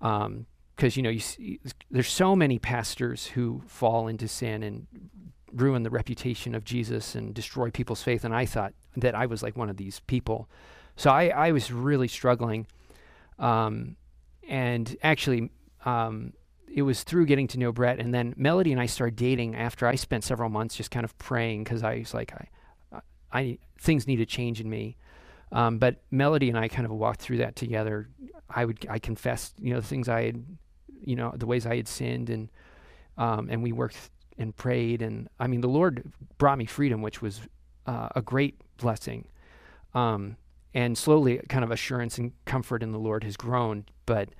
Because 0.00 0.96
you 0.96 1.02
know, 1.02 1.10
you 1.10 1.20
see, 1.20 1.60
there's 1.90 2.08
so 2.08 2.36
many 2.36 2.58
pastors 2.58 3.26
who 3.26 3.62
fall 3.66 4.08
into 4.08 4.28
sin 4.28 4.62
and 4.62 4.86
ruin 5.52 5.82
the 5.82 5.90
reputation 5.90 6.54
of 6.54 6.64
Jesus 6.64 7.14
and 7.14 7.34
destroy 7.34 7.70
people's 7.70 8.02
faith. 8.02 8.24
And 8.24 8.34
I 8.34 8.46
thought 8.46 8.74
that 8.96 9.14
I 9.14 9.26
was 9.26 9.42
like 9.42 9.56
one 9.56 9.70
of 9.70 9.76
these 9.76 10.00
people. 10.00 10.48
So 10.96 11.10
I, 11.10 11.28
I 11.28 11.52
was 11.52 11.72
really 11.72 12.08
struggling. 12.08 12.66
Um, 13.38 13.96
and 14.48 14.96
actually, 15.02 15.50
um, 15.84 16.32
it 16.72 16.82
was 16.82 17.02
through 17.02 17.26
getting 17.26 17.46
to 17.48 17.58
know 17.58 17.72
Brett, 17.72 17.98
and 17.98 18.12
then 18.12 18.34
Melody 18.36 18.72
and 18.72 18.80
I 18.80 18.86
started 18.86 19.16
dating 19.16 19.54
after 19.54 19.86
I 19.86 19.94
spent 19.94 20.24
several 20.24 20.48
months 20.48 20.76
just 20.76 20.90
kind 20.90 21.04
of 21.04 21.16
praying 21.18 21.64
because 21.64 21.82
I 21.82 21.98
was 21.98 22.14
like, 22.14 22.32
I, 22.32 23.00
I, 23.32 23.58
things 23.80 24.06
need 24.06 24.16
to 24.16 24.26
change 24.26 24.60
in 24.60 24.68
me. 24.68 24.96
Um, 25.52 25.78
but 25.78 26.02
Melody 26.10 26.48
and 26.48 26.58
I 26.58 26.68
kind 26.68 26.84
of 26.84 26.92
walked 26.92 27.20
through 27.20 27.38
that 27.38 27.56
together. 27.56 28.08
I 28.50 28.64
would, 28.64 28.86
I 28.90 28.98
confessed, 28.98 29.54
you 29.60 29.72
know, 29.72 29.80
the 29.80 29.86
things 29.86 30.08
I 30.08 30.24
had, 30.24 30.44
you 31.02 31.16
know, 31.16 31.32
the 31.36 31.46
ways 31.46 31.66
I 31.66 31.76
had 31.76 31.88
sinned, 31.88 32.30
and 32.30 32.50
um, 33.16 33.48
and 33.50 33.62
we 33.62 33.72
worked 33.72 33.96
and 34.38 34.54
prayed, 34.54 35.02
and 35.02 35.28
I 35.38 35.46
mean, 35.46 35.60
the 35.60 35.68
Lord 35.68 36.12
brought 36.38 36.58
me 36.58 36.66
freedom, 36.66 37.00
which 37.00 37.22
was 37.22 37.40
uh, 37.86 38.08
a 38.14 38.22
great 38.22 38.60
blessing. 38.76 39.28
Um, 39.94 40.36
and 40.74 40.98
slowly, 40.98 41.40
kind 41.48 41.64
of 41.64 41.70
assurance 41.70 42.18
and 42.18 42.32
comfort 42.44 42.82
in 42.82 42.92
the 42.92 42.98
Lord 42.98 43.24
has 43.24 43.36
grown. 43.36 43.86
But 44.04 44.30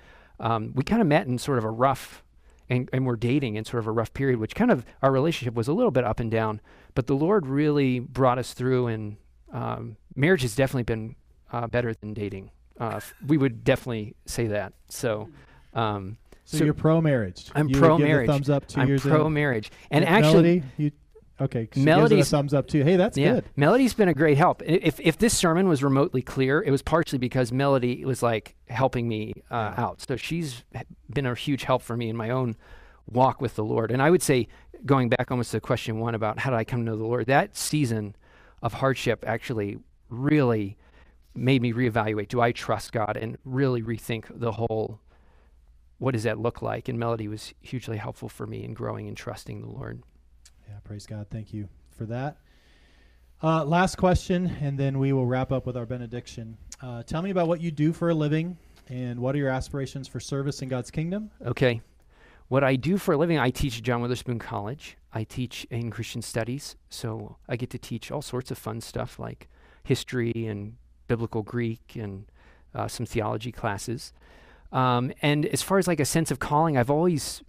um, 0.40 0.72
we 0.74 0.82
kind 0.84 1.00
of 1.00 1.08
met 1.08 1.26
in 1.26 1.38
sort 1.38 1.58
of 1.58 1.64
a 1.64 1.70
rough, 1.70 2.22
and, 2.68 2.88
and 2.92 3.06
we're 3.06 3.16
dating 3.16 3.56
in 3.56 3.64
sort 3.64 3.80
of 3.80 3.86
a 3.86 3.92
rough 3.92 4.12
period, 4.12 4.38
which 4.38 4.54
kind 4.54 4.70
of 4.70 4.84
our 5.02 5.10
relationship 5.12 5.54
was 5.54 5.68
a 5.68 5.72
little 5.72 5.90
bit 5.90 6.04
up 6.04 6.20
and 6.20 6.30
down. 6.30 6.60
But 6.94 7.06
the 7.06 7.14
Lord 7.14 7.46
really 7.46 7.98
brought 8.00 8.38
us 8.38 8.52
through, 8.54 8.86
and 8.88 9.16
um, 9.52 9.96
marriage 10.14 10.42
has 10.42 10.54
definitely 10.56 10.82
been 10.84 11.16
uh, 11.52 11.66
better 11.68 11.94
than 11.94 12.12
dating. 12.14 12.50
Uh, 12.78 13.00
we 13.26 13.38
would 13.38 13.64
definitely 13.64 14.14
say 14.26 14.46
that. 14.48 14.72
So, 14.88 15.28
um, 15.74 16.18
So, 16.44 16.58
So- 16.58 16.64
you're 16.64 16.74
pro 16.74 17.00
marriage. 17.00 17.50
I'm 17.54 17.68
you 17.68 17.74
would 17.74 17.80
give 17.80 17.80
the 17.80 17.86
pro-marriage. 17.88 18.26
thumbs 18.28 18.50
up 18.50 18.68
2 18.68 18.80
I'm 18.80 18.98
pro 18.98 19.28
marriage. 19.28 19.70
and 19.90 20.04
actually, 20.04 20.32
Melody, 20.60 20.62
you 20.76 20.90
okay? 21.40 21.68
She 21.72 21.84
gives 21.84 22.12
it 22.12 22.18
a 22.18 22.24
thumbs 22.24 22.54
up 22.54 22.66
too. 22.66 22.82
Hey, 22.82 22.96
that's 22.96 23.16
yeah, 23.16 23.34
good. 23.34 23.44
Melody's 23.56 23.94
been 23.94 24.08
a 24.08 24.14
great 24.14 24.38
help. 24.38 24.62
If 24.64 25.00
if 25.00 25.18
this 25.18 25.36
sermon 25.36 25.68
was 25.68 25.82
remotely 25.82 26.22
clear, 26.22 26.62
it 26.62 26.70
was 26.70 26.82
partially 26.82 27.18
because 27.18 27.52
Melody 27.52 28.04
was 28.04 28.22
like 28.22 28.54
helping 28.68 29.08
me 29.08 29.34
uh, 29.50 29.74
out. 29.76 30.00
So 30.00 30.16
she's 30.16 30.64
been 31.10 31.26
a 31.26 31.34
huge 31.34 31.64
help 31.64 31.82
for 31.82 31.96
me 31.96 32.08
in 32.08 32.16
my 32.16 32.30
own 32.30 32.56
walk 33.10 33.40
with 33.40 33.54
the 33.54 33.64
Lord. 33.64 33.90
And 33.90 34.02
I 34.02 34.10
would 34.10 34.22
say, 34.22 34.48
going 34.84 35.08
back 35.08 35.30
almost 35.30 35.52
to 35.52 35.60
question 35.60 35.98
one 35.98 36.14
about 36.14 36.38
how 36.38 36.50
did 36.50 36.56
I 36.56 36.64
come 36.64 36.80
to 36.80 36.90
know 36.90 36.96
the 36.96 37.04
Lord, 37.04 37.26
that 37.26 37.56
season 37.56 38.16
of 38.62 38.74
hardship 38.74 39.24
actually 39.26 39.78
really 40.08 40.76
made 41.34 41.62
me 41.62 41.72
reevaluate: 41.72 42.28
Do 42.28 42.40
I 42.40 42.52
trust 42.52 42.92
God? 42.92 43.16
And 43.16 43.38
really 43.44 43.82
rethink 43.82 44.24
the 44.30 44.52
whole. 44.52 45.00
What 45.98 46.12
does 46.12 46.24
that 46.24 46.38
look 46.38 46.60
like? 46.60 46.90
And 46.90 46.98
Melody 46.98 47.26
was 47.26 47.54
hugely 47.62 47.96
helpful 47.96 48.28
for 48.28 48.46
me 48.46 48.64
in 48.64 48.74
growing 48.74 49.08
and 49.08 49.16
trusting 49.16 49.62
the 49.62 49.70
Lord. 49.70 50.02
Yeah, 50.68 50.74
praise 50.84 51.06
God. 51.06 51.26
Thank 51.30 51.52
you 51.52 51.68
for 51.96 52.04
that. 52.06 52.38
Uh, 53.42 53.64
last 53.64 53.96
question, 53.96 54.46
and 54.60 54.78
then 54.78 54.98
we 54.98 55.12
will 55.12 55.26
wrap 55.26 55.52
up 55.52 55.66
with 55.66 55.76
our 55.76 55.86
benediction. 55.86 56.56
Uh, 56.82 57.02
tell 57.02 57.22
me 57.22 57.30
about 57.30 57.48
what 57.48 57.60
you 57.60 57.70
do 57.70 57.92
for 57.92 58.10
a 58.10 58.14
living, 58.14 58.56
and 58.88 59.20
what 59.20 59.34
are 59.34 59.38
your 59.38 59.50
aspirations 59.50 60.08
for 60.08 60.20
service 60.20 60.62
in 60.62 60.68
God's 60.68 60.90
kingdom? 60.90 61.30
Okay. 61.44 61.82
What 62.48 62.62
I 62.62 62.76
do 62.76 62.96
for 62.96 63.14
a 63.14 63.16
living, 63.16 63.38
I 63.38 63.50
teach 63.50 63.78
at 63.78 63.84
John 63.84 64.00
Witherspoon 64.00 64.38
College. 64.38 64.96
I 65.12 65.24
teach 65.24 65.66
in 65.70 65.90
Christian 65.90 66.22
studies, 66.22 66.76
so 66.88 67.36
I 67.48 67.56
get 67.56 67.70
to 67.70 67.78
teach 67.78 68.10
all 68.10 68.22
sorts 68.22 68.50
of 68.50 68.58
fun 68.58 68.80
stuff 68.80 69.18
like 69.18 69.48
history 69.82 70.32
and 70.46 70.76
biblical 71.08 71.42
Greek 71.42 71.96
and 71.96 72.26
uh, 72.74 72.88
some 72.88 73.04
theology 73.04 73.50
classes. 73.50 74.12
Um, 74.72 75.12
and 75.22 75.44
as 75.46 75.62
far 75.62 75.78
as 75.78 75.88
like 75.88 76.00
a 76.00 76.04
sense 76.04 76.30
of 76.30 76.38
calling, 76.38 76.76
I've 76.76 76.90
always, 76.90 77.42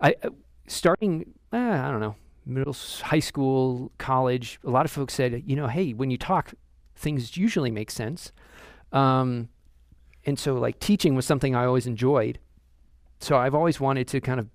I 0.00 0.14
uh, 0.22 0.30
starting, 0.66 1.34
uh, 1.52 1.56
I 1.56 1.90
don't 1.90 2.00
know, 2.00 2.16
middle, 2.48 2.76
high 3.02 3.20
school, 3.20 3.92
college. 3.98 4.58
A 4.64 4.70
lot 4.70 4.84
of 4.84 4.90
folks 4.90 5.14
said, 5.14 5.42
you 5.46 5.54
know, 5.54 5.66
hey, 5.66 5.92
when 5.92 6.10
you 6.10 6.18
talk, 6.18 6.54
things 6.96 7.36
usually 7.36 7.70
make 7.70 7.90
sense. 7.90 8.32
Um, 8.92 9.48
and 10.24 10.38
so 10.38 10.54
like 10.54 10.80
teaching 10.80 11.14
was 11.14 11.26
something 11.26 11.54
I 11.54 11.64
always 11.64 11.86
enjoyed 11.86 12.38
so 13.20 13.36
I've 13.36 13.54
always 13.54 13.80
wanted 13.80 14.08
to 14.08 14.20
kind 14.20 14.40
of 14.40 14.48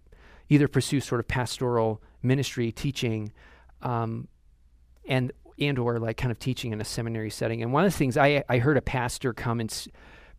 either 0.50 0.68
pursue 0.68 1.00
sort 1.00 1.20
of 1.20 1.28
pastoral 1.28 2.02
ministry, 2.22 2.72
teaching, 2.72 3.32
um, 3.82 4.28
and 5.08 5.32
and 5.60 5.78
or 5.78 6.00
like 6.00 6.18
kind 6.18 6.32
of 6.32 6.40
teaching 6.40 6.72
in 6.72 6.82
a 6.82 6.86
seminary 6.86 7.30
setting. 7.30 7.62
And 7.62 7.74
one 7.74 7.86
of 7.86 7.92
the 7.92 7.98
things 7.98 8.18
I 8.18 8.44
I 8.48 8.60
heard 8.60 8.78
a 8.78 8.82
pastor 8.82 9.34
come 9.34 9.60
and 9.60 9.70
s- 9.70 9.88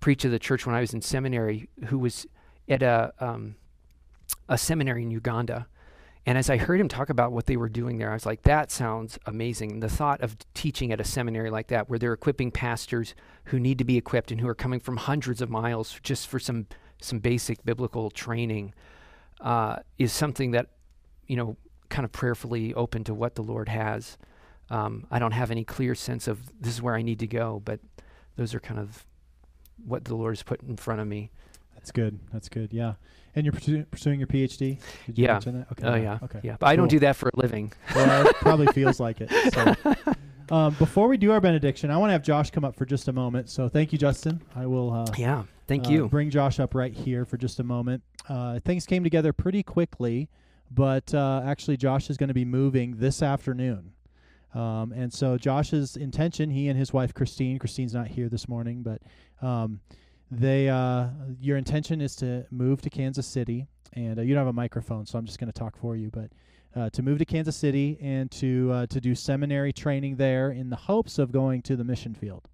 preach 0.00 0.22
to 0.22 0.28
the 0.28 0.38
church 0.38 0.66
when 0.66 0.74
I 0.74 0.80
was 0.80 0.94
in 0.94 1.02
seminary, 1.02 1.68
who 1.86 1.98
was 1.98 2.26
at 2.68 2.82
a 2.82 3.12
um, 3.20 3.56
a 4.48 4.56
seminary 4.58 5.02
in 5.02 5.10
Uganda. 5.10 5.66
And 6.26 6.38
as 6.38 6.48
I 6.48 6.56
heard 6.56 6.80
him 6.80 6.88
talk 6.88 7.10
about 7.10 7.32
what 7.32 7.46
they 7.46 7.56
were 7.56 7.68
doing 7.68 7.98
there, 7.98 8.10
I 8.10 8.14
was 8.14 8.24
like, 8.24 8.42
that 8.42 8.70
sounds 8.70 9.18
amazing. 9.26 9.80
The 9.80 9.90
thought 9.90 10.22
of 10.22 10.36
teaching 10.54 10.90
at 10.90 11.00
a 11.00 11.04
seminary 11.04 11.50
like 11.50 11.68
that, 11.68 11.90
where 11.90 11.98
they're 11.98 12.14
equipping 12.14 12.50
pastors 12.50 13.14
who 13.46 13.60
need 13.60 13.78
to 13.78 13.84
be 13.84 13.98
equipped 13.98 14.30
and 14.30 14.40
who 14.40 14.48
are 14.48 14.54
coming 14.54 14.80
from 14.80 14.96
hundreds 14.96 15.42
of 15.42 15.50
miles 15.50 15.98
just 16.02 16.28
for 16.28 16.38
some 16.38 16.66
some 17.00 17.18
basic 17.18 17.62
biblical 17.64 18.10
training 18.10 18.72
uh, 19.42 19.76
is 19.98 20.12
something 20.12 20.52
that 20.52 20.68
you 21.26 21.36
know 21.36 21.56
kind 21.90 22.04
of 22.04 22.12
prayerfully 22.12 22.72
open 22.74 23.04
to 23.04 23.12
what 23.12 23.34
the 23.34 23.42
Lord 23.42 23.68
has. 23.68 24.16
Um, 24.70 25.06
I 25.10 25.18
don't 25.18 25.32
have 25.32 25.50
any 25.50 25.64
clear 25.64 25.94
sense 25.94 26.26
of 26.26 26.40
this 26.58 26.72
is 26.72 26.82
where 26.82 26.94
I 26.94 27.02
need 27.02 27.18
to 27.18 27.26
go, 27.26 27.60
but 27.64 27.80
those 28.36 28.54
are 28.54 28.60
kind 28.60 28.80
of 28.80 29.04
what 29.84 30.04
the 30.04 30.14
Lord 30.14 30.34
has 30.34 30.42
put 30.42 30.62
in 30.62 30.76
front 30.76 31.00
of 31.00 31.06
me. 31.06 31.30
That's 31.74 31.92
good. 31.92 32.18
That's 32.32 32.48
good. 32.48 32.72
Yeah. 32.72 32.94
And 33.36 33.44
you're 33.44 33.52
pursu- 33.52 33.90
pursuing 33.90 34.20
your 34.20 34.26
PhD? 34.28 34.78
Did 35.06 35.18
you 35.18 35.24
Yeah. 35.24 35.32
mention 35.32 35.58
that? 35.58 35.72
Okay. 35.72 35.86
Oh 35.86 35.94
yeah, 35.96 36.18
Okay. 36.22 36.40
yeah. 36.42 36.56
But 36.58 36.66
I 36.68 36.76
don't 36.76 36.88
do 36.88 37.00
that 37.00 37.16
for 37.16 37.28
a 37.28 37.36
living. 37.40 37.72
Well, 37.94 38.26
it 38.28 38.36
probably 38.36 38.66
feels 38.68 39.00
like 39.00 39.20
it. 39.20 39.30
So. 39.54 39.94
Um, 40.50 40.74
before 40.78 41.08
we 41.08 41.16
do 41.16 41.32
our 41.32 41.40
benediction, 41.40 41.90
I 41.90 41.96
want 41.96 42.10
to 42.10 42.12
have 42.12 42.22
Josh 42.22 42.50
come 42.50 42.66
up 42.66 42.76
for 42.76 42.84
just 42.84 43.08
a 43.08 43.14
moment. 43.14 43.48
So 43.48 43.66
thank 43.66 43.92
you, 43.92 43.98
Justin. 43.98 44.42
I 44.54 44.66
will. 44.66 44.92
Uh, 44.92 45.06
Yeah, 45.16 45.44
thank 45.66 45.86
uh, 45.86 45.90
you. 45.90 46.06
Bring 46.08 46.28
Josh 46.28 46.60
up 46.60 46.74
right 46.74 46.92
here 46.92 47.24
for 47.24 47.38
just 47.38 47.60
a 47.60 47.62
moment. 47.64 48.02
Uh, 48.28 48.60
things 48.60 48.84
came 48.84 49.02
together 49.02 49.32
pretty 49.32 49.62
quickly, 49.62 50.28
but 50.70 51.14
uh, 51.14 51.40
actually, 51.46 51.78
Josh 51.78 52.10
is 52.10 52.18
going 52.18 52.28
to 52.28 52.34
be 52.34 52.44
moving 52.44 52.96
this 52.98 53.22
afternoon. 53.22 53.92
Um, 54.54 54.92
and 54.92 55.10
so, 55.10 55.38
Josh's 55.38 55.96
intention, 55.96 56.50
he 56.50 56.68
and 56.68 56.78
his 56.78 56.92
wife 56.92 57.14
Christine, 57.14 57.58
Christine's 57.58 57.94
not 57.94 58.08
here 58.08 58.28
this 58.28 58.46
morning, 58.46 58.82
but 58.82 59.00
um, 59.40 59.80
they, 60.38 60.68
uh, 60.68 61.08
your 61.40 61.56
intention 61.56 62.00
is 62.00 62.16
to 62.16 62.46
move 62.50 62.82
to 62.82 62.90
Kansas 62.90 63.26
City, 63.26 63.66
and 63.92 64.18
uh, 64.18 64.22
you 64.22 64.34
don't 64.34 64.40
have 64.40 64.48
a 64.48 64.52
microphone, 64.52 65.06
so 65.06 65.18
I'm 65.18 65.26
just 65.26 65.38
going 65.38 65.52
to 65.52 65.58
talk 65.58 65.76
for 65.76 65.96
you, 65.96 66.10
but. 66.10 66.30
Uh, 66.76 66.90
to 66.90 67.04
move 67.04 67.18
to 67.18 67.24
Kansas 67.24 67.54
City 67.54 67.96
and 68.02 68.28
to 68.32 68.68
uh, 68.72 68.86
to 68.88 69.00
do 69.00 69.14
seminary 69.14 69.72
training 69.72 70.16
there 70.16 70.50
in 70.50 70.70
the 70.70 70.74
hopes 70.74 71.20
of 71.20 71.30
going 71.30 71.62
to 71.62 71.76
the 71.76 71.84
mission 71.84 72.16
field, 72.16 72.48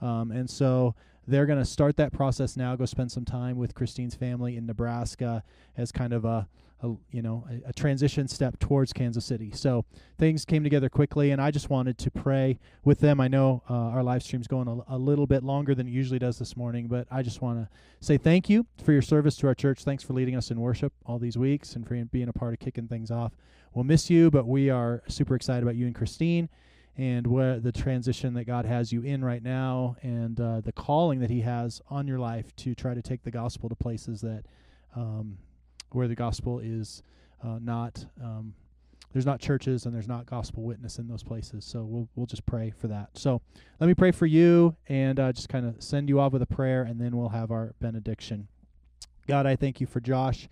um, 0.00 0.30
and 0.30 0.48
so 0.48 0.94
they're 1.28 1.44
going 1.44 1.58
to 1.58 1.64
start 1.64 1.98
that 1.98 2.10
process 2.10 2.56
now. 2.56 2.74
Go 2.74 2.86
spend 2.86 3.12
some 3.12 3.26
time 3.26 3.58
with 3.58 3.74
Christine's 3.74 4.14
family 4.14 4.56
in 4.56 4.64
Nebraska 4.64 5.44
as 5.76 5.92
kind 5.92 6.14
of 6.14 6.24
a, 6.24 6.48
a 6.82 6.94
you 7.10 7.22
know 7.22 7.46
a, 7.50 7.70
a 7.70 7.72
transition 7.72 8.28
step 8.28 8.58
towards 8.58 8.92
Kansas 8.92 9.24
City. 9.24 9.50
So 9.52 9.84
things 10.18 10.44
came 10.44 10.62
together 10.62 10.88
quickly, 10.88 11.30
and 11.30 11.40
I 11.40 11.50
just 11.50 11.70
wanted 11.70 11.98
to 11.98 12.10
pray 12.10 12.58
with 12.84 13.00
them. 13.00 13.20
I 13.20 13.28
know 13.28 13.62
uh, 13.68 13.74
our 13.74 14.02
live 14.02 14.22
stream's 14.22 14.46
going 14.46 14.68
a, 14.68 14.94
a 14.94 14.98
little 14.98 15.26
bit 15.26 15.42
longer 15.42 15.74
than 15.74 15.86
it 15.86 15.90
usually 15.90 16.18
does 16.18 16.38
this 16.38 16.56
morning, 16.56 16.86
but 16.86 17.06
I 17.10 17.22
just 17.22 17.42
want 17.42 17.58
to 17.58 17.68
say 18.00 18.16
thank 18.16 18.48
you 18.48 18.66
for 18.82 18.92
your 18.92 19.02
service 19.02 19.36
to 19.36 19.46
our 19.46 19.54
church. 19.54 19.84
Thanks 19.84 20.04
for 20.04 20.12
leading 20.12 20.36
us 20.36 20.50
in 20.50 20.60
worship 20.60 20.92
all 21.06 21.18
these 21.18 21.36
weeks 21.36 21.74
and 21.74 21.86
for 21.86 21.94
being 22.06 22.28
a 22.28 22.32
part 22.32 22.52
of 22.52 22.60
kicking 22.60 22.88
things 22.88 23.10
off. 23.10 23.32
We'll 23.74 23.84
miss 23.84 24.08
you, 24.10 24.30
but 24.30 24.46
we 24.46 24.70
are 24.70 25.02
super 25.08 25.34
excited 25.34 25.62
about 25.62 25.76
you 25.76 25.86
and 25.86 25.94
Christine 25.94 26.48
and 26.98 27.28
where 27.28 27.60
the 27.60 27.70
transition 27.70 28.34
that 28.34 28.44
God 28.44 28.64
has 28.64 28.92
you 28.92 29.02
in 29.02 29.24
right 29.24 29.42
now, 29.42 29.94
and 30.02 30.38
uh, 30.40 30.60
the 30.60 30.72
calling 30.72 31.20
that 31.20 31.30
He 31.30 31.42
has 31.42 31.80
on 31.88 32.08
your 32.08 32.18
life 32.18 32.54
to 32.56 32.74
try 32.74 32.92
to 32.92 33.00
take 33.00 33.22
the 33.22 33.30
gospel 33.30 33.68
to 33.68 33.76
places 33.76 34.20
that 34.22 34.42
um, 34.96 35.38
where 35.92 36.08
the 36.08 36.14
gospel 36.14 36.60
is 36.60 37.02
uh, 37.42 37.58
not 37.60 38.04
um, 38.22 38.54
there's 39.12 39.26
not 39.26 39.40
churches 39.40 39.86
and 39.86 39.94
there's 39.94 40.08
not 40.08 40.26
gospel 40.26 40.62
witness 40.62 40.98
in 40.98 41.08
those 41.08 41.22
places. 41.22 41.64
So 41.64 41.84
we'll 41.84 42.08
we'll 42.14 42.26
just 42.26 42.46
pray 42.46 42.70
for 42.70 42.88
that. 42.88 43.10
So 43.14 43.40
let 43.80 43.86
me 43.86 43.94
pray 43.94 44.12
for 44.12 44.26
you 44.26 44.76
and 44.88 45.18
uh, 45.18 45.32
just 45.32 45.48
kind 45.48 45.66
of 45.66 45.82
send 45.82 46.08
you 46.08 46.20
off 46.20 46.32
with 46.32 46.42
a 46.42 46.46
prayer, 46.46 46.82
and 46.82 47.00
then 47.00 47.16
we'll 47.16 47.30
have 47.30 47.50
our 47.50 47.74
benediction. 47.80 48.48
God, 49.26 49.46
I 49.46 49.56
thank 49.56 49.80
you 49.80 49.86
for 49.86 50.00
Josh. 50.00 50.48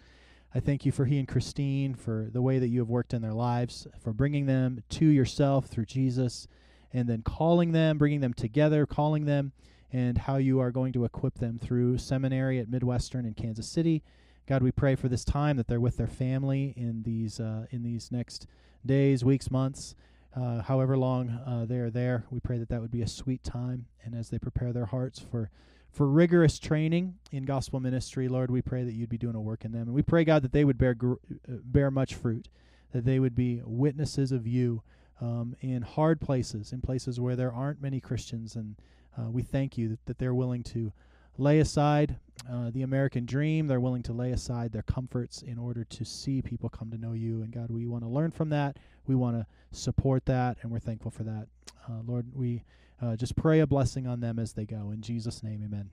I 0.54 0.60
thank 0.60 0.86
you 0.86 0.92
for 0.92 1.04
he 1.04 1.18
and 1.18 1.28
Christine, 1.28 1.94
for 1.94 2.28
the 2.32 2.40
way 2.40 2.58
that 2.58 2.68
you 2.68 2.78
have 2.80 2.88
worked 2.88 3.12
in 3.12 3.20
their 3.20 3.34
lives, 3.34 3.86
for 4.00 4.12
bringing 4.12 4.46
them 4.46 4.82
to 4.90 5.06
yourself 5.06 5.66
through 5.66 5.84
Jesus, 5.84 6.48
and 6.92 7.08
then 7.08 7.22
calling 7.22 7.72
them, 7.72 7.98
bringing 7.98 8.20
them 8.20 8.32
together, 8.32 8.86
calling 8.86 9.26
them, 9.26 9.52
and 9.92 10.16
how 10.16 10.36
you 10.36 10.60
are 10.60 10.70
going 10.70 10.92
to 10.94 11.04
equip 11.04 11.38
them 11.38 11.58
through 11.58 11.98
seminary 11.98 12.58
at 12.58 12.70
Midwestern 12.70 13.26
in 13.26 13.34
Kansas 13.34 13.68
City. 13.68 14.02
God, 14.46 14.62
we 14.62 14.70
pray 14.70 14.94
for 14.94 15.08
this 15.08 15.24
time 15.24 15.56
that 15.56 15.66
they're 15.66 15.80
with 15.80 15.96
their 15.96 16.06
family 16.06 16.72
in 16.76 17.02
these 17.02 17.40
uh, 17.40 17.66
in 17.70 17.82
these 17.82 18.12
next 18.12 18.46
days, 18.84 19.24
weeks, 19.24 19.50
months, 19.50 19.96
uh, 20.36 20.62
however 20.62 20.96
long 20.96 21.30
uh, 21.44 21.64
they 21.64 21.78
are 21.78 21.90
there. 21.90 22.24
We 22.30 22.38
pray 22.38 22.56
that 22.58 22.68
that 22.68 22.80
would 22.80 22.92
be 22.92 23.02
a 23.02 23.08
sweet 23.08 23.42
time, 23.42 23.86
and 24.04 24.14
as 24.14 24.30
they 24.30 24.38
prepare 24.38 24.72
their 24.72 24.86
hearts 24.86 25.18
for 25.18 25.50
for 25.90 26.06
rigorous 26.06 26.60
training 26.60 27.14
in 27.32 27.44
gospel 27.44 27.80
ministry, 27.80 28.28
Lord, 28.28 28.50
we 28.52 28.62
pray 28.62 28.84
that 28.84 28.92
you'd 28.92 29.08
be 29.08 29.18
doing 29.18 29.34
a 29.34 29.40
work 29.40 29.64
in 29.64 29.72
them, 29.72 29.82
and 29.82 29.94
we 29.94 30.02
pray, 30.02 30.22
God, 30.22 30.42
that 30.42 30.52
they 30.52 30.64
would 30.64 30.78
bear 30.78 30.94
gr- 30.94 31.14
uh, 31.48 31.54
bear 31.64 31.90
much 31.90 32.14
fruit, 32.14 32.48
that 32.92 33.04
they 33.04 33.18
would 33.18 33.34
be 33.34 33.62
witnesses 33.64 34.30
of 34.30 34.46
you 34.46 34.80
um, 35.20 35.56
in 35.60 35.82
hard 35.82 36.20
places, 36.20 36.72
in 36.72 36.80
places 36.80 37.18
where 37.18 37.34
there 37.34 37.52
aren't 37.52 37.82
many 37.82 37.98
Christians, 37.98 38.54
and 38.54 38.76
uh, 39.18 39.28
we 39.28 39.42
thank 39.42 39.76
you 39.76 39.88
that, 39.88 40.06
that 40.06 40.18
they're 40.18 40.34
willing 40.34 40.62
to 40.62 40.92
lay 41.38 41.60
aside 41.60 42.18
uh, 42.50 42.70
the 42.70 42.82
American 42.82 43.26
dream. 43.26 43.66
They're 43.66 43.80
willing 43.80 44.02
to 44.04 44.12
lay 44.12 44.30
aside 44.32 44.72
their 44.72 44.82
comforts 44.82 45.42
in 45.42 45.58
order 45.58 45.84
to 45.84 46.04
see 46.04 46.42
people 46.42 46.68
come 46.68 46.90
to 46.90 46.98
know 46.98 47.12
you. 47.12 47.42
And 47.42 47.52
God, 47.52 47.70
we 47.70 47.86
want 47.86 48.04
to 48.04 48.08
learn 48.08 48.30
from 48.30 48.50
that. 48.50 48.78
We 49.06 49.14
want 49.14 49.36
to 49.36 49.46
support 49.72 50.26
that, 50.26 50.58
and 50.62 50.70
we're 50.70 50.78
thankful 50.78 51.10
for 51.10 51.24
that. 51.24 51.48
Uh, 51.88 52.02
Lord, 52.06 52.26
we 52.34 52.62
uh, 53.02 53.16
just 53.16 53.34
pray 53.36 53.60
a 53.60 53.66
blessing 53.66 54.06
on 54.06 54.20
them 54.20 54.38
as 54.38 54.52
they 54.52 54.64
go. 54.64 54.92
In 54.92 55.00
Jesus' 55.00 55.42
name, 55.42 55.62
amen. 55.64 55.90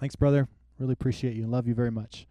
Thanks, 0.00 0.16
brother. 0.16 0.48
Really 0.78 0.92
appreciate 0.92 1.34
you. 1.34 1.44
And 1.44 1.52
love 1.52 1.68
you 1.68 1.74
very 1.74 1.90
much. 1.90 2.26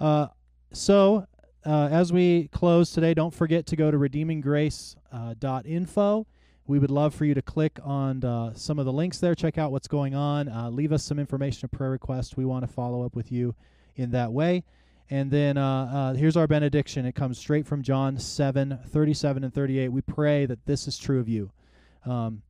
Uh, 0.00 0.28
so, 0.72 1.26
uh, 1.64 1.88
as 1.92 2.12
we 2.12 2.48
close 2.48 2.90
today, 2.92 3.14
don't 3.14 3.32
forget 3.32 3.66
to 3.66 3.76
go 3.76 3.88
to 3.90 3.98
redeeminggrace.info. 3.98 6.26
We 6.66 6.78
would 6.78 6.90
love 6.90 7.14
for 7.14 7.24
you 7.24 7.34
to 7.34 7.42
click 7.42 7.78
on 7.82 8.24
uh, 8.24 8.54
some 8.54 8.78
of 8.78 8.84
the 8.84 8.92
links 8.92 9.18
there, 9.18 9.34
check 9.34 9.58
out 9.58 9.72
what's 9.72 9.88
going 9.88 10.14
on, 10.14 10.48
uh, 10.48 10.70
leave 10.70 10.92
us 10.92 11.02
some 11.02 11.18
information, 11.18 11.66
a 11.66 11.76
prayer 11.76 11.90
requests. 11.90 12.36
We 12.36 12.44
want 12.44 12.66
to 12.66 12.72
follow 12.72 13.04
up 13.04 13.16
with 13.16 13.32
you 13.32 13.54
in 13.96 14.12
that 14.12 14.32
way. 14.32 14.64
And 15.10 15.30
then 15.30 15.58
uh, 15.58 15.84
uh, 15.84 16.14
here's 16.14 16.36
our 16.36 16.46
benediction. 16.46 17.04
It 17.04 17.14
comes 17.14 17.36
straight 17.36 17.66
from 17.66 17.82
John 17.82 18.18
7 18.18 18.78
37 18.86 19.44
and 19.44 19.52
38. 19.52 19.88
We 19.88 20.00
pray 20.02 20.46
that 20.46 20.64
this 20.64 20.86
is 20.86 20.96
true 20.96 21.18
of 21.18 21.28
you. 21.28 21.50
Um, 22.06 22.42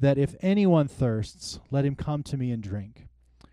that 0.00 0.18
if 0.18 0.34
anyone 0.40 0.88
thirsts, 0.88 1.60
let 1.70 1.84
him 1.84 1.94
come 1.94 2.22
to 2.24 2.36
me 2.36 2.50
and 2.50 2.62
drink. 2.62 3.06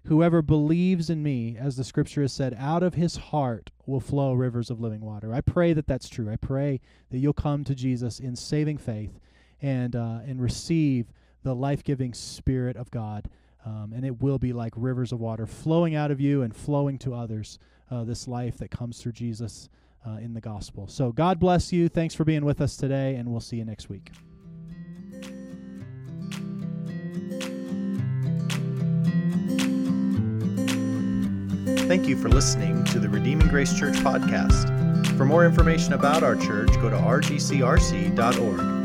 Whoever 0.05 0.41
believes 0.41 1.09
in 1.09 1.22
me, 1.22 1.55
as 1.59 1.76
the 1.76 1.84
scripture 1.84 2.23
has 2.23 2.34
said, 2.34 2.55
out 2.57 2.81
of 2.81 2.95
his 2.95 3.18
heart 3.18 3.69
will 3.85 3.99
flow 3.99 4.34
rivers 4.34 4.72
of 4.72 4.80
living 4.80 5.01
water. 5.01 5.34
I 5.34 5.41
pray 5.41 5.73
that 5.73 5.85
that's 5.85 6.09
true. 6.09 6.31
I 6.31 6.38
pray 6.38 6.81
that 7.11 7.19
you'll 7.19 7.34
come 7.34 7.63
to 7.65 7.76
Jesus 7.76 8.19
in 8.19 8.35
saving 8.35 8.80
faith 8.80 9.19
and 9.61 9.95
uh, 9.95 10.19
and 10.25 10.41
receive 10.41 11.11
the 11.43 11.55
life 11.55 11.83
giving 11.83 12.13
Spirit 12.13 12.75
of 12.77 12.91
God. 12.91 13.29
Um, 13.65 13.93
and 13.95 14.05
it 14.05 14.21
will 14.21 14.39
be 14.39 14.53
like 14.53 14.73
rivers 14.75 15.11
of 15.11 15.19
water 15.19 15.45
flowing 15.45 15.95
out 15.95 16.09
of 16.09 16.19
you 16.19 16.41
and 16.41 16.55
flowing 16.55 16.97
to 16.99 17.13
others. 17.13 17.59
Uh, 17.91 18.05
this 18.05 18.25
life 18.25 18.57
that 18.57 18.71
comes 18.71 19.01
through 19.01 19.11
Jesus 19.11 19.67
uh, 20.07 20.11
in 20.11 20.33
the 20.33 20.39
gospel. 20.39 20.88
So 20.88 21.11
God 21.11 21.39
bless 21.39 21.73
you. 21.73 21.89
Thanks 21.89 22.15
for 22.15 22.23
being 22.23 22.45
with 22.45 22.61
us 22.61 22.77
today, 22.77 23.15
and 23.15 23.29
we'll 23.29 23.41
see 23.41 23.57
you 23.57 23.65
next 23.65 23.89
week. 23.89 24.11
Thank 31.88 32.07
you 32.07 32.15
for 32.15 32.29
listening 32.29 32.85
to 32.85 32.99
the 32.99 33.09
Redeeming 33.09 33.49
Grace 33.49 33.77
Church 33.77 33.95
podcast. 33.95 35.17
For 35.17 35.25
more 35.25 35.45
information 35.45 35.91
about 35.91 36.23
our 36.23 36.38
church, 36.38 36.71
go 36.75 36.89
to 36.89 36.95
rgcrc.org. 36.95 38.80